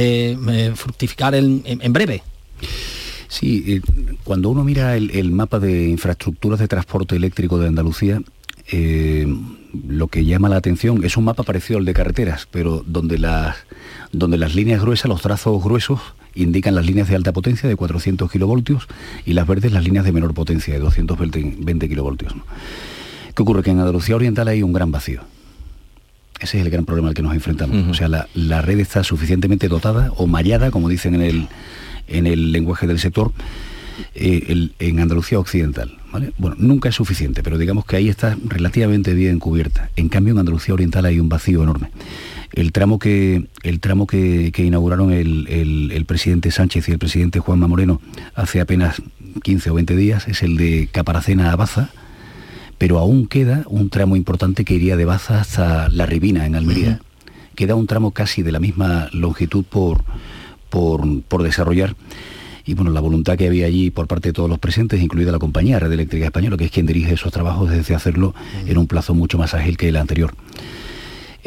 fructificar 0.76 1.36
en, 1.36 1.64
en 1.66 1.95
breve. 1.96 2.22
Sí, 3.28 3.64
eh, 3.68 3.82
cuando 4.24 4.50
uno 4.50 4.64
mira 4.64 4.96
el, 4.96 5.32
mapa 5.32 5.60
de 5.60 5.90
infraestructuras 5.90 6.60
de 6.60 6.68
transporte 6.68 7.16
eléctrico 7.16 7.58
de 7.58 7.68
Andalucía, 7.68 8.22
eh, 8.72 9.28
lo 9.88 10.08
que 10.08 10.24
llama 10.26 10.50
la 10.50 10.58
atención 10.58 11.04
es 11.04 11.18
un 11.18 11.26
mapa 11.26 11.44
parecido 11.44 11.80
al 11.80 11.86
de 11.86 11.94
carreteras, 11.94 12.48
pero 12.52 12.84
donde 12.86 13.18
las, 13.18 13.56
donde 14.12 14.38
las 14.38 14.56
líneas 14.56 14.82
gruesas, 14.82 15.10
los 15.10 15.22
trazos 15.22 15.62
gruesos, 15.64 16.00
indican 16.36 16.76
las 16.76 16.86
líneas 16.86 17.08
de 17.08 17.16
alta 17.16 17.32
potencia 17.32 17.68
de 17.68 17.76
400 17.76 18.30
kilovoltios 18.32 18.88
y 19.26 19.34
las 19.34 19.48
verdes 19.48 19.72
las 19.72 19.84
líneas 19.84 20.06
de 20.06 20.12
menor 20.12 20.34
potencia 20.34 20.74
de 20.74 20.80
220 20.80 21.90
kilovoltios. 21.90 22.34
¿Qué 23.36 23.42
ocurre? 23.42 23.64
Que 23.64 23.72
en 23.72 23.80
Andalucía 23.80 24.16
Oriental 24.16 24.48
hay 24.48 24.64
un 24.64 24.74
gran 24.74 24.92
vacío. 24.92 25.22
Ese 26.40 26.60
es 26.60 26.66
el 26.66 26.72
gran 26.72 26.86
problema 26.86 27.10
al 27.10 27.14
que 27.14 27.22
nos 27.22 27.34
enfrentamos. 27.34 27.88
O 27.90 27.94
sea, 27.94 28.10
la, 28.10 28.62
red 28.62 28.80
está 28.80 29.04
suficientemente 29.04 29.70
dotada 29.70 30.12
o 30.18 30.28
mallada, 30.28 30.70
como 30.70 30.90
dicen 30.90 31.16
en 31.16 31.22
el, 31.22 31.48
en 32.08 32.28
el 32.28 32.52
lenguaje 32.52 32.88
del 32.88 33.00
sector, 33.00 33.32
eh, 34.14 34.70
en 34.80 35.00
Andalucía 35.00 35.40
Occidental. 35.40 35.98
Bueno, 36.38 36.56
nunca 36.58 36.90
es 36.90 36.96
suficiente, 36.96 37.44
pero 37.44 37.58
digamos 37.58 37.86
que 37.86 37.98
ahí 37.98 38.10
está 38.10 38.38
relativamente 38.46 39.14
bien 39.14 39.40
cubierta. 39.40 39.90
En 39.96 40.10
cambio, 40.10 40.34
en 40.34 40.40
Andalucía 40.40 40.74
Oriental 40.74 41.06
hay 41.06 41.20
un 41.20 41.30
vacío 41.30 41.64
enorme. 41.64 41.92
El 42.54 42.72
tramo 42.72 43.00
que, 43.00 43.48
el 43.64 43.80
tramo 43.80 44.08
que, 44.08 44.52
inauguraron 44.56 45.12
el, 45.12 45.48
el, 45.92 46.06
presidente 46.06 46.52
Sánchez 46.52 46.88
y 46.88 46.92
el 46.94 47.00
presidente 47.00 47.40
Juanma 47.40 47.68
Moreno 47.68 48.00
hace 48.34 48.62
apenas 48.62 49.02
15 49.44 49.72
o 49.72 49.74
20 49.74 49.96
días 49.96 50.28
es 50.28 50.42
el 50.42 50.56
de 50.56 50.88
Caparacena 50.92 51.52
a 51.52 51.56
Baza, 51.58 51.90
pero 52.78 53.00
aún 53.00 53.28
queda 53.28 53.64
un 53.68 53.90
tramo 53.90 54.16
importante 54.16 54.64
que 54.64 54.76
iría 54.76 54.96
de 54.96 55.06
Baza 55.06 55.42
hasta 55.42 55.90
La 55.90 56.06
Ribina, 56.06 56.46
en 56.46 56.56
Almería. 56.56 57.02
Queda 57.56 57.76
un 57.76 57.88
tramo 57.88 58.12
casi 58.12 58.42
de 58.42 58.52
la 58.52 58.60
misma 58.60 59.10
longitud 59.12 59.66
por, 59.66 60.04
por, 60.76 61.44
desarrollar 61.44 61.96
y 62.66 62.74
bueno, 62.74 62.92
la 62.92 63.00
voluntad 63.00 63.38
que 63.38 63.48
había 63.48 63.68
allí 63.68 63.92
por 63.92 64.08
parte 64.08 64.30
de 64.30 64.34
todos 64.34 64.50
los 64.50 64.60
presentes, 64.60 65.02
incluida 65.02 65.32
la 65.32 65.40
compañía 65.40 65.80
Red 65.80 65.92
Eléctrica 65.92 66.26
Española, 66.26 66.58
que 66.58 66.66
es 66.66 66.72
quien 66.72 66.86
dirige 66.86 67.14
esos 67.14 67.32
trabajos 67.32 67.70
desde 67.70 67.96
hacerlo 67.96 68.34
en 68.66 68.78
un 68.78 68.88
plazo 68.88 69.14
mucho 69.14 69.38
más 69.38 69.54
ágil 69.54 69.78
que 69.78 69.88
el 69.88 69.96
anterior. 69.96 70.34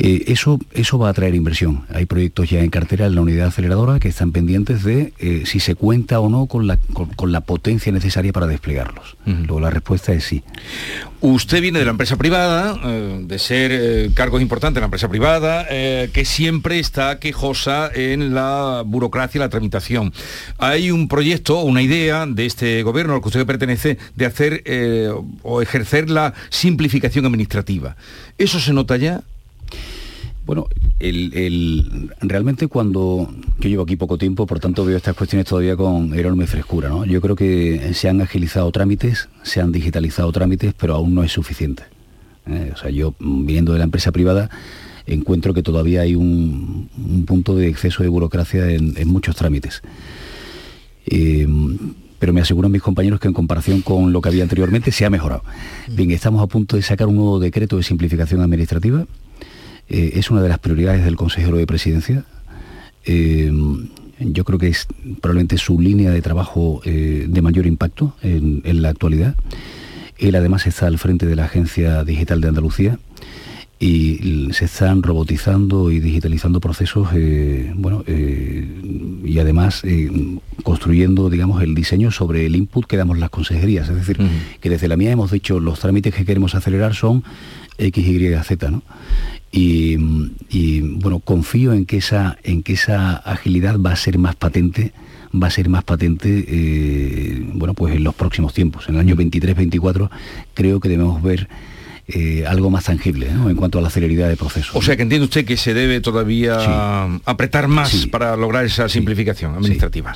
Eh, 0.00 0.30
eso, 0.32 0.60
eso 0.74 0.96
va 0.96 1.08
a 1.08 1.12
traer 1.12 1.34
inversión. 1.34 1.84
Hay 1.92 2.06
proyectos 2.06 2.48
ya 2.48 2.60
en 2.60 2.70
cartera 2.70 3.06
en 3.06 3.16
la 3.16 3.20
unidad 3.20 3.48
aceleradora 3.48 3.98
que 3.98 4.06
están 4.06 4.30
pendientes 4.30 4.84
de 4.84 5.12
eh, 5.18 5.42
si 5.44 5.58
se 5.58 5.74
cuenta 5.74 6.20
o 6.20 6.28
no 6.28 6.46
con 6.46 6.68
la, 6.68 6.78
con, 7.16 7.32
la 7.32 7.40
potencia 7.40 7.90
necesaria 7.90 8.32
para 8.32 8.46
desplegarlos. 8.46 9.16
Luego 9.26 9.58
la 9.58 9.70
respuesta 9.70 10.12
es 10.12 10.22
sí. 10.22 10.44
Usted 11.20 11.60
viene 11.60 11.80
de 11.80 11.84
la 11.84 11.90
empresa 11.90 12.16
privada, 12.16 12.78
eh, 12.84 13.24
de 13.24 13.38
ser 13.40 14.12
cargos 14.12 14.40
importantes 14.40 14.78
en 14.78 14.82
la 14.82 14.86
empresa 14.86 15.08
privada, 15.08 15.66
que 15.66 16.24
siempre 16.24 16.78
está 16.78 17.18
quejosa 17.18 17.90
en 17.92 18.34
la 18.34 18.84
burocracia 18.86 19.38
y 19.38 19.40
la 19.40 19.48
tramitación. 19.48 20.12
Hay 20.58 20.92
un 20.92 21.08
proyecto, 21.08 21.60
una 21.62 21.82
idea 21.82 22.24
de 22.24 22.46
este 22.46 22.84
gobierno 22.84 23.14
al 23.14 23.20
que 23.20 23.28
usted 23.28 23.46
pertenece 23.46 23.98
de 24.14 24.26
hacer 24.26 24.62
o 25.42 25.60
ejercer 25.60 26.08
la 26.08 26.34
simplificación 26.50 27.26
administrativa. 27.26 27.96
¿Eso 28.38 28.60
se 28.60 28.72
nota 28.72 28.96
ya? 28.96 29.24
Bueno, 30.48 30.66
el, 30.98 32.10
realmente 32.22 32.68
cuando 32.68 33.30
yo 33.60 33.68
llevo 33.68 33.82
aquí 33.82 33.96
poco 33.96 34.16
tiempo, 34.16 34.46
por 34.46 34.60
tanto 34.60 34.82
veo 34.82 34.96
estas 34.96 35.14
cuestiones 35.14 35.46
todavía 35.46 35.76
con 35.76 36.18
enorme 36.18 36.46
frescura. 36.46 36.88
¿no? 36.88 37.04
Yo 37.04 37.20
creo 37.20 37.36
que 37.36 37.92
se 37.92 38.08
han 38.08 38.22
agilizado 38.22 38.72
trámites, 38.72 39.28
se 39.42 39.60
han 39.60 39.72
digitalizado 39.72 40.32
trámites, 40.32 40.72
pero 40.72 40.94
aún 40.94 41.14
no 41.14 41.22
es 41.22 41.32
suficiente. 41.32 41.82
¿eh? 42.46 42.72
O 42.72 42.78
sea, 42.78 42.88
yo 42.88 43.14
viniendo 43.20 43.74
de 43.74 43.78
la 43.78 43.84
empresa 43.84 44.10
privada 44.10 44.48
encuentro 45.06 45.52
que 45.52 45.62
todavía 45.62 46.00
hay 46.00 46.14
un, 46.14 46.88
punto 47.26 47.54
de 47.54 47.68
exceso 47.68 48.02
de 48.02 48.08
burocracia 48.08 48.70
en, 48.70 49.06
muchos 49.06 49.36
trámites. 49.36 49.82
Eh, 51.04 51.46
pero 52.18 52.32
me 52.32 52.40
aseguran 52.40 52.72
mis 52.72 52.80
compañeros 52.80 53.20
que 53.20 53.28
en 53.28 53.34
comparación 53.34 53.82
con 53.82 54.12
lo 54.12 54.22
que 54.22 54.30
había 54.30 54.44
anteriormente 54.44 54.92
se 54.92 55.04
ha 55.04 55.10
mejorado. 55.10 55.44
Bien, 55.88 56.10
estamos 56.10 56.42
a 56.42 56.46
punto 56.46 56.76
de 56.76 56.82
sacar 56.82 57.06
un 57.06 57.16
nuevo 57.16 57.38
decreto 57.38 57.76
de 57.76 57.82
simplificación 57.82 58.40
administrativa 58.40 59.06
eh, 59.88 60.12
es 60.14 60.30
una 60.30 60.42
de 60.42 60.48
las 60.48 60.58
prioridades 60.58 61.04
del 61.04 61.16
consejero 61.16 61.56
de 61.56 61.66
presidencia. 61.66 62.24
Eh, 63.04 63.50
yo 64.20 64.44
creo 64.44 64.58
que 64.58 64.68
es 64.68 64.86
probablemente 65.20 65.58
su 65.58 65.80
línea 65.80 66.10
de 66.10 66.20
trabajo 66.20 66.82
eh, 66.84 67.26
de 67.28 67.42
mayor 67.42 67.66
impacto 67.66 68.14
en, 68.22 68.82
la 68.82 68.90
actualidad. 68.90 69.36
Él 70.18 70.34
además 70.34 70.66
está 70.66 70.88
al 70.88 70.98
frente 70.98 71.26
de 71.26 71.36
la 71.36 71.44
Agencia 71.44 72.02
Digital 72.04 72.40
de 72.40 72.48
Andalucía 72.48 72.98
y 73.78 74.48
se 74.50 74.64
están 74.64 75.04
robotizando 75.04 75.92
y 75.92 76.00
digitalizando 76.00 76.58
procesos, 76.58 77.10
bueno, 77.76 78.02
y 78.08 79.38
además 79.38 79.84
construyendo, 80.64 81.30
digamos, 81.30 81.62
el 81.62 81.76
diseño 81.76 82.10
sobre 82.10 82.44
el 82.44 82.56
input 82.56 82.86
que 82.86 82.96
damos 82.96 83.18
las 83.18 83.30
consejerías. 83.30 83.88
Es 83.88 83.94
decir, 83.94 84.18
que 84.60 84.68
desde 84.68 84.88
la 84.88 84.96
mía 84.96 85.12
hemos 85.12 85.30
dicho 85.30 85.60
los 85.60 85.78
trámites 85.78 86.12
que 86.12 86.24
queremos 86.24 86.56
acelerar 86.56 86.96
son 86.96 87.22
X, 87.78 88.04
Y, 88.04 88.34
Z, 88.42 88.70
¿no? 88.72 88.82
Y, 89.50 89.96
bueno, 90.80 91.20
confío 91.20 91.72
en 91.72 91.86
que, 91.86 91.96
esa, 91.98 92.36
en 92.42 92.62
que 92.62 92.74
esa 92.74 93.16
agilidad 93.16 93.78
va 93.78 93.92
a 93.92 93.96
ser 93.96 94.18
más 94.18 94.36
patente 94.36 94.92
va 95.30 95.48
a 95.48 95.50
ser 95.50 95.68
más 95.68 95.84
patente 95.84 96.42
eh, 96.48 97.46
bueno 97.52 97.74
pues 97.74 97.94
en 97.94 98.04
los 98.04 98.14
próximos 98.14 98.54
tiempos. 98.54 98.88
En 98.88 98.94
el 98.94 99.00
año 99.00 99.14
23-24 99.14 100.10
creo 100.54 100.80
que 100.80 100.88
debemos 100.88 101.22
ver 101.22 101.48
eh, 102.10 102.46
algo 102.46 102.70
más 102.70 102.84
tangible 102.84 103.26
en 103.28 103.54
cuanto 103.54 103.78
a 103.78 103.82
la 103.82 103.90
celeridad 103.90 104.30
de 104.30 104.36
proceso. 104.36 104.78
O 104.78 104.80
sea 104.80 104.96
que 104.96 105.02
entiende 105.02 105.26
usted 105.26 105.44
que 105.44 105.58
se 105.58 105.74
debe 105.74 106.00
todavía 106.00 107.04
apretar 107.26 107.68
más 107.68 108.06
para 108.06 108.34
lograr 108.34 108.64
esa 108.64 108.88
simplificación 108.88 109.54
administrativa. 109.54 110.14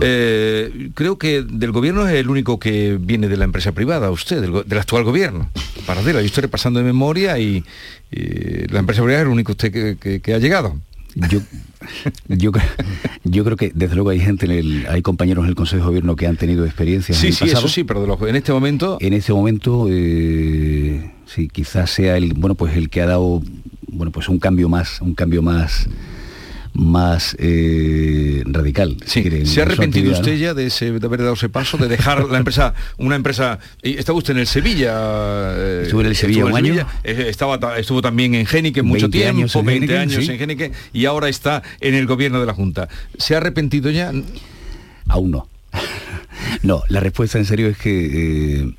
Eh, 0.00 0.90
creo 0.94 1.16
que 1.16 1.42
del 1.42 1.70
gobierno 1.70 2.08
es 2.08 2.14
el 2.16 2.28
único 2.28 2.58
que 2.58 2.98
viene 3.00 3.28
de 3.28 3.36
la 3.36 3.44
empresa 3.44 3.70
privada, 3.70 4.10
usted, 4.10 4.40
del, 4.40 4.78
actual 4.78 5.04
gobierno. 5.04 5.48
Para 5.86 6.02
yo 6.02 6.18
estoy 6.18 6.42
repasando 6.42 6.80
de 6.80 6.84
memoria 6.84 7.38
y, 7.38 7.64
la 8.10 8.80
empresa 8.80 9.02
privada 9.02 9.22
es 9.22 9.26
el 9.26 9.32
único 9.32 9.52
usted 9.52 9.96
que, 9.96 10.34
ha 10.34 10.38
llegado. 10.38 10.76
Yo, 11.30 11.40
yo, 12.28 12.52
yo, 13.24 13.44
creo 13.44 13.56
que 13.56 13.72
desde 13.74 13.94
luego 13.96 14.10
hay 14.10 14.20
gente, 14.20 14.46
hay 14.88 15.02
compañeros 15.02 15.44
en 15.44 15.48
el 15.48 15.54
Consejo 15.56 15.82
de 15.82 15.88
Gobierno 15.88 16.14
que 16.14 16.26
han 16.26 16.36
tenido 16.36 16.64
experiencias. 16.64 17.18
Sí, 17.18 17.28
en 17.28 17.32
sí, 17.32 17.44
eso 17.46 17.68
sí, 17.68 17.82
pero 17.84 18.26
en 18.26 18.36
este 18.36 18.52
momento. 18.52 18.98
En 19.00 19.12
este 19.14 19.32
momento 19.32 19.86
eh, 19.90 21.10
sí, 21.26 21.48
quizás 21.48 21.90
sea 21.90 22.16
el, 22.16 22.34
bueno, 22.34 22.54
pues 22.54 22.76
el 22.76 22.88
que 22.88 23.02
ha 23.02 23.06
dado, 23.06 23.42
bueno, 23.88 24.12
pues 24.12 24.28
un 24.28 24.38
cambio 24.38 24.68
más, 24.68 25.00
un 25.00 25.14
cambio 25.14 25.42
más 25.42 25.88
más 26.74 27.36
eh, 27.38 28.42
radical. 28.46 28.96
¿Se 29.04 29.60
ha 29.60 29.62
arrepentido 29.62 30.12
usted 30.12 30.36
ya 30.36 30.54
de, 30.54 30.70
haber 31.04 31.20
dado 31.20 31.34
ese 31.34 31.48
paso, 31.48 31.76
de 31.76 31.88
dejar 31.88 32.24
la 32.28 32.38
empresa, 32.38 32.74
una 32.96 33.16
empresa... 33.16 33.58
Estaba 33.82 34.18
usted 34.18 34.34
en 34.34 34.40
el 34.40 34.46
Sevilla. 34.46 34.92
Eh, 35.56 35.82
Estuve 35.84 36.02
en 36.02 36.08
el 36.08 36.16
Sevilla 36.16 36.44
un 36.44 36.56
año. 36.56 36.86
Eh, 37.04 37.26
estaba, 37.28 37.78
estuvo 37.78 38.02
también 38.02 38.34
en 38.34 38.46
Génique 38.46 38.82
mucho 38.82 39.10
tiempo, 39.10 39.62
20 39.62 39.98
años 39.98 40.28
en 40.28 40.38
Génique, 40.38 40.72
y 40.92 41.04
ahora 41.06 41.28
está 41.28 41.62
en 41.80 41.94
el 41.94 42.06
gobierno 42.06 42.40
de 42.40 42.46
la 42.46 42.54
Junta. 42.54 42.88
¿Se 43.18 43.34
ha 43.34 43.38
arrepentido 43.38 43.90
ya? 43.90 44.12
Aún 45.08 45.30
no. 45.30 45.48
no, 46.62 46.82
la 46.88 47.00
respuesta 47.00 47.38
en 47.38 47.44
serio 47.44 47.68
es 47.68 47.78
que 47.78 48.72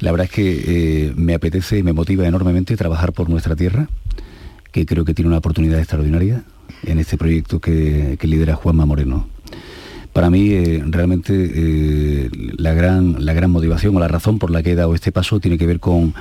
la 0.00 0.12
verdad 0.12 0.26
es 0.26 0.30
que 0.30 1.06
eh, 1.08 1.12
me 1.16 1.34
apetece 1.34 1.78
y 1.78 1.82
me 1.82 1.92
motiva 1.92 2.26
enormemente 2.26 2.76
trabajar 2.76 3.12
por 3.12 3.28
nuestra 3.28 3.56
tierra, 3.56 3.88
que 4.70 4.86
creo 4.86 5.04
que 5.04 5.14
tiene 5.14 5.28
una 5.28 5.38
oportunidad 5.38 5.78
extraordinaria 5.78 6.44
en 6.84 6.98
este 6.98 7.16
proyecto 7.16 7.60
que, 7.60 8.18
lidera 8.22 8.54
Juanma 8.54 8.86
Moreno. 8.86 9.28
Para 10.12 10.30
mí, 10.30 10.50
eh, 10.50 10.82
realmente, 10.86 11.32
eh, 11.34 12.30
la, 12.56 12.74
gran, 12.74 13.24
la 13.24 13.32
gran 13.32 13.50
motivación 13.50 13.96
o 13.96 14.00
la 14.00 14.08
razón 14.08 14.38
por 14.38 14.50
la 14.50 14.62
que 14.62 14.72
he 14.72 14.74
dado 14.74 14.94
este 14.94 15.12
paso 15.12 15.40
tiene 15.40 15.58
que 15.58 15.66
ver 15.66 15.80
con, 15.80 16.14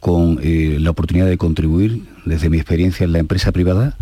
con 0.00 0.38
la 0.42 0.90
oportunidad 0.90 1.26
de 1.26 1.38
contribuir, 1.38 2.02
desde 2.24 2.50
mi 2.50 2.58
experiencia 2.58 3.04
en 3.04 3.12
la 3.12 3.18
empresa 3.18 3.52
privada, 3.52 3.96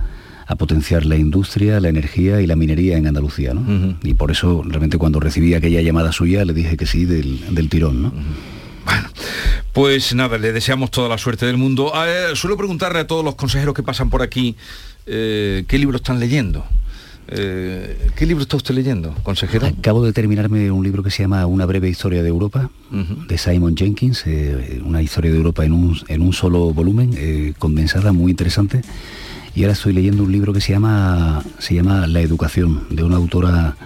a 0.46 0.56
potenciar 0.56 1.06
la 1.06 1.16
industria, 1.16 1.80
la 1.80 1.88
energía 1.88 2.42
y 2.42 2.46
la 2.46 2.56
minería 2.56 2.96
en 2.96 3.06
Andalucía. 3.06 3.54
Y 4.02 4.14
por 4.14 4.30
eso, 4.30 4.62
realmente, 4.66 4.98
cuando 4.98 5.20
recibí 5.20 5.54
aquella 5.54 5.80
llamada 5.80 6.12
suya, 6.12 6.44
le 6.44 6.52
dije 6.52 6.76
que 6.76 6.86
sí 6.86 7.04
del, 7.06 7.68
tirón. 7.70 8.02
¿no? 8.02 8.12
Bueno, 8.84 9.08
pues 9.72 10.14
nada, 10.14 10.38
le 10.38 10.52
deseamos 10.52 10.90
toda 10.90 11.08
la 11.08 11.18
suerte 11.18 11.46
del 11.46 11.56
mundo. 11.56 11.92
suelo 12.34 12.56
preguntarle 12.56 13.00
a 13.00 13.06
todos 13.06 13.24
los 13.24 13.34
consejeros 13.34 13.74
que 13.74 13.82
pasan 13.82 14.10
por 14.10 14.22
aquí 14.22 14.56
eh, 15.06 15.64
qué 15.66 15.78
libro 15.78 15.96
están 15.96 16.20
leyendo. 16.20 16.64
Eh, 17.28 18.10
¿Qué 18.16 18.26
libro 18.26 18.42
está 18.42 18.56
usted 18.56 18.74
leyendo, 18.74 19.14
consejero? 19.22 19.66
Acabo 19.66 20.04
de 20.04 20.12
terminarme 20.12 20.70
un 20.70 20.84
libro 20.84 21.02
que 21.02 21.10
se 21.10 21.22
llama 21.22 21.46
Una 21.46 21.64
breve 21.64 21.88
historia 21.88 22.22
de 22.22 22.28
Europa, 22.28 22.68
de 22.90 23.38
Simon 23.38 23.76
Jenkins, 23.76 24.24
eh, 24.26 24.82
una 24.84 25.00
historia 25.00 25.30
de 25.30 25.36
Europa 25.38 25.64
en 25.64 25.72
un, 25.72 25.98
en 26.08 26.20
un 26.20 26.32
solo 26.32 26.74
volumen, 26.74 27.54
condensada, 27.58 28.12
muy 28.12 28.32
interesante. 28.32 28.82
Y 29.54 29.62
ahora 29.62 29.72
estoy 29.74 29.92
leyendo 29.92 30.24
un 30.24 30.32
libro 30.32 30.52
que 30.52 30.60
se 30.60 30.72
llama, 30.72 31.42
se 31.58 31.74
llama 31.74 32.06
La 32.06 32.20
educación, 32.20 32.86
de 32.90 33.04
una 33.04 33.16
autora 33.16 33.76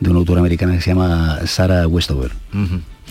de 0.00 0.08
una 0.08 0.18
autora 0.18 0.40
americana 0.40 0.74
que 0.74 0.80
se 0.80 0.90
llama 0.90 1.46
Sarah 1.46 1.86
Westover. 1.86 2.32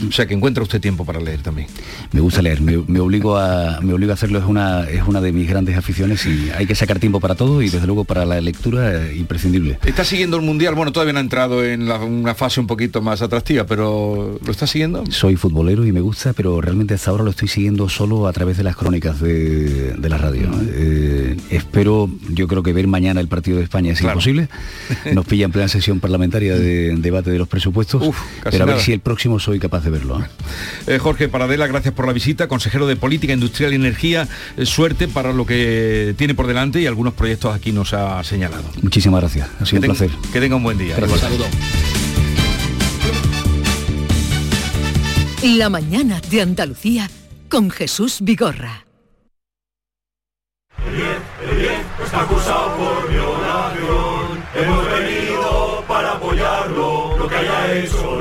O 0.08 0.12
sea 0.12 0.26
que 0.28 0.34
encuentra 0.34 0.64
usted 0.64 0.80
tiempo 0.80 1.06
para 1.06 1.20
leer 1.20 1.42
también. 1.42 1.68
Me 2.12 2.22
gusta 2.22 2.42
leer, 2.42 2.62
me, 2.62 3.00
obligo, 3.00 3.38
a, 3.38 3.80
me 3.82 3.94
obligo 3.94 4.12
a 4.12 4.16
hacerlo, 4.16 4.40
es 4.40 4.46
una, 4.46 4.84
es 4.90 5.04
una 5.06 5.22
de 5.22 5.32
mis 5.32 5.50
grandes 5.50 5.78
aficiones 5.78 6.26
y 6.26 6.50
hay 6.56 6.66
que 6.66 6.76
sacar 6.76 7.00
tiempo 7.00 7.20
para 7.20 7.36
todo 7.36 7.62
y 7.62 7.70
desde 7.70 7.86
luego 7.86 8.04
para 8.04 8.26
la 8.26 8.40
lectura 8.42 8.94
eh, 8.94 9.16
imprescindible. 9.18 9.80
¿Está 9.86 10.04
siguiendo 10.04 10.38
el 10.38 10.44
Mundial? 10.44 10.76
Bueno, 10.76 10.92
todavía 10.92 11.14
no 11.14 11.20
ha 11.20 11.22
entrado 11.22 11.64
en 11.64 11.92
una 11.92 12.36
fase 12.36 12.60
un 12.60 12.68
poquito 12.68 13.02
más 13.02 13.22
atractiva, 13.22 13.66
pero 13.66 14.40
¿lo 14.44 14.52
está 14.52 14.68
siguiendo? 14.68 15.04
Soy 15.10 15.36
futbolero 15.36 15.86
y 15.86 15.92
me 15.92 16.02
gusta, 16.02 16.34
pero 16.34 16.62
realmente 16.62 16.94
hasta 16.94 17.12
ahora 17.12 17.24
lo 17.24 17.32
estoy 17.32 17.48
siguiendo 17.48 17.90
solo 17.90 18.28
a 18.28 18.34
través 18.34 18.58
de 18.58 18.64
las 18.64 18.76
crónicas 18.76 19.20
de, 19.20 19.96
la 20.10 20.18
radio. 20.18 20.50
Eh, 20.72 21.38
espero, 21.52 22.10
yo 22.30 22.48
creo 22.48 22.64
que 22.64 22.74
ver 22.74 22.88
mañana 22.88 23.22
el 23.22 23.28
partido 23.28 23.58
de 23.58 23.64
España 23.64 23.92
es 23.92 24.02
imposible. 24.02 24.50
Nos 25.14 25.26
pilla 25.26 25.46
en 25.46 25.52
plena 25.52 25.68
sesión 25.68 26.00
parlamentaria 26.00 26.56
de 26.56 26.96
debate 26.98 27.30
de 27.30 27.38
los 27.38 27.48
presupuestos, 27.48 28.04
pero 28.44 28.64
a 28.64 28.68
ver 28.68 28.80
si 28.80 28.92
el 28.92 29.02
próximo 29.02 29.40
soy 29.40 29.60
capaz 29.60 29.84
de 29.84 29.89
verlo. 29.90 30.22
¿eh? 30.22 30.28
Eh, 30.88 31.00
Jorge 31.00 31.28
Paradela, 31.30 31.68
gracias 31.68 31.94
por 31.94 32.08
la 32.08 32.14
visita, 32.14 32.48
consejero 32.48 32.88
de 32.88 32.96
Política 32.96 33.34
Industrial 33.34 33.72
y 33.74 33.76
Energía, 33.76 34.28
eh, 34.58 34.66
suerte 34.66 35.08
para 35.08 35.34
lo 35.34 35.46
que 35.46 36.14
tiene 36.18 36.36
por 36.36 36.48
delante 36.48 36.82
y 36.82 36.88
algunos 36.88 37.14
proyectos 37.14 37.56
aquí 37.56 37.72
nos 37.72 37.94
ha 37.94 38.24
señalado. 38.24 38.64
Muchísimas 38.82 39.22
gracias, 39.22 39.50
ha 39.60 39.66
sido 39.66 39.82
un 39.82 39.88
placer. 39.88 40.12
Que 40.32 40.40
tenga 40.40 40.56
un 40.56 40.64
buen 40.64 40.78
día. 40.78 40.96
Gracias. 40.96 41.20
Saludo. 41.20 41.46
La 45.44 45.70
mañana 45.70 46.22
de 46.30 46.42
Andalucía 46.42 47.10
con 47.48 47.70
Jesús 47.70 48.18
Vigorra. 48.22 48.86
Hemos 54.56 54.92
venido 54.92 55.84
para 55.88 56.14
apoyarlo, 56.14 57.18
lo 57.18 57.28
que 57.28 57.36
haya 57.36 57.74
hecho 57.76 58.20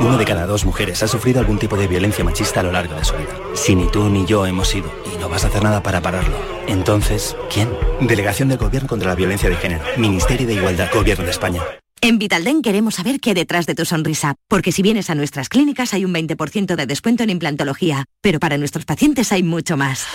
uno 0.00 0.16
de 0.16 0.24
cada 0.24 0.46
dos 0.46 0.64
mujeres 0.64 1.02
ha 1.02 1.08
sufrido 1.08 1.40
algún 1.40 1.58
tipo 1.58 1.76
de 1.76 1.86
violencia 1.86 2.24
machista 2.24 2.60
a 2.60 2.62
lo 2.62 2.72
largo 2.72 2.94
de 2.94 3.04
su 3.04 3.14
vida. 3.14 3.36
Si 3.54 3.74
ni 3.74 3.86
tú 3.86 4.08
ni 4.08 4.24
yo 4.24 4.46
hemos 4.46 4.68
sido 4.68 4.90
y 5.14 5.18
no 5.18 5.28
vas 5.28 5.44
a 5.44 5.48
hacer 5.48 5.62
nada 5.62 5.82
para 5.82 6.00
pararlo, 6.00 6.36
entonces, 6.66 7.36
¿quién? 7.52 7.68
Delegación 8.00 8.48
del 8.48 8.58
Gobierno 8.58 8.88
contra 8.88 9.08
la 9.08 9.14
Violencia 9.14 9.50
de 9.50 9.56
Género. 9.56 9.84
Ministerio 9.96 10.46
de 10.46 10.54
Igualdad. 10.54 10.88
Gobierno 10.92 11.24
de 11.24 11.30
España. 11.30 11.62
En 12.02 12.18
Vitalden 12.18 12.62
queremos 12.62 12.94
saber 12.94 13.20
qué 13.20 13.34
detrás 13.34 13.66
de 13.66 13.74
tu 13.74 13.84
sonrisa, 13.84 14.36
porque 14.48 14.72
si 14.72 14.80
vienes 14.80 15.10
a 15.10 15.14
nuestras 15.14 15.50
clínicas 15.50 15.92
hay 15.92 16.06
un 16.06 16.14
20% 16.14 16.74
de 16.74 16.86
descuento 16.86 17.22
en 17.22 17.28
implantología, 17.28 18.06
pero 18.22 18.40
para 18.40 18.56
nuestros 18.56 18.86
pacientes 18.86 19.32
hay 19.32 19.42
mucho 19.42 19.76
más. 19.76 20.06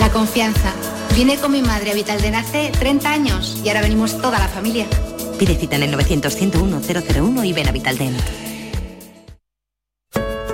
La 0.00 0.10
confianza. 0.10 0.74
Vine 1.16 1.36
con 1.36 1.52
mi 1.52 1.62
madre 1.62 1.92
a 1.92 1.94
Vitalden 1.94 2.34
hace 2.34 2.70
30 2.78 3.10
años 3.10 3.58
y 3.64 3.68
ahora 3.68 3.80
venimos 3.80 4.20
toda 4.20 4.38
la 4.38 4.48
familia. 4.48 4.86
Pide 5.38 5.56
cita 5.56 5.76
en 5.76 5.84
el 5.84 5.90
900 5.92 6.36
101 6.36 6.82
001 6.82 7.44
y 7.44 7.52
ven 7.54 7.68
a 7.68 7.72
Vitalden. 7.72 8.14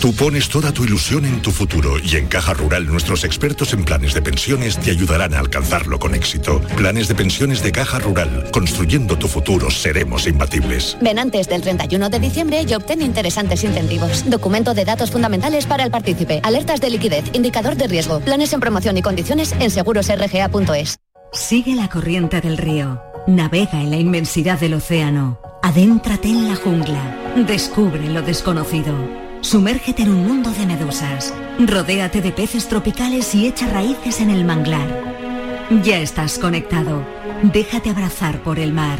Tú 0.00 0.14
pones 0.14 0.48
toda 0.48 0.72
tu 0.72 0.84
ilusión 0.84 1.24
en 1.24 1.42
tu 1.42 1.50
futuro 1.50 1.98
y 1.98 2.16
en 2.16 2.28
Caja 2.28 2.54
Rural 2.54 2.86
nuestros 2.86 3.24
expertos 3.24 3.72
en 3.72 3.84
planes 3.84 4.14
de 4.14 4.22
pensiones 4.22 4.78
te 4.78 4.92
ayudarán 4.92 5.34
a 5.34 5.40
alcanzarlo 5.40 5.98
con 5.98 6.14
éxito. 6.14 6.60
Planes 6.76 7.08
de 7.08 7.16
pensiones 7.16 7.62
de 7.62 7.72
Caja 7.72 7.98
Rural. 7.98 8.48
Construyendo 8.52 9.18
tu 9.18 9.26
futuro 9.26 9.70
seremos 9.72 10.28
imbatibles. 10.28 10.96
Ven 11.02 11.18
antes 11.18 11.48
del 11.48 11.62
31 11.62 12.10
de 12.10 12.20
diciembre 12.20 12.64
y 12.66 12.74
obtén 12.74 13.02
interesantes 13.02 13.64
incentivos. 13.64 14.24
Documento 14.30 14.72
de 14.72 14.84
datos 14.84 15.10
fundamentales 15.10 15.66
para 15.66 15.82
el 15.82 15.90
partícipe. 15.90 16.40
Alertas 16.44 16.80
de 16.80 16.90
liquidez. 16.90 17.24
Indicador 17.32 17.74
de 17.74 17.88
riesgo. 17.88 18.20
Planes 18.20 18.52
en 18.52 18.60
promoción 18.60 18.96
y 18.96 19.02
condiciones 19.02 19.52
en 19.58 19.70
segurosrga.es. 19.70 20.96
Sigue 21.32 21.74
la 21.74 21.88
corriente 21.88 22.40
del 22.40 22.56
río. 22.56 23.02
Navega 23.26 23.80
en 23.82 23.90
la 23.90 23.96
inmensidad 23.96 24.58
del 24.60 24.74
océano. 24.74 25.40
Adéntrate 25.62 26.28
en 26.28 26.48
la 26.48 26.56
jungla. 26.56 27.34
Descubre 27.46 28.08
lo 28.08 28.22
desconocido. 28.22 29.27
Sumérgete 29.40 30.02
en 30.02 30.10
un 30.10 30.26
mundo 30.26 30.50
de 30.50 30.66
medusas. 30.66 31.34
Rodéate 31.58 32.20
de 32.20 32.32
peces 32.32 32.68
tropicales 32.68 33.34
y 33.34 33.46
echa 33.46 33.68
raíces 33.68 34.20
en 34.20 34.30
el 34.30 34.44
manglar. 34.44 35.68
Ya 35.82 35.98
estás 35.98 36.38
conectado. 36.38 37.04
Déjate 37.42 37.90
abrazar 37.90 38.42
por 38.42 38.58
el 38.58 38.72
mar. 38.72 38.98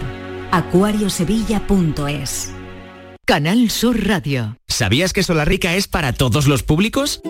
acuariosevilla.es 0.51 2.53
Canal 3.27 3.71
Sur 3.71 4.07
Radio. 4.07 4.57
¿Sabías 4.69 5.13
que 5.13 5.23
Rica 5.23 5.75
es 5.75 5.89
para 5.89 6.13
todos 6.13 6.47
los 6.47 6.63
públicos? 6.63 7.21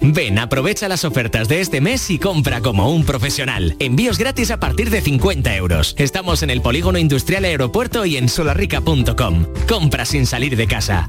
Ven, 0.00 0.38
aprovecha 0.38 0.88
las 0.88 1.04
ofertas 1.04 1.48
de 1.48 1.60
este 1.60 1.80
mes 1.80 2.10
y 2.10 2.18
compra 2.18 2.60
como 2.60 2.90
un 2.90 3.04
profesional. 3.04 3.76
Envíos 3.78 4.18
gratis 4.18 4.50
a 4.50 4.58
partir 4.58 4.90
de 4.90 5.00
50 5.00 5.54
euros. 5.56 5.94
Estamos 5.98 6.42
en 6.42 6.50
el 6.50 6.60
Polígono 6.60 6.98
Industrial 6.98 7.44
Aeropuerto 7.44 8.04
y 8.04 8.16
en 8.16 8.28
solarrica.com. 8.28 9.46
Compra 9.68 10.04
sin 10.04 10.26
salir 10.26 10.56
de 10.56 10.66
casa. 10.66 11.08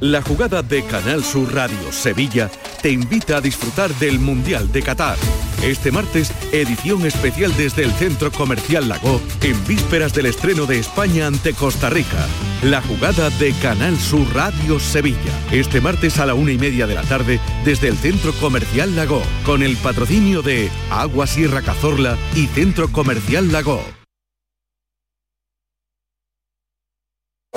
La 0.00 0.20
jugada 0.20 0.62
de 0.62 0.84
Canal 0.84 1.24
Sur 1.24 1.54
Radio 1.54 1.90
Sevilla 1.90 2.50
te 2.82 2.90
invita 2.90 3.38
a 3.38 3.40
disfrutar 3.40 3.94
del 3.94 4.18
Mundial 4.18 4.70
de 4.70 4.82
Qatar. 4.82 5.16
Este 5.62 5.90
martes, 5.90 6.34
edición 6.52 7.06
especial 7.06 7.56
desde 7.56 7.84
el 7.84 7.92
Centro 7.92 8.30
Comercial 8.30 8.90
Lago, 8.90 9.22
en 9.40 9.66
vísperas 9.66 10.12
del 10.12 10.26
estreno 10.26 10.66
de 10.66 10.80
España 10.80 11.26
ante 11.26 11.54
Costa 11.54 11.88
Rica. 11.88 12.26
La 12.62 12.82
jugada 12.82 13.30
de 13.30 13.54
Canal 13.62 13.96
Sur 13.98 14.26
Radio 14.34 14.78
Sevilla. 14.78 15.32
Este 15.50 15.80
martes 15.80 16.18
a 16.18 16.26
la 16.26 16.34
una 16.34 16.52
y 16.52 16.58
media 16.58 16.86
de 16.86 16.94
la 16.94 17.02
tarde 17.02 17.40
desde 17.64 17.88
el 17.88 17.96
Centro 17.96 18.34
Comercial 18.34 18.94
Lago, 18.94 19.22
con 19.46 19.62
el 19.62 19.78
patrocinio 19.78 20.42
de 20.42 20.68
Agua 20.90 21.26
Sierra 21.26 21.62
Cazorla 21.62 22.18
y 22.34 22.48
Centro 22.48 22.92
Comercial 22.92 23.50
Lago. 23.50 23.82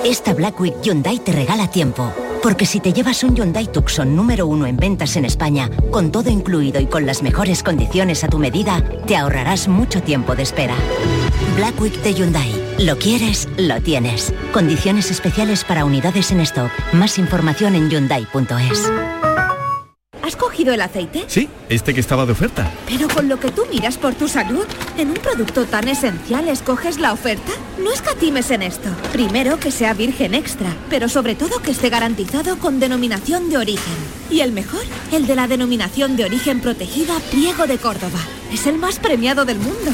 Esta 0.02 0.32
Black 0.32 0.58
Week 0.58 0.80
Hyundai 0.80 1.18
te 1.18 1.32
regala 1.32 1.70
tiempo. 1.70 2.10
Porque 2.42 2.64
si 2.64 2.80
te 2.80 2.92
llevas 2.92 3.22
un 3.22 3.36
Hyundai 3.36 3.70
Tucson 3.70 4.16
número 4.16 4.46
uno 4.46 4.66
en 4.66 4.76
ventas 4.76 5.16
en 5.16 5.24
España, 5.24 5.68
con 5.90 6.10
todo 6.10 6.30
incluido 6.30 6.80
y 6.80 6.86
con 6.86 7.04
las 7.04 7.22
mejores 7.22 7.62
condiciones 7.62 8.24
a 8.24 8.28
tu 8.28 8.38
medida, 8.38 8.82
te 9.06 9.16
ahorrarás 9.16 9.68
mucho 9.68 10.02
tiempo 10.02 10.34
de 10.34 10.44
espera. 10.44 10.74
Black 11.56 11.78
Week 11.80 12.02
de 12.02 12.14
Hyundai. 12.14 12.50
Lo 12.78 12.96
quieres, 12.96 13.46
lo 13.58 13.80
tienes. 13.82 14.32
Condiciones 14.52 15.10
especiales 15.10 15.64
para 15.64 15.84
unidades 15.84 16.30
en 16.30 16.40
stock. 16.40 16.70
Más 16.94 17.18
información 17.18 17.74
en 17.74 17.90
hyundai.es. 17.90 18.90
¿Has 20.30 20.36
cogido 20.36 20.72
el 20.72 20.80
aceite? 20.80 21.24
Sí, 21.26 21.48
este 21.68 21.92
que 21.92 21.98
estaba 21.98 22.24
de 22.24 22.30
oferta. 22.30 22.72
Pero 22.86 23.08
con 23.08 23.28
lo 23.28 23.40
que 23.40 23.50
tú 23.50 23.66
miras 23.68 23.98
por 23.98 24.14
tu 24.14 24.28
salud, 24.28 24.64
en 24.96 25.08
un 25.08 25.16
producto 25.16 25.64
tan 25.64 25.88
esencial 25.88 26.46
escoges 26.46 27.00
la 27.00 27.12
oferta. 27.12 27.50
No 27.82 27.90
escatimes 27.90 28.52
en 28.52 28.62
esto. 28.62 28.90
Primero 29.10 29.58
que 29.58 29.72
sea 29.72 29.92
virgen 29.92 30.34
extra, 30.34 30.72
pero 30.88 31.08
sobre 31.08 31.34
todo 31.34 31.60
que 31.60 31.72
esté 31.72 31.88
garantizado 31.88 32.60
con 32.60 32.78
denominación 32.78 33.50
de 33.50 33.58
origen. 33.58 33.96
Y 34.30 34.38
el 34.38 34.52
mejor, 34.52 34.84
el 35.10 35.26
de 35.26 35.34
la 35.34 35.48
denominación 35.48 36.16
de 36.16 36.26
origen 36.26 36.60
protegida 36.60 37.18
Priego 37.32 37.66
de 37.66 37.78
Córdoba. 37.78 38.20
Es 38.52 38.68
el 38.68 38.78
más 38.78 39.00
premiado 39.00 39.44
del 39.44 39.58
mundo. 39.58 39.90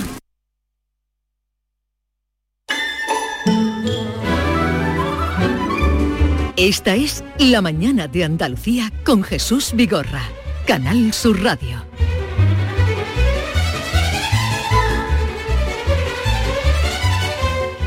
Esta 6.56 6.94
es 6.94 7.22
La 7.38 7.60
Mañana 7.60 8.08
de 8.08 8.24
Andalucía 8.24 8.90
con 9.04 9.22
Jesús 9.22 9.72
Vigorra, 9.74 10.22
Canal 10.66 11.12
Sur 11.12 11.42
Radio. 11.42 11.84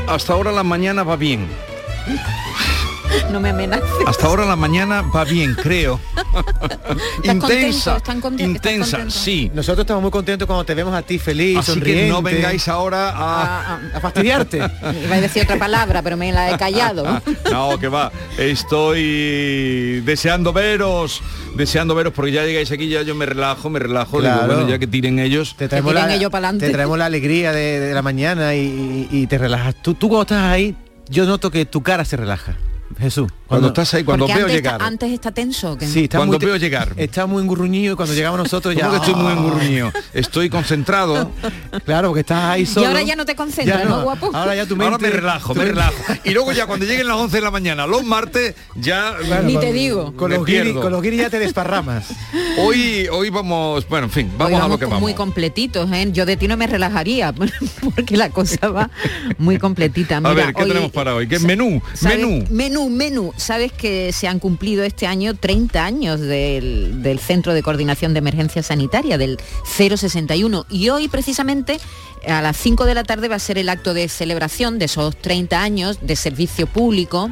Hasta 0.06 0.32
ahora 0.32 0.52
la 0.52 0.62
mañana 0.62 1.02
va 1.02 1.16
bien. 1.16 1.48
No 3.30 3.40
me 3.40 3.50
amenaces. 3.50 3.88
Hasta 4.06 4.26
ahora 4.26 4.44
la 4.44 4.56
mañana 4.56 5.02
va 5.02 5.24
bien, 5.24 5.54
creo. 5.54 6.00
intensa, 7.22 8.00
intensa, 8.38 9.10
sí. 9.10 9.50
Nosotros 9.54 9.84
estamos 9.84 10.02
muy 10.02 10.10
contentos 10.10 10.46
cuando 10.46 10.64
te 10.64 10.74
vemos 10.74 10.94
a 10.94 11.02
ti 11.02 11.18
feliz, 11.18 11.58
Así 11.58 11.80
que 11.80 12.08
no 12.08 12.22
vengáis 12.22 12.68
ahora 12.68 13.10
a, 13.10 13.80
a, 13.94 14.00
fastidiarte. 14.00 14.58
Iba 15.04 15.16
a 15.16 15.20
decir 15.20 15.42
otra 15.42 15.58
palabra, 15.58 16.02
pero 16.02 16.16
me 16.16 16.32
la 16.32 16.52
he 16.52 16.58
callado. 16.58 17.04
no, 17.50 17.78
que 17.78 17.88
va. 17.88 18.10
Estoy 18.38 20.00
deseando 20.00 20.52
veros, 20.52 21.22
deseando 21.56 21.94
veros 21.94 22.12
porque 22.12 22.32
ya 22.32 22.44
llegáis 22.44 22.70
aquí, 22.70 22.88
ya 22.88 23.02
yo 23.02 23.14
me 23.14 23.26
relajo, 23.26 23.70
me 23.70 23.78
relajo. 23.78 24.20
Digo, 24.20 24.34
bueno, 24.46 24.68
ya 24.68 24.78
que 24.78 24.86
tiren 24.86 25.18
ellos. 25.18 25.54
Te 25.56 25.68
traemos, 25.68 25.94
la, 25.94 26.52
te 26.58 26.70
traemos 26.70 26.98
la 26.98 27.06
alegría 27.06 27.52
de, 27.52 27.92
la 27.94 28.02
mañana 28.02 28.54
y, 28.54 29.26
te 29.28 29.38
relajas. 29.38 29.74
Tú, 29.82 29.94
tú 29.94 30.08
cuando 30.08 30.22
estás 30.22 30.50
ahí, 30.50 30.74
yo 31.08 31.26
noto 31.26 31.50
que 31.50 31.64
tu 31.64 31.82
cara 31.82 32.04
se 32.04 32.16
relaja. 32.16 32.56
Jesús. 33.00 33.30
Cuando, 33.46 33.68
estás 33.68 33.94
ahí, 33.94 34.04
cuando 34.04 34.28
veo 34.28 34.46
llegar. 34.46 34.80
antes 34.80 35.10
está 35.10 35.32
tenso. 35.32 35.76
Que... 35.76 35.86
Sí, 35.86 36.08
cuando 36.08 36.38
veo 36.38 36.56
llegar. 36.56 36.92
Está 36.96 37.26
muy 37.26 37.42
engurruñido 37.42 37.94
y 37.94 37.96
cuando 37.96 38.14
llegamos 38.14 38.38
nosotros 38.44 38.76
ya... 38.76 38.90
que 38.90 38.96
estoy 38.96 39.14
muy 39.14 39.32
engurruñido? 39.32 39.92
Estoy 40.12 40.50
concentrado. 40.50 41.32
claro, 41.84 42.08
porque 42.08 42.20
estás 42.20 42.44
ahí 42.44 42.66
solo. 42.66 42.86
Y 42.86 42.88
ahora 42.88 43.02
ya 43.02 43.16
no 43.16 43.24
te 43.24 43.34
concentras, 43.34 43.88
no, 43.88 44.02
guapo? 44.02 44.30
Ahora 44.32 44.54
ya 44.54 44.66
tu 44.66 44.76
mente... 44.76 44.92
Ahora 44.92 44.98
me 44.98 45.10
relajo, 45.10 45.54
me 45.54 45.64
relajo. 45.64 45.96
Y 46.24 46.30
luego 46.30 46.52
ya 46.52 46.66
cuando 46.66 46.86
lleguen 46.86 47.08
las 47.08 47.16
11 47.16 47.36
de 47.36 47.42
la 47.42 47.50
mañana, 47.50 47.86
los 47.86 48.04
martes, 48.04 48.54
ya... 48.76 49.14
Ni 49.42 49.56
te 49.56 49.72
digo. 49.72 50.14
Con 50.14 50.30
los, 50.30 50.44
guiris, 50.44 50.74
con 50.74 50.92
los 50.92 51.02
ya 51.02 51.30
te 51.30 51.38
desparramas. 51.38 52.08
hoy, 52.58 53.08
hoy 53.10 53.30
vamos... 53.30 53.88
Bueno, 53.88 54.06
en 54.06 54.12
fin, 54.12 54.32
vamos, 54.36 54.60
a 54.60 54.68
lo 54.68 54.78
que 54.78 54.84
vamos. 54.84 55.00
Muy 55.00 55.14
completitos, 55.14 55.90
¿eh? 55.90 56.08
Yo 56.12 56.26
de 56.26 56.36
ti 56.36 56.46
no 56.46 56.56
me 56.56 56.66
relajaría, 56.66 57.32
porque 57.32 58.16
la 58.16 58.30
cosa 58.30 58.68
va 58.68 58.90
muy 59.38 59.58
completita. 59.58 60.18
a 60.18 60.32
ver, 60.34 60.54
¿qué 60.54 60.64
tenemos 60.64 60.92
para 60.92 61.14
hoy? 61.14 61.26
¿Qué 61.26 61.38
menú? 61.38 61.80
Menú. 62.02 62.44
Menú, 62.50 62.89
menú. 62.96 63.32
¿Sabes 63.36 63.72
que 63.72 64.12
se 64.12 64.28
han 64.28 64.38
cumplido 64.38 64.84
este 64.84 65.06
año 65.06 65.34
30 65.34 65.84
años 65.84 66.20
del, 66.20 67.20
Centro 67.20 67.54
de 67.54 67.62
Coordinación 67.62 68.12
de 68.12 68.18
Emergencia 68.18 68.62
Sanitaria, 68.62 69.18
del 69.18 69.38
061. 69.64 70.66
Y 70.68 70.88
hoy 70.88 71.08
precisamente 71.08 71.78
a 72.26 72.42
las 72.42 72.56
5 72.56 72.84
de 72.84 72.94
la 72.94 73.04
tarde 73.04 73.28
va 73.28 73.36
a 73.36 73.40
ser 73.40 73.58
el 73.58 73.68
acto 73.68 73.94
de 73.94 74.08
celebración 74.08 74.78
de 74.78 74.86
esos 74.86 75.16
30 75.16 75.60
años 75.60 75.98
de 76.02 76.16
servicio 76.16 76.66
público. 76.66 77.30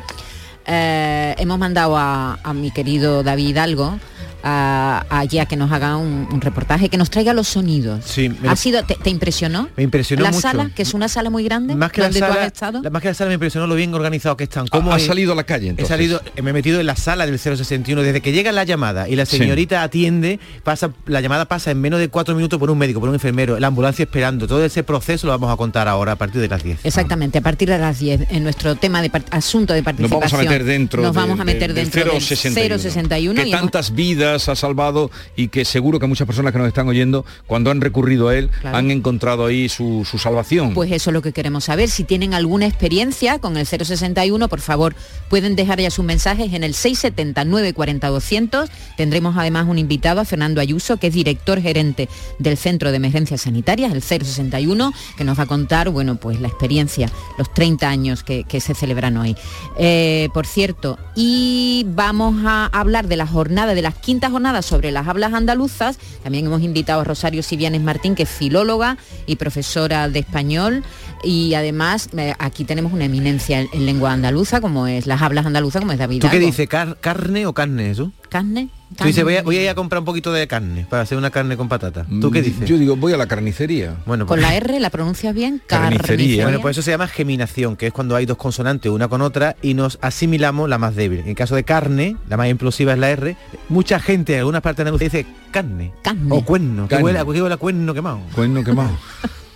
Eh, 0.71 1.35
hemos 1.39 1.59
mandado 1.59 1.97
a, 1.97 2.39
mi 2.55 2.71
querido 2.71 3.23
David 3.23 3.49
Hidalgo 3.49 3.99
allí 4.43 5.39
a 5.39 5.47
que 5.47 5.57
nos 5.57 5.73
haga 5.73 5.97
un, 5.97 6.41
reportaje, 6.41 6.89
que 6.89 6.97
nos 6.97 7.11
traiga 7.11 7.35
los 7.35 7.49
sonidos. 7.49 8.05
Sí, 8.05 8.31
¿Ha 8.47 8.57
sido, 8.57 8.83
te, 8.85 9.11
impresionó? 9.11 9.69
Me 9.77 9.83
impresionó 9.83 10.23
la 10.23 10.31
mucho. 10.31 10.41
sala, 10.41 10.71
que 10.75 10.83
es 10.83 10.95
una 10.95 11.09
sala 11.09 11.31
muy 11.31 11.45
grande, 11.45 11.75
más 11.75 11.93
que 11.93 12.03
donde 12.03 12.21
la 12.21 12.29
tú 12.29 12.39
has 12.39 12.47
estado. 12.47 12.83
La, 12.83 12.91
más 12.91 13.03
que 13.03 13.09
la 13.09 13.14
sala 13.14 13.29
me 13.29 13.35
impresionó 13.35 13.66
lo 13.66 13.75
bien 13.75 13.93
organizado 13.95 14.37
que 14.37 14.45
están. 14.45 14.66
¿Cómo 14.69 14.93
ha 14.93 14.99
salido 14.99 15.33
a 15.33 15.37
la 15.37 15.45
calle 15.45 15.69
entonces? 15.69 15.91
He 15.91 15.95
salido, 15.95 16.21
me 16.43 16.51
he 16.51 16.53
metido 16.53 16.81
en 16.81 16.87
la 16.87 16.97
sala 16.97 17.27
del 17.27 17.39
061. 17.39 18.03
Desde 18.03 18.21
que 18.21 18.33
llega 18.33 18.53
la 18.53 18.64
llamada 18.64 19.09
y 19.09 19.16
la 19.16 19.27
señorita 19.27 19.83
atiende, 19.83 20.39
pasa, 20.62 20.91
la 21.07 21.21
llamada 21.21 21.47
pasa 21.47 21.71
en 21.71 21.81
menos 21.81 22.01
de 22.01 22.09
cuatro 22.09 22.35
minutos 22.35 22.59
por 22.59 22.71
un 22.71 22.79
médico, 22.79 23.01
por 23.01 23.09
un 23.09 23.16
enfermero, 23.16 23.59
la 23.59 23.66
ambulancia 23.66 24.05
esperando. 24.05 24.47
Todo 24.47 24.64
ese 24.64 24.83
proceso 24.83 25.27
lo 25.27 25.33
vamos 25.33 25.53
a 25.53 25.57
contar 25.57 25.89
ahora 25.89 26.12
a 26.12 26.16
partir 26.16 26.41
de 26.41 26.49
las 26.49 26.62
10. 26.62 26.85
Exactamente, 26.85 27.39
a 27.39 27.43
partir 27.43 27.69
de 27.69 27.79
las 27.79 27.99
10 27.99 28.29
en 28.31 28.43
nuestro 28.45 28.77
tema 28.77 29.03
de 29.03 29.11
asunto 29.31 29.75
de 29.75 29.83
participación. 29.83 30.21
Nos 30.21 30.31
vamos 30.31 30.47
a 30.47 30.51
meter 30.51 30.57
dentro. 30.64 31.02
Nos 31.02 31.14
vamos 31.14 31.40
a 31.40 31.44
meter 31.44 31.74
dentro 31.74 32.12
del 32.12 32.20
061. 32.20 33.44
que 33.44 33.50
tantas 33.50 33.94
vidas 33.94 34.48
ha 34.48 34.56
salvado 34.56 35.11
y 35.36 35.48
que 35.48 35.64
seguro 35.64 35.98
que 35.98 36.06
muchas 36.06 36.26
personas 36.26 36.52
que 36.52 36.59
nos 36.59 36.68
están 36.68 36.88
oyendo, 36.88 37.24
cuando 37.46 37.70
han 37.70 37.80
recurrido 37.80 38.28
a 38.28 38.36
él, 38.36 38.50
han 38.64 38.90
encontrado 38.90 39.46
ahí 39.46 39.68
su, 39.68 40.06
salvación. 40.18 40.74
Pues 40.74 40.90
eso 40.90 41.11
es 41.11 41.14
lo 41.14 41.22
que 41.22 41.32
queremos 41.32 41.64
saber. 41.64 41.88
Si 41.88 42.04
tienen 42.04 42.34
alguna 42.34 42.66
experiencia 42.66 43.38
con 43.38 43.56
el 43.56 43.66
061, 43.66 44.48
por 44.48 44.61
favor, 44.61 44.94
pueden 45.28 45.56
dejar 45.56 45.80
ya 45.80 45.90
sus 45.90 46.04
mensajes 46.04 46.52
en 46.52 46.64
el 46.64 46.74
679 46.74 47.72
40 47.72 48.09
200. 48.09 48.70
Tendremos 48.96 49.36
además 49.36 49.66
un 49.68 49.78
invitado 49.78 50.20
a 50.20 50.24
Fernando 50.24 50.61
Ayuso, 50.61 50.96
que 50.96 51.09
es 51.09 51.14
director 51.14 51.61
gerente 51.61 52.09
del 52.38 52.56
Centro 52.56 52.90
de 52.90 52.96
Emergencias 52.96 53.42
Sanitarias, 53.42 53.92
el 53.92 54.02
061, 54.02 54.92
que 55.16 55.24
nos 55.24 55.38
va 55.38 55.44
a 55.44 55.46
contar, 55.46 55.90
bueno, 55.90 56.16
pues 56.16 56.40
la 56.40 56.48
experiencia, 56.48 57.11
los 57.36 57.52
30 57.52 57.88
años 57.88 58.22
que, 58.24 58.44
se 58.59 58.74
celebran 58.74 59.16
hoy. 59.16 59.36
Eh, 59.78 60.28
por 60.39 60.47
cierto, 60.47 61.01
y 61.16 61.84
vamos 61.89 62.45
a 62.47 62.66
hablar 62.66 63.09
de 63.09 63.16
la 63.16 63.26
jornada, 63.26 63.74
de 63.74 63.82
las 63.82 63.97
quintas 63.97 64.30
jornadas 64.30 64.64
sobre 64.64 64.93
las 64.93 65.09
hablas 65.09 65.32
andaluzas. 65.32 65.99
También 66.22 66.47
hemos 66.47 66.62
invitado 66.62 67.01
a 67.01 67.05
Rosario 67.05 67.43
Sivianes 67.43 67.80
Martín, 67.80 68.14
que 68.14 68.22
es 68.22 68.28
filóloga 68.28 68.99
y 69.26 69.34
profesora 69.34 70.09
de 70.09 70.20
español. 70.20 70.84
Y 71.23 71.55
además 71.55 72.09
eh, 72.16 72.35
aquí 72.39 72.64
tenemos 72.64 72.93
una 72.93 73.05
eminencia 73.05 73.61
en, 73.61 73.87
lengua 73.87 74.12
andaluza, 74.12 74.61
como 74.61 74.87
es 74.87 75.07
las 75.07 75.23
hablas 75.23 75.47
andaluzas, 75.47 75.81
como 75.81 75.93
es 75.93 75.99
David. 75.99 76.21
¿Tú 76.21 76.29
qué 76.31 76.39
dices? 76.39 76.69
¿Carne 76.69 77.47
o 77.47 77.53
carne 77.53 77.91
eso? 77.91 78.12
Carne. 78.29 78.69
Tú 78.97 79.05
dices, 79.05 79.23
voy 79.23 79.35
a, 79.35 79.62
ir 79.62 79.69
a 79.69 79.75
comprar 79.75 79.99
un 79.99 80.07
poquito 80.07 80.33
de 80.33 80.47
carne 80.49 80.87
para 80.89 81.03
hacer 81.03 81.19
una 81.19 81.31
carne 81.31 81.57
con 81.57 81.69
patata. 81.69 82.07
¿Tú 82.21 82.31
qué 82.31 82.41
mm, 82.41 82.45
dices? 82.45 82.69
Yo 82.69 82.79
digo, 82.79 82.97
voy 82.97 83.12
a 83.12 83.16
la 83.19 83.27
carnicería. 83.27 83.97
Bueno, 84.07 84.27
con 84.27 84.39
pues 84.39 84.49
la 84.49 84.57
R 84.57 84.81
la 84.81 84.89
pronuncias 84.91 85.35
bien, 85.35 85.61
carnicería. 85.66 86.45
Bueno, 86.45 86.61
pues 86.61 86.77
eso 86.77 86.83
se 86.83 86.93
llama 86.93 87.07
geminación, 87.07 87.77
que 87.77 87.89
es 87.89 87.93
cuando 87.93 88.16
hay 88.16 88.25
dos 88.25 88.39
consonantes 88.39 88.91
una 88.91 89.09
con 89.09 89.21
otra 89.21 89.57
y 89.61 89.75
nos 89.75 89.99
asimilamos 90.01 90.69
la 90.69 90.79
más 90.79 90.97
débil. 90.97 91.23
En 91.27 91.35
caso 91.35 91.55
de 91.55 91.64
carne, 91.64 92.16
la 92.29 92.37
más 92.37 92.49
implosiva 92.49 92.95
es 92.95 92.99
la 92.99 93.11
R. 93.11 93.37
Mucha 93.69 94.01
gente 94.01 94.35
en 94.35 94.41
algunas 94.41 94.62
partes 94.62 94.79
de 94.79 94.83
Andalucía 94.91 95.09
dice 95.09 95.27
carne. 95.51 95.93
Carne. 96.03 96.29
O 96.31 96.43
cuerno. 96.45 96.89
Que 96.89 96.97
huele, 96.97 97.19
que 97.19 97.43
huele 97.43 97.55
a 97.55 97.59
cuerno 97.59 97.93
quemado. 97.93 98.21
Cuerno 98.35 98.64
quemado. 98.64 98.97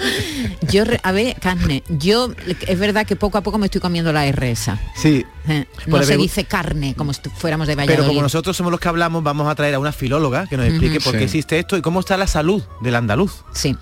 Yo, 0.70 0.84
a 1.02 1.12
ver, 1.12 1.36
carne, 1.40 1.82
yo, 1.88 2.32
es 2.66 2.78
verdad 2.78 3.06
que 3.06 3.16
poco 3.16 3.38
a 3.38 3.40
poco 3.42 3.58
me 3.58 3.66
estoy 3.66 3.80
comiendo 3.80 4.12
la 4.12 4.26
R 4.26 4.50
esa. 4.50 4.78
Sí. 4.94 5.24
Eh, 5.48 5.66
no 5.86 6.02
se 6.02 6.16
dice 6.16 6.44
carne, 6.44 6.94
como 6.94 7.12
si 7.12 7.20
fuéramos 7.36 7.66
de 7.66 7.74
Valladolid. 7.74 7.98
Pero 7.98 8.08
como 8.08 8.22
nosotros 8.22 8.56
somos 8.56 8.70
los 8.70 8.80
que 8.80 8.88
hablamos, 8.88 9.22
vamos 9.22 9.48
a 9.48 9.54
traer 9.54 9.74
a 9.74 9.78
una 9.78 9.92
filóloga 9.92 10.46
que 10.46 10.56
nos 10.56 10.66
explique 10.66 11.00
por 11.00 11.16
qué 11.16 11.24
existe 11.24 11.58
esto 11.58 11.76
y 11.76 11.82
cómo 11.82 12.00
está 12.00 12.16
la 12.16 12.26
salud 12.26 12.62
del 12.82 12.94
andaluz. 12.94 13.44
Sí. 13.52 13.76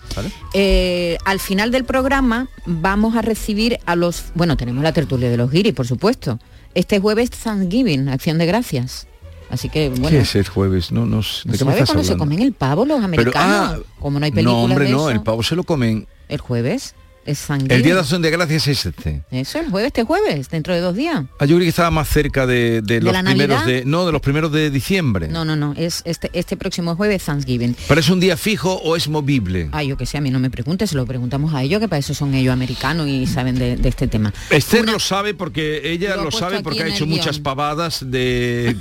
Eh, 0.55 1.19
al 1.25 1.41
final 1.41 1.71
del 1.71 1.85
programa 1.85 2.49
vamos 2.65 3.17
a 3.17 3.23
recibir 3.23 3.79
a 3.87 3.97
los... 3.97 4.25
Bueno, 4.35 4.57
tenemos 4.57 4.83
la 4.83 4.93
tertulia 4.93 5.29
de 5.29 5.37
los 5.37 5.51
guiris, 5.51 5.75
por 5.75 5.87
supuesto. 5.87 6.39
Este 6.75 7.01
jueves 7.01 7.31
Thanksgiving, 7.31 8.09
Acción 8.09 8.39
de 8.39 8.47
Gracias. 8.47 9.07
Así 9.51 9.69
que 9.69 9.89
bueno. 9.89 10.11
¿Qué 10.11 10.21
es 10.21 10.35
el 10.35 10.47
jueves? 10.49 10.93
No, 10.93 11.07
no, 11.07 11.21
¿de 11.21 11.59
qué 11.59 11.65
me 11.65 11.75
cuando 11.75 12.05
se 12.05 12.17
comen 12.17 12.41
el 12.41 12.53
pavo 12.53 12.85
los 12.85 13.03
americanos? 13.03 13.35
Ah, 13.37 13.79
como 13.99 14.19
no 14.19 14.25
hay 14.25 14.31
películas 14.31 14.59
No, 14.59 14.65
hombre, 14.65 14.91
no, 14.91 15.11
el 15.11 15.23
pavo 15.23 15.43
se 15.43 15.57
lo 15.57 15.65
comen. 15.65 16.07
¿El 16.29 16.41
jueves? 16.41 16.95
El 17.29 17.83
Día 17.83 17.95
de 17.95 18.01
Acción 18.01 18.23
de 18.23 18.31
Gracias 18.31 18.69
es 18.69 18.87
este. 18.87 19.23
Eso, 19.31 19.59
el 19.59 19.69
jueves, 19.69 19.89
este 19.89 20.05
jueves, 20.05 20.49
dentro 20.49 20.73
de 20.73 20.81
dos 20.81 20.97
días. 20.97 21.25
Ah, 21.39 21.45
yo 21.45 21.57
creo 21.57 21.67
que 21.67 21.69
estaba 21.69 21.91
más 21.91 22.09
cerca 22.09 22.47
de, 22.47 22.81
los 23.03 23.15
primeros 23.23 23.67
de. 23.67 23.85
No, 23.85 24.07
de 24.07 24.13
los 24.13 24.23
primeros 24.23 24.51
de 24.51 24.71
diciembre. 24.71 25.29
No, 25.29 25.45
no, 25.45 25.55
no. 25.55 25.75
Es 25.77 26.01
este, 26.07 26.31
este 26.33 26.57
próximo 26.57 26.97
jueves 26.97 27.23
Thanksgiving. 27.25 27.77
¿Pero 27.87 28.01
es 28.01 28.09
un 28.09 28.19
día 28.19 28.39
fijo 28.39 28.73
o 28.77 28.97
es 28.97 29.09
movible? 29.09 29.69
Ah, 29.73 29.83
yo 29.83 29.99
que 29.99 30.07
sé, 30.07 30.17
a 30.17 30.23
mí 30.23 30.31
no 30.31 30.39
me 30.39 30.49
preguntes, 30.49 30.89
se 30.89 30.97
lo 30.97 31.05
preguntamos 31.05 31.53
a 31.53 31.63
ellos, 31.63 31.81
que 31.81 31.89
para 31.89 31.99
eso 31.99 32.15
son 32.15 32.33
ellos 32.35 32.53
americanos 32.53 33.07
y 33.09 33.27
saben 33.27 33.57
de, 33.57 33.79
este 33.85 34.09
tema. 34.09 34.33
Esther 34.49 34.87
lo 34.87 34.99
sabe 34.99 35.35
porque 35.35 35.93
ella 35.93 36.17
lo, 36.17 36.31
sabe 36.31 36.63
porque 36.63 36.83
ha 36.83 36.87
hecho 36.87 37.07
muchas 37.07 37.39
pavadas 37.39 38.11
de 38.11 38.75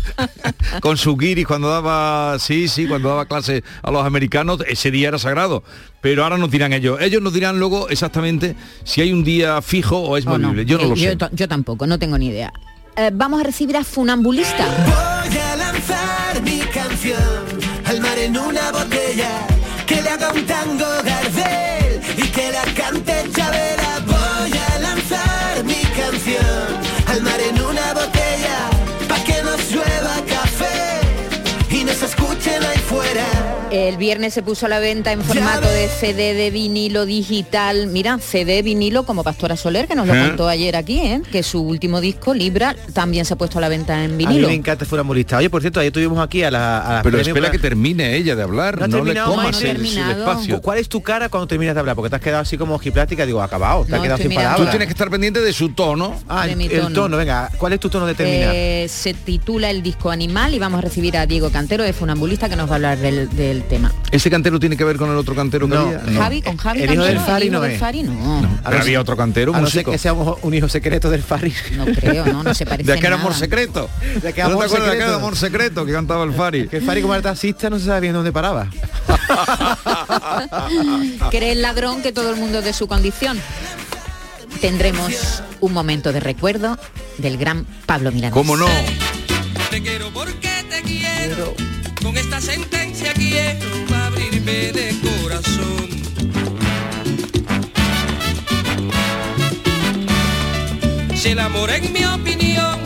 con, 0.80 0.96
su 0.96 1.14
guiri 1.16 1.44
cuando 1.44 1.68
daba. 1.68 2.38
Sí, 2.38 2.68
sí, 2.68 2.86
cuando 2.86 3.10
daba 3.10 3.26
clase 3.26 3.62
a 3.82 3.90
los 3.90 4.04
americanos, 4.06 4.60
ese 4.66 4.90
día 4.90 5.08
era 5.08 5.18
sagrado. 5.18 5.62
Pero 6.00 6.24
ahora 6.24 6.38
nos 6.38 6.50
dirán 6.50 6.72
ellos. 6.72 7.00
Ellos 7.00 7.22
nos 7.22 7.32
dirán 7.32 7.58
luego 7.58 7.88
exactamente 7.88 8.54
si 8.84 9.00
hay 9.00 9.12
un 9.12 9.24
día 9.24 9.60
fijo 9.62 9.98
o 9.98 10.16
es 10.16 10.26
movible. 10.26 10.64
Yo 10.64 10.78
no 10.78 10.84
lo 10.84 10.94
eh, 10.94 11.16
sé. 11.18 11.18
Yo 11.32 11.48
tampoco, 11.48 11.86
no 11.86 11.98
tengo 11.98 12.18
ni 12.18 12.28
idea. 12.28 12.52
Eh, 12.96 13.10
vamos 13.12 13.40
a 13.40 13.44
recibir 13.44 13.76
a 13.76 13.84
Funambulista. 13.84 14.64
Voy 14.86 15.38
a 15.38 15.56
lanzar 15.56 16.42
mi 16.42 16.60
canción 16.72 17.44
al 17.84 18.00
mar 18.00 18.18
en 18.18 18.38
una 18.38 18.72
botella 18.72 19.46
que 19.86 20.00
le 20.02 20.08
haga 20.08 20.32
un 20.32 20.44
tango 20.46 20.95
El 33.76 33.98
viernes 33.98 34.32
se 34.32 34.42
puso 34.42 34.64
a 34.64 34.68
la 34.70 34.78
venta 34.78 35.12
en 35.12 35.22
formato 35.22 35.68
de 35.68 35.88
CD 35.88 36.32
de 36.32 36.50
vinilo 36.50 37.04
digital. 37.04 37.88
Mira, 37.88 38.18
CD 38.18 38.62
vinilo 38.62 39.04
como 39.04 39.22
Pastora 39.22 39.54
Soler, 39.54 39.86
que 39.86 39.94
nos 39.94 40.06
lo 40.06 40.14
¿Eh? 40.14 40.28
contó 40.28 40.48
ayer 40.48 40.76
aquí, 40.76 40.98
¿eh? 41.00 41.20
que 41.30 41.42
su 41.42 41.60
último 41.60 42.00
disco, 42.00 42.32
Libra, 42.32 42.74
también 42.94 43.26
se 43.26 43.34
ha 43.34 43.36
puesto 43.36 43.58
a 43.58 43.60
la 43.60 43.68
venta 43.68 44.02
en 44.02 44.16
vinilo. 44.16 44.46
A 44.46 44.48
mí 44.48 44.54
me 44.56 44.60
encanta 44.60 44.86
fuera 44.86 45.02
molista. 45.02 45.36
Oye, 45.36 45.50
por 45.50 45.60
cierto, 45.60 45.80
ayer 45.80 45.92
tuvimos 45.92 46.18
aquí 46.20 46.42
a 46.42 46.50
la... 46.50 47.00
Pero 47.02 47.20
espera 47.20 47.50
que 47.50 47.58
termine 47.58 48.16
ella 48.16 48.34
de 48.34 48.42
hablar, 48.42 48.88
no, 48.88 49.04
le 49.04 49.14
comas 49.22 49.60
el, 49.60 49.84
espacio. 49.84 50.62
¿Cuál 50.62 50.78
es 50.78 50.88
tu 50.88 51.02
cara 51.02 51.28
cuando 51.28 51.46
terminas 51.46 51.74
de 51.74 51.80
hablar? 51.80 51.96
Porque 51.96 52.08
te 52.08 52.16
has 52.16 52.22
quedado 52.22 52.40
así 52.40 52.56
como 52.56 52.76
ojiplática, 52.76 53.26
digo, 53.26 53.42
acabado, 53.42 53.84
te 53.84 53.94
has 53.94 54.00
quedado 54.00 54.22
sin 54.22 54.32
palabras. 54.32 54.56
Tú 54.56 54.70
tienes 54.70 54.88
que 54.88 54.92
estar 54.92 55.10
pendiente 55.10 55.42
de 55.42 55.52
su 55.52 55.74
tono. 55.74 56.18
Ah, 56.30 56.48
el, 56.48 56.94
tono. 56.94 57.18
venga, 57.18 57.50
¿cuál 57.58 57.74
es 57.74 57.80
tu 57.80 57.90
tono 57.90 58.06
de 58.06 58.14
terminar? 58.14 58.54
Eh, 58.54 58.86
se 58.88 59.12
titula 59.12 59.68
el 59.68 59.82
disco 59.82 60.10
Animal 60.10 60.54
y 60.54 60.58
vamos 60.58 60.78
a 60.78 60.80
recibir 60.80 61.18
a 61.18 61.26
Diego 61.26 61.50
Cantero 61.50 61.84
de 61.84 61.92
Funambulista 61.92 62.48
que 62.48 62.56
nos 62.56 62.70
va 62.70 62.72
a 62.72 62.76
hablar 62.76 62.98
del, 62.98 63.28
del 63.36 63.65
tema 63.66 63.92
cantero 64.30 64.58
tiene 64.58 64.76
que 64.76 64.84
ver 64.84 64.96
con 64.96 65.10
el 65.10 65.16
otro 65.16 65.34
cantero 65.34 65.68
que 65.68 65.76
había? 65.76 66.00
Javi, 66.00 66.42
con 66.42 66.56
Javi. 66.56 66.82
El 66.82 66.94
hijo 66.94 67.04
del 67.04 67.20
Fari 67.20 67.50
no 67.50 67.64
es. 67.64 67.80
no. 67.80 68.48
había 68.64 69.00
otro 69.00 69.16
cantero, 69.16 69.52
un 69.52 69.60
músico. 69.60 69.92
que 69.92 69.98
seamos 69.98 70.38
un 70.42 70.54
hijo 70.54 70.68
secreto 70.68 71.10
del 71.10 71.22
Fari. 71.22 71.52
No 71.76 71.84
creo, 71.86 72.26
no, 72.26 72.42
no 72.42 72.54
se 72.54 72.66
parece 72.66 72.92
De 72.92 72.98
que 72.98 73.06
era 73.06 73.16
amor 73.16 73.34
secreto. 73.34 73.88
De 74.22 74.32
que 74.32 74.42
amor 74.42 74.54
¿No 74.54 74.60
te 74.60 74.66
acuerdas 74.66 74.96
de 74.96 75.14
amor 75.14 75.36
secreto 75.36 75.84
que 75.84 75.92
cantaba 75.92 76.24
el 76.24 76.32
Fari? 76.32 76.68
Que 76.68 76.78
el 76.78 76.82
Fari 76.82 77.02
como 77.02 77.14
era 77.14 77.22
taxista 77.22 77.70
no 77.70 77.78
se 77.78 77.86
sabía 77.86 78.12
dónde 78.12 78.32
paraba. 78.32 78.68
que 81.30 81.52
el 81.52 81.62
ladrón 81.62 82.02
que 82.02 82.12
todo 82.12 82.30
el 82.30 82.36
mundo 82.36 82.62
de 82.62 82.72
su 82.72 82.86
condición. 82.86 83.40
Tendremos 84.60 85.42
un 85.60 85.72
momento 85.72 86.12
de 86.12 86.20
recuerdo 86.20 86.78
del 87.18 87.36
gran 87.36 87.66
Pablo 87.84 88.10
Milanés. 88.10 88.32
¿Cómo 88.32 88.56
no? 88.56 88.66
Te 89.70 89.82
quiero 89.82 90.10
porque 90.12 90.48
te 90.70 90.82
quiero. 90.82 91.54
Con 92.02 92.16
esta 92.16 92.40
sentencia 93.36 93.56
quiero 93.58 93.96
abrirme 94.04 94.72
de 94.72 94.94
corazón. 95.00 95.88
Si 101.16 101.28
el 101.30 101.38
amor 101.38 101.70
en 101.70 101.92
mi 101.92 102.04
opinión 102.04 102.78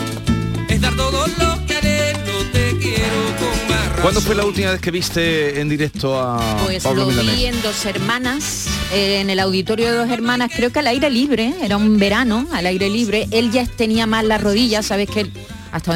es 0.68 0.80
dar 0.80 0.94
todo 0.96 1.26
lo 1.26 1.66
que 1.66 1.74
te 2.53 2.76
quiero 2.78 3.20
con 3.38 3.68
más 3.68 3.86
razón. 3.86 4.03
¿Cuándo 4.03 4.20
fue 4.20 4.34
la 4.34 4.44
última 4.44 4.70
vez 4.72 4.80
que 4.80 4.90
viste 4.90 5.61
en 5.61 5.68
directo 5.68 6.18
a 6.18 6.59
pues 6.64 6.82
Pablo 6.82 7.11
lo 7.11 7.22
vi 7.22 7.46
en 7.46 7.61
Dos 7.62 7.84
Hermanas, 7.84 8.66
en 8.92 9.30
el 9.30 9.40
auditorio 9.40 9.92
de 9.92 9.98
Dos 9.98 10.11
Hermanas, 10.11 10.51
creo 10.55 10.70
que 10.70 10.78
al 10.78 10.86
aire 10.86 11.11
libre, 11.11 11.55
era 11.62 11.76
un 11.76 11.98
verano, 11.98 12.46
al 12.53 12.66
aire 12.66 12.88
libre. 12.88 13.28
Él 13.30 13.51
ya 13.51 13.66
tenía 13.66 14.07
mal 14.07 14.28
las 14.28 14.42
rodillas, 14.42 14.86
sabes 14.86 15.11
que 15.11 15.20
él 15.20 15.32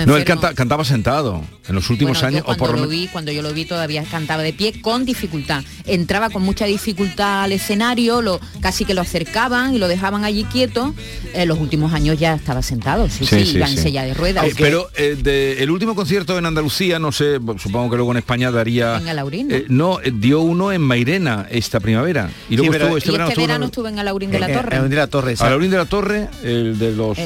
no, 0.07 0.17
él 0.17 0.25
cantaba 0.25 0.85
sentado 0.85 1.43
en 1.69 1.75
los 1.75 1.89
últimos 1.91 2.23
años. 2.23 2.45
o 2.47 2.55
por 2.57 2.79
lo 2.79 2.87
vi, 2.89 3.09
cuando 3.09 3.33
yo 3.33 3.43
lo 3.43 3.53
vi 3.53 3.65
todavía 3.65 4.05
cantaba 4.05 4.43
de 4.43 4.53
pie 4.53 4.81
con 4.81 5.05
dificultad. 5.05 5.65
Entraba 5.87 6.31
con 6.31 6.43
mucha 6.43 6.67
dificultad 6.67 7.45
al 7.45 7.53
escenario, 7.53 8.23
lo, 8.23 8.41
casi 8.61 8.85
que 8.85 8.95
lo 8.95 9.01
acercaban 9.01 9.75
y 9.75 9.79
lo 9.79 9.89
dejaban 9.89 10.25
allí 10.25 10.45
quieto. 10.45 10.95
En 11.35 11.49
los 11.49 11.59
últimos 11.59 11.93
años 11.93 12.19
ya 12.19 12.35
estaba 12.35 12.63
sentado, 12.63 13.09
sí, 13.09 13.27
sí, 13.27 13.47
sí, 13.47 13.61
en 13.61 13.79
silla 13.79 14.05
de 14.05 14.15
ruedas. 14.15 14.47
pero 14.59 14.89
eh, 14.97 15.57
el 15.59 15.71
último 15.71 15.95
concierto 15.95 16.39
en 16.39 16.47
Andalucía, 16.47 16.99
no 16.99 17.13
sé, 17.13 17.39
supongo 17.59 17.91
que 17.91 17.97
luego 17.97 18.13
en 18.13 18.19
España 18.19 18.51
daría... 18.51 18.99
En 18.99 19.09
Alaurín, 19.09 19.49
¿no? 19.49 19.55
Eh, 19.55 19.65
no, 19.69 20.01
eh, 20.01 20.13
dio 20.15 20.41
uno 20.41 20.73
en 20.73 20.81
Mairena 20.81 21.47
esta 21.51 21.81
primavera. 21.81 22.31
Y 22.49 22.57
luego 22.57 22.75
estuvo, 22.75 22.97
este, 22.97 23.11
verano, 23.11 23.31
este 23.31 23.41
verano 23.41 23.65
estuvo 23.67 23.89
en 23.89 23.99
Alaurín 23.99 24.31
de 24.31 24.39
la 24.39 24.53
Torre. 24.53 24.89
de 24.89 24.97
la 24.97 25.07
Torre, 25.07 25.35
Alaurín 25.39 25.71
de 25.71 25.77
la 25.77 25.87
Torre, 25.87 26.29
el 26.43 26.79
de 26.79 26.93
los... 26.93 27.19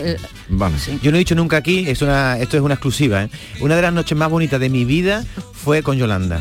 Yo 1.03 1.11
no 1.11 1.17
he 1.17 1.19
dicho 1.19 1.35
nunca 1.35 1.59
aquí, 1.59 1.85
es 1.87 2.01
una, 2.03 2.39
esto 2.39 2.57
es 2.57 2.63
una 2.63 2.75
exclusiva, 2.75 3.25
¿eh? 3.25 3.31
una 3.61 3.77
de 3.77 3.83
las 3.83 3.93
noches 3.93 4.17
más 4.17 4.28
más 4.29 4.33
bonita 4.33 4.59
de 4.59 4.69
mi 4.69 4.85
vida 4.85 5.25
fue 5.55 5.83
con 5.83 5.97
Yolanda 5.97 6.39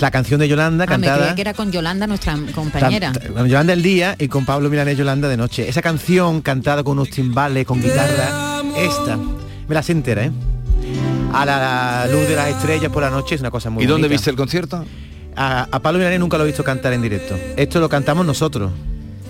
la 0.00 0.10
canción 0.10 0.40
de 0.40 0.48
Yolanda 0.48 0.84
ah, 0.84 0.86
cantada. 0.86 1.28
Me 1.28 1.34
que 1.34 1.42
era 1.42 1.52
con 1.52 1.70
Yolanda, 1.70 2.06
nuestra 2.06 2.34
compañera. 2.54 3.12
Con 3.12 3.46
Yolanda 3.46 3.74
el 3.74 3.82
día 3.82 4.16
y 4.18 4.28
con 4.28 4.46
Pablo 4.46 4.70
Milanés 4.70 4.96
Yolanda 4.96 5.28
de 5.28 5.36
noche. 5.36 5.68
Esa 5.68 5.82
canción 5.82 6.40
cantada 6.40 6.82
con 6.82 6.92
unos 6.92 7.10
timbales, 7.10 7.66
con 7.66 7.82
guitarra, 7.82 8.62
esta, 8.78 9.18
me 9.68 9.74
la 9.74 9.82
sé 9.82 9.92
entera, 9.92 10.24
¿eh? 10.24 10.32
A 11.34 11.44
la 11.44 12.08
luz 12.10 12.26
de 12.26 12.34
las 12.34 12.48
estrellas 12.48 12.90
por 12.90 13.02
la 13.02 13.10
noche 13.10 13.34
es 13.34 13.42
una 13.42 13.50
cosa 13.50 13.68
muy 13.68 13.84
¿Y 13.84 13.86
dónde 13.86 14.08
viste 14.08 14.30
el 14.30 14.36
concierto? 14.36 14.86
A, 15.36 15.66
Pablo 15.82 15.98
Milanés 15.98 16.18
nunca 16.18 16.38
lo 16.38 16.44
he 16.44 16.46
visto 16.46 16.64
cantar 16.64 16.94
en 16.94 17.02
directo. 17.02 17.36
Esto 17.58 17.78
lo 17.78 17.90
cantamos 17.90 18.24
nosotros. 18.24 18.72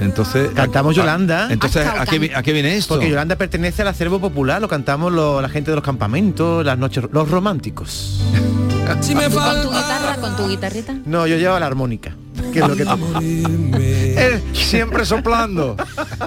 Entonces 0.01 0.51
cantamos 0.55 0.97
Yolanda. 0.97 1.49
Entonces 1.51 1.87
¿a 1.87 2.05
qué, 2.07 2.53
viene 2.53 2.77
esto? 2.77 2.95
Porque 2.95 3.11
Yolanda 3.11 3.37
pertenece 3.37 3.83
al 3.83 3.89
acervo 3.89 4.21
popular, 4.21 4.61
lo 4.61 4.69
cantamos 4.69 5.13
la 5.13 5.49
gente 5.49 5.71
de 5.71 5.77
los 5.77 5.85
campamentos, 5.85 6.65
las 6.65 6.79
noches, 6.79 7.05
los 7.13 7.31
románticos. 7.31 8.21
¿Con 8.91 9.01
tu 9.01 9.71
guitarra, 9.71 10.17
con 10.21 10.37
tu 10.37 10.49
guitarrita? 10.49 10.97
No, 11.05 11.25
yo 11.27 11.37
llevo 11.37 11.59
la 11.61 11.67
armónica. 11.67 12.13
Que 12.53 12.59
es 12.59 12.67
lo 12.67 12.75
que 12.75 12.85
siempre 14.53 15.05
soplando. 15.05 15.77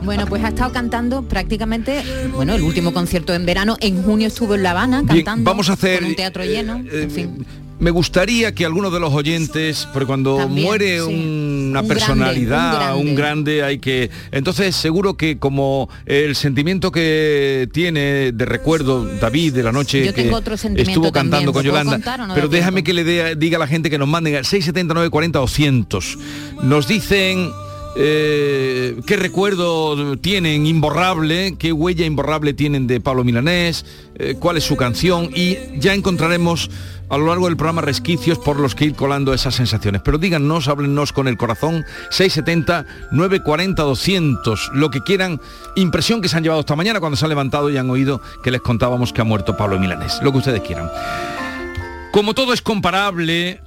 Bueno, 0.03 0.25
pues 0.27 0.43
ha 0.45 0.49
estado 0.49 0.71
cantando 0.71 1.23
prácticamente, 1.23 2.03
bueno, 2.33 2.53
el 2.53 2.61
último 2.61 2.93
concierto 2.93 3.33
en 3.33 3.45
verano. 3.45 3.75
En 3.81 4.01
junio 4.03 4.27
estuvo 4.27 4.55
en 4.55 4.63
La 4.63 4.71
Habana 4.71 5.03
cantando. 5.05 5.49
vamos 5.49 5.69
a 5.69 5.73
hacer 5.73 6.03
un 6.03 6.15
teatro 6.15 6.45
lleno. 6.45 6.77
Eh, 6.77 7.03
en 7.03 7.11
fin 7.11 7.45
me 7.79 7.91
gustaría 7.91 8.53
que 8.53 8.65
algunos 8.65 8.93
de 8.93 8.99
los 8.99 9.13
oyentes, 9.13 9.87
porque 9.91 10.05
cuando 10.05 10.47
muere 10.47 11.03
una 11.03 11.83
personalidad, 11.83 12.95
un 12.95 13.15
grande, 13.15 13.63
hay 13.63 13.79
que... 13.79 14.09
Entonces 14.31 14.75
seguro 14.75 15.15
que 15.15 15.37
como 15.37 15.89
el 16.05 16.35
sentimiento 16.35 16.91
que 16.91 17.67
tiene 17.71 18.31
de 18.31 18.45
recuerdo 18.45 19.05
David 19.05 19.53
de 19.53 19.63
la 19.63 19.71
noche 19.71 20.13
que 20.13 20.31
estuvo 20.77 21.11
cantando 21.11 21.53
con 21.53 21.63
Yolanda, 21.63 21.99
pero 22.33 22.47
déjame 22.47 22.83
que 22.83 22.93
le 22.93 23.35
diga 23.35 23.57
a 23.57 23.59
la 23.59 23.67
gente 23.67 23.89
que 23.89 23.97
nos 23.97 24.07
manden 24.07 24.33
679 24.43 25.09
40 25.09 25.39
200. 25.39 26.17
Nos 26.63 26.87
dicen 26.87 27.51
eh, 27.95 28.99
qué 29.05 29.17
recuerdo 29.17 30.17
tienen 30.17 30.65
imborrable, 30.65 31.55
qué 31.59 31.71
huella 31.71 32.05
imborrable 32.05 32.53
tienen 32.53 32.87
de 32.87 32.99
Pablo 32.99 33.23
Milanés, 33.23 33.85
eh, 34.15 34.35
cuál 34.39 34.57
es 34.57 34.63
su 34.63 34.75
canción 34.75 35.29
y 35.35 35.57
ya 35.77 35.93
encontraremos 35.93 36.71
a 37.09 37.17
lo 37.17 37.27
largo 37.27 37.45
del 37.45 37.57
programa 37.57 37.81
resquicios 37.81 38.39
por 38.39 38.59
los 38.59 38.73
que 38.73 38.85
ir 38.85 38.95
colando 38.95 39.33
esas 39.33 39.53
sensaciones. 39.53 40.01
Pero 40.03 40.17
díganos, 40.17 40.67
háblennos 40.67 41.13
con 41.13 41.27
el 41.27 41.37
corazón, 41.37 41.85
670 42.09 42.85
940 43.11 43.83
200, 43.83 44.71
lo 44.73 44.89
que 44.89 45.01
quieran, 45.01 45.39
impresión 45.75 46.21
que 46.21 46.29
se 46.29 46.37
han 46.37 46.43
llevado 46.43 46.61
esta 46.61 46.75
mañana 46.75 46.99
cuando 46.99 47.15
se 47.15 47.25
han 47.25 47.29
levantado 47.29 47.69
y 47.69 47.77
han 47.77 47.89
oído 47.89 48.21
que 48.43 48.49
les 48.49 48.61
contábamos 48.61 49.13
que 49.13 49.21
ha 49.21 49.25
muerto 49.25 49.55
Pablo 49.55 49.79
Milanés, 49.79 50.19
lo 50.23 50.31
que 50.31 50.39
ustedes 50.39 50.61
quieran. 50.61 50.89
Como 52.11 52.33
todo 52.33 52.53
es 52.53 52.61
comparable, 52.61 53.61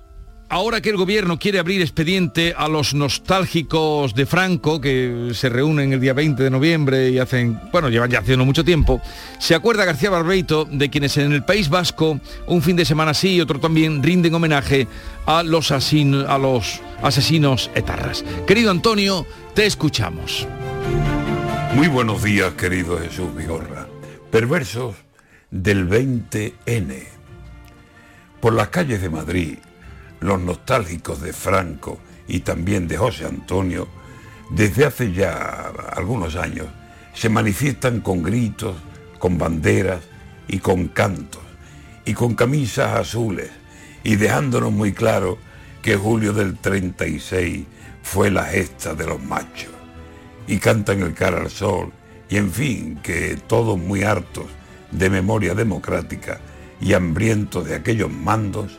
Ahora 0.49 0.81
que 0.81 0.91
el 0.91 0.97
gobierno 0.97 1.41
quiere 1.41 1.59
abrir 1.59 1.81
expediente 1.81 2.55
a 2.57 2.69
los 2.69 2.95
nostálgicos 2.95 4.15
de 4.15 4.27
Franco, 4.27 4.81
que 4.81 5.33
se 5.35 5.49
reúnen 5.49 5.93
el 5.93 6.01
día 6.01 6.13
20 6.13 6.41
de 6.41 6.51
noviembre 6.51 7.11
y 7.11 7.19
hacen, 7.19 7.61
bueno, 7.73 7.89
llevan 7.89 8.13
ya 8.13 8.21
haciendo 8.21 8.45
mucho 8.45 8.65
tiempo, 8.65 9.01
se 9.41 9.57
acuerda 9.57 9.85
García 9.85 10.09
Barbeito 10.09 10.65
de 10.65 10.89
quienes 10.89 11.17
en 11.17 11.33
el 11.33 11.45
País 11.45 11.69
Vasco, 11.69 12.21
un 12.47 12.63
fin 12.63 12.77
de 12.77 12.85
semana 12.85 13.13
sí 13.13 13.35
y 13.35 13.41
otro 13.41 13.59
también, 13.59 14.05
rinden 14.05 14.35
homenaje 14.37 14.87
a 15.27 15.43
los, 15.43 15.73
a 15.73 16.39
los 16.39 16.81
asesinos 17.03 17.69
etarras. 17.75 18.25
Querido 18.47 18.71
Antonio, 18.71 19.27
te 19.53 19.67
escuchamos. 19.67 20.47
Muy 21.75 21.89
buenos 21.89 22.23
días, 22.23 22.53
querido 22.55 23.01
Jesús 23.01 23.35
Vigorra. 23.35 23.89
Perversos 24.31 24.95
del 25.51 25.89
20N. 25.89 27.03
Por 28.41 28.53
las 28.53 28.69
calles 28.69 29.03
de 29.03 29.11
Madrid, 29.11 29.59
los 30.21 30.41
nostálgicos 30.41 31.21
de 31.21 31.33
Franco 31.33 31.99
y 32.29 32.41
también 32.41 32.89
de 32.89 32.97
José 32.97 33.27
Antonio, 33.27 33.89
desde 34.51 34.87
hace 34.87 35.13
ya 35.13 35.73
algunos 35.93 36.37
años, 36.37 36.67
se 37.15 37.29
manifiestan 37.29 38.01
con 38.01 38.23
gritos, 38.23 38.77
con 39.19 39.39
banderas 39.39 40.03
y 40.49 40.59
con 40.59 40.89
cantos, 40.89 41.43
y 42.05 42.15
con 42.15 42.35
camisas 42.35 42.99
azules, 42.99 43.51
y 44.05 44.17
dejándonos 44.17 44.73
muy 44.73 44.93
claro 44.93 45.39
que 45.83 45.97
julio 45.97 46.33
del 46.33 46.59
36 46.59 47.65
fue 48.03 48.31
la 48.31 48.45
gesta 48.45 48.95
de 48.95 49.07
los 49.07 49.23
machos, 49.23 49.73
y 50.47 50.59
cantan 50.59 51.01
el 51.03 51.15
cara 51.15 51.41
al 51.41 51.51
sol, 51.51 51.93
y 52.29 52.37
en 52.37 52.53
fin, 52.53 53.01
que 53.03 53.39
todos 53.47 53.79
muy 53.79 54.03
hartos 54.03 54.47
de 54.91 55.11
memoria 55.11 55.55
democrática 55.55 56.41
y 56.81 56.93
hambrientos 56.93 57.67
de 57.67 57.75
aquellos 57.77 58.11
mandos, 58.11 58.79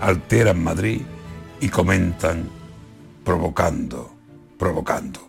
alteran 0.00 0.62
Madrid 0.62 1.02
y 1.60 1.68
comentan 1.68 2.48
provocando, 3.24 4.14
provocando. 4.58 5.28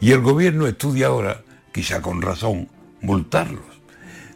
Y 0.00 0.12
el 0.12 0.20
gobierno 0.20 0.66
estudia 0.66 1.08
ahora, 1.08 1.42
quizá 1.72 2.00
con 2.00 2.22
razón, 2.22 2.68
multarlos. 3.00 3.62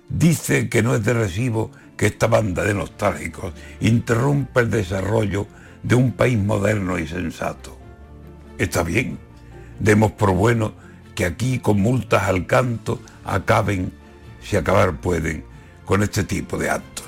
Dice 0.09 0.69
que 0.69 0.83
no 0.83 0.95
es 0.95 1.05
de 1.05 1.13
recibo 1.13 1.71
que 1.97 2.07
esta 2.07 2.27
banda 2.27 2.65
de 2.65 2.75
nostálgicos 2.75 3.53
interrumpa 3.81 4.61
el 4.61 4.71
desarrollo 4.71 5.47
de 5.83 5.95
un 5.95 6.13
país 6.13 6.39
moderno 6.39 6.99
y 6.99 7.07
sensato. 7.07 7.77
Está 8.57 8.83
bien, 8.83 9.19
demos 9.79 10.13
por 10.13 10.33
bueno 10.33 10.73
que 11.15 11.25
aquí 11.25 11.59
con 11.59 11.81
multas 11.81 12.25
al 12.25 12.47
canto 12.47 13.01
acaben, 13.25 13.93
si 14.43 14.57
acabar 14.57 15.01
pueden, 15.01 15.45
con 15.85 16.03
este 16.03 16.25
tipo 16.25 16.57
de 16.57 16.71
actos. 16.71 17.07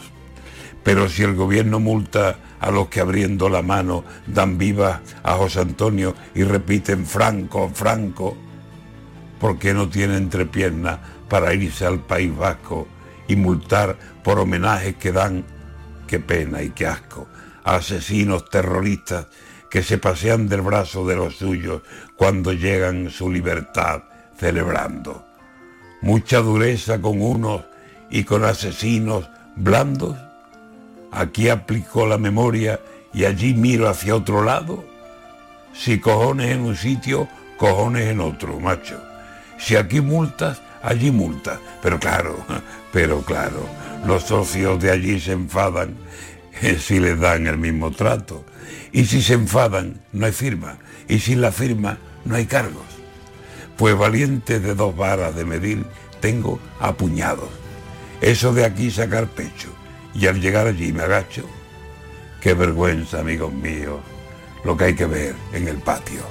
Pero 0.83 1.09
si 1.09 1.23
el 1.23 1.35
gobierno 1.35 1.79
multa 1.79 2.37
a 2.61 2.71
los 2.71 2.89
que 2.89 3.01
abriendo 3.01 3.49
la 3.49 3.63
mano 3.63 4.05
dan 4.27 4.59
viva 4.59 5.01
a 5.23 5.35
José 5.35 5.61
Antonio 5.61 6.15
y 6.35 6.45
repiten 6.45 7.07
Franco, 7.07 7.71
Franco, 7.73 8.37
porque 9.41 9.73
no 9.73 9.89
tiene 9.89 10.17
entrepierna 10.17 11.01
para 11.29 11.55
irse 11.55 11.87
al 11.87 12.01
País 12.01 12.37
Vasco 12.37 12.87
y 13.27 13.37
multar 13.37 13.97
por 14.23 14.39
homenajes 14.39 14.97
que 14.97 15.13
dan, 15.13 15.45
qué 16.07 16.21
pena 16.21 16.63
y 16.63 16.71
qué 16.71 16.87
asco, 16.87 17.29
a 17.65 17.77
asesinos 17.77 18.51
terroristas 18.51 19.27
que 19.71 19.83
se 19.83 19.99
pasean 19.99 20.49
del 20.49 20.61
brazo 20.63 21.07
de 21.07 21.17
los 21.17 21.37
suyos 21.37 21.83
cuando 22.17 22.53
llegan 22.53 23.11
su 23.11 23.31
libertad 23.31 24.03
celebrando. 24.37 25.25
Mucha 26.03 26.41
dureza 26.41 27.01
con 27.01 27.23
unos 27.23 27.63
y 28.11 28.25
con 28.25 28.45
asesinos 28.45 29.31
blandos 29.55 30.17
aquí 31.13 31.49
aplico 31.49 32.07
la 32.07 32.19
memoria 32.19 32.81
y 33.13 33.25
allí 33.25 33.55
miro 33.55 33.89
hacia 33.89 34.15
otro 34.15 34.43
lado. 34.43 34.85
Si 35.73 35.99
cojones 35.99 36.53
en 36.53 36.61
un 36.61 36.77
sitio, 36.77 37.29
cojones 37.57 38.09
en 38.09 38.21
otro, 38.21 38.59
macho. 38.61 39.01
Si 39.59 39.77
aquí 39.77 40.01
multas, 40.01 40.61
allí 40.83 41.11
multas. 41.11 41.59
Pero 41.83 41.99
claro, 41.99 42.37
pero 42.93 43.23
claro, 43.23 43.67
los 44.07 44.25
socios 44.25 44.81
de 44.81 44.91
allí 44.91 45.21
se 45.21 45.33
enfadan 45.33 45.95
si 46.79 47.01
les 47.01 47.19
dan 47.19 47.47
el 47.47 47.59
mismo 47.59 47.91
trato. 47.91 48.45
Y 48.93 49.05
si 49.05 49.23
se 49.23 49.35
enfadan, 49.35 50.01
no 50.13 50.27
hay 50.27 50.33
firma. 50.33 50.79
Y 51.09 51.21
sin 51.21 51.41
la 51.41 51.53
firma, 51.53 51.99
no 52.25 52.37
hay 52.37 52.47
cargos. 52.47 52.85
Pues 53.77 53.97
valiente 53.97 54.61
de 54.61 54.75
dos 54.75 54.97
varas 54.97 55.35
de 55.35 55.45
medir, 55.45 55.85
tengo 56.21 56.61
apuñados. 56.81 57.49
Eso 58.21 58.53
de 58.53 58.65
aquí 58.65 58.91
sacar 58.91 59.27
pecho 59.29 59.71
y 60.15 60.27
al 60.27 60.41
llegar 60.41 60.67
allí 60.67 60.93
me 60.93 61.03
agacho. 61.03 61.45
Qué 62.41 62.55
vergüenza, 62.55 63.21
amigos 63.21 63.53
míos, 63.53 64.01
lo 64.65 64.77
que 64.77 64.85
hay 64.85 64.95
que 64.95 65.07
ver 65.07 65.35
en 65.53 65.69
el 65.69 65.77
patio. 65.77 66.23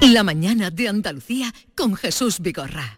La 0.00 0.22
mañana 0.22 0.70
de 0.70 0.88
Andalucía 0.88 1.52
con 1.74 1.96
Jesús 1.96 2.40
Vigorra. 2.40 2.97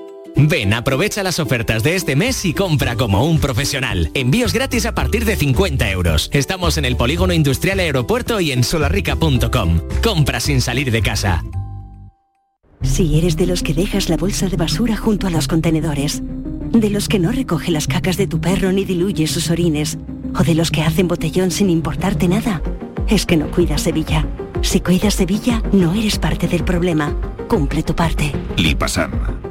Ven, 0.35 0.73
aprovecha 0.73 1.23
las 1.23 1.39
ofertas 1.39 1.83
de 1.83 1.95
este 1.95 2.15
mes 2.15 2.45
y 2.45 2.53
compra 2.53 2.95
como 2.95 3.25
un 3.25 3.39
profesional. 3.39 4.09
Envíos 4.13 4.53
gratis 4.53 4.85
a 4.85 4.93
partir 4.93 5.25
de 5.25 5.35
50 5.35 5.89
euros. 5.91 6.29
Estamos 6.33 6.77
en 6.77 6.85
el 6.85 6.95
Polígono 6.95 7.33
Industrial 7.33 7.79
Aeropuerto 7.79 8.39
y 8.39 8.51
en 8.51 8.63
solarrica.com. 8.63 9.81
Compra 10.03 10.39
sin 10.39 10.61
salir 10.61 10.91
de 10.91 11.01
casa. 11.01 11.43
Si 12.81 13.19
eres 13.19 13.37
de 13.37 13.45
los 13.45 13.61
que 13.61 13.73
dejas 13.73 14.09
la 14.09 14.17
bolsa 14.17 14.47
de 14.47 14.57
basura 14.57 14.97
junto 14.97 15.27
a 15.27 15.29
los 15.29 15.47
contenedores, 15.47 16.21
de 16.23 16.89
los 16.89 17.07
que 17.07 17.19
no 17.19 17.31
recoge 17.31 17.71
las 17.71 17.87
cacas 17.87 18.17
de 18.17 18.27
tu 18.27 18.41
perro 18.41 18.71
ni 18.71 18.85
diluye 18.85 19.27
sus 19.27 19.51
orines, 19.51 19.99
o 20.37 20.43
de 20.43 20.55
los 20.55 20.71
que 20.71 20.81
hacen 20.81 21.07
botellón 21.07 21.51
sin 21.51 21.69
importarte 21.69 22.27
nada, 22.27 22.61
es 23.07 23.25
que 23.25 23.37
no 23.37 23.51
cuidas 23.51 23.81
Sevilla. 23.81 24.27
Si 24.61 24.79
cuidas 24.79 25.15
Sevilla, 25.15 25.61
no 25.71 25.93
eres 25.93 26.17
parte 26.17 26.47
del 26.47 26.63
problema. 26.63 27.15
Cumple 27.47 27.83
tu 27.83 27.95
parte. 27.95 28.31
Lipasan. 28.57 29.50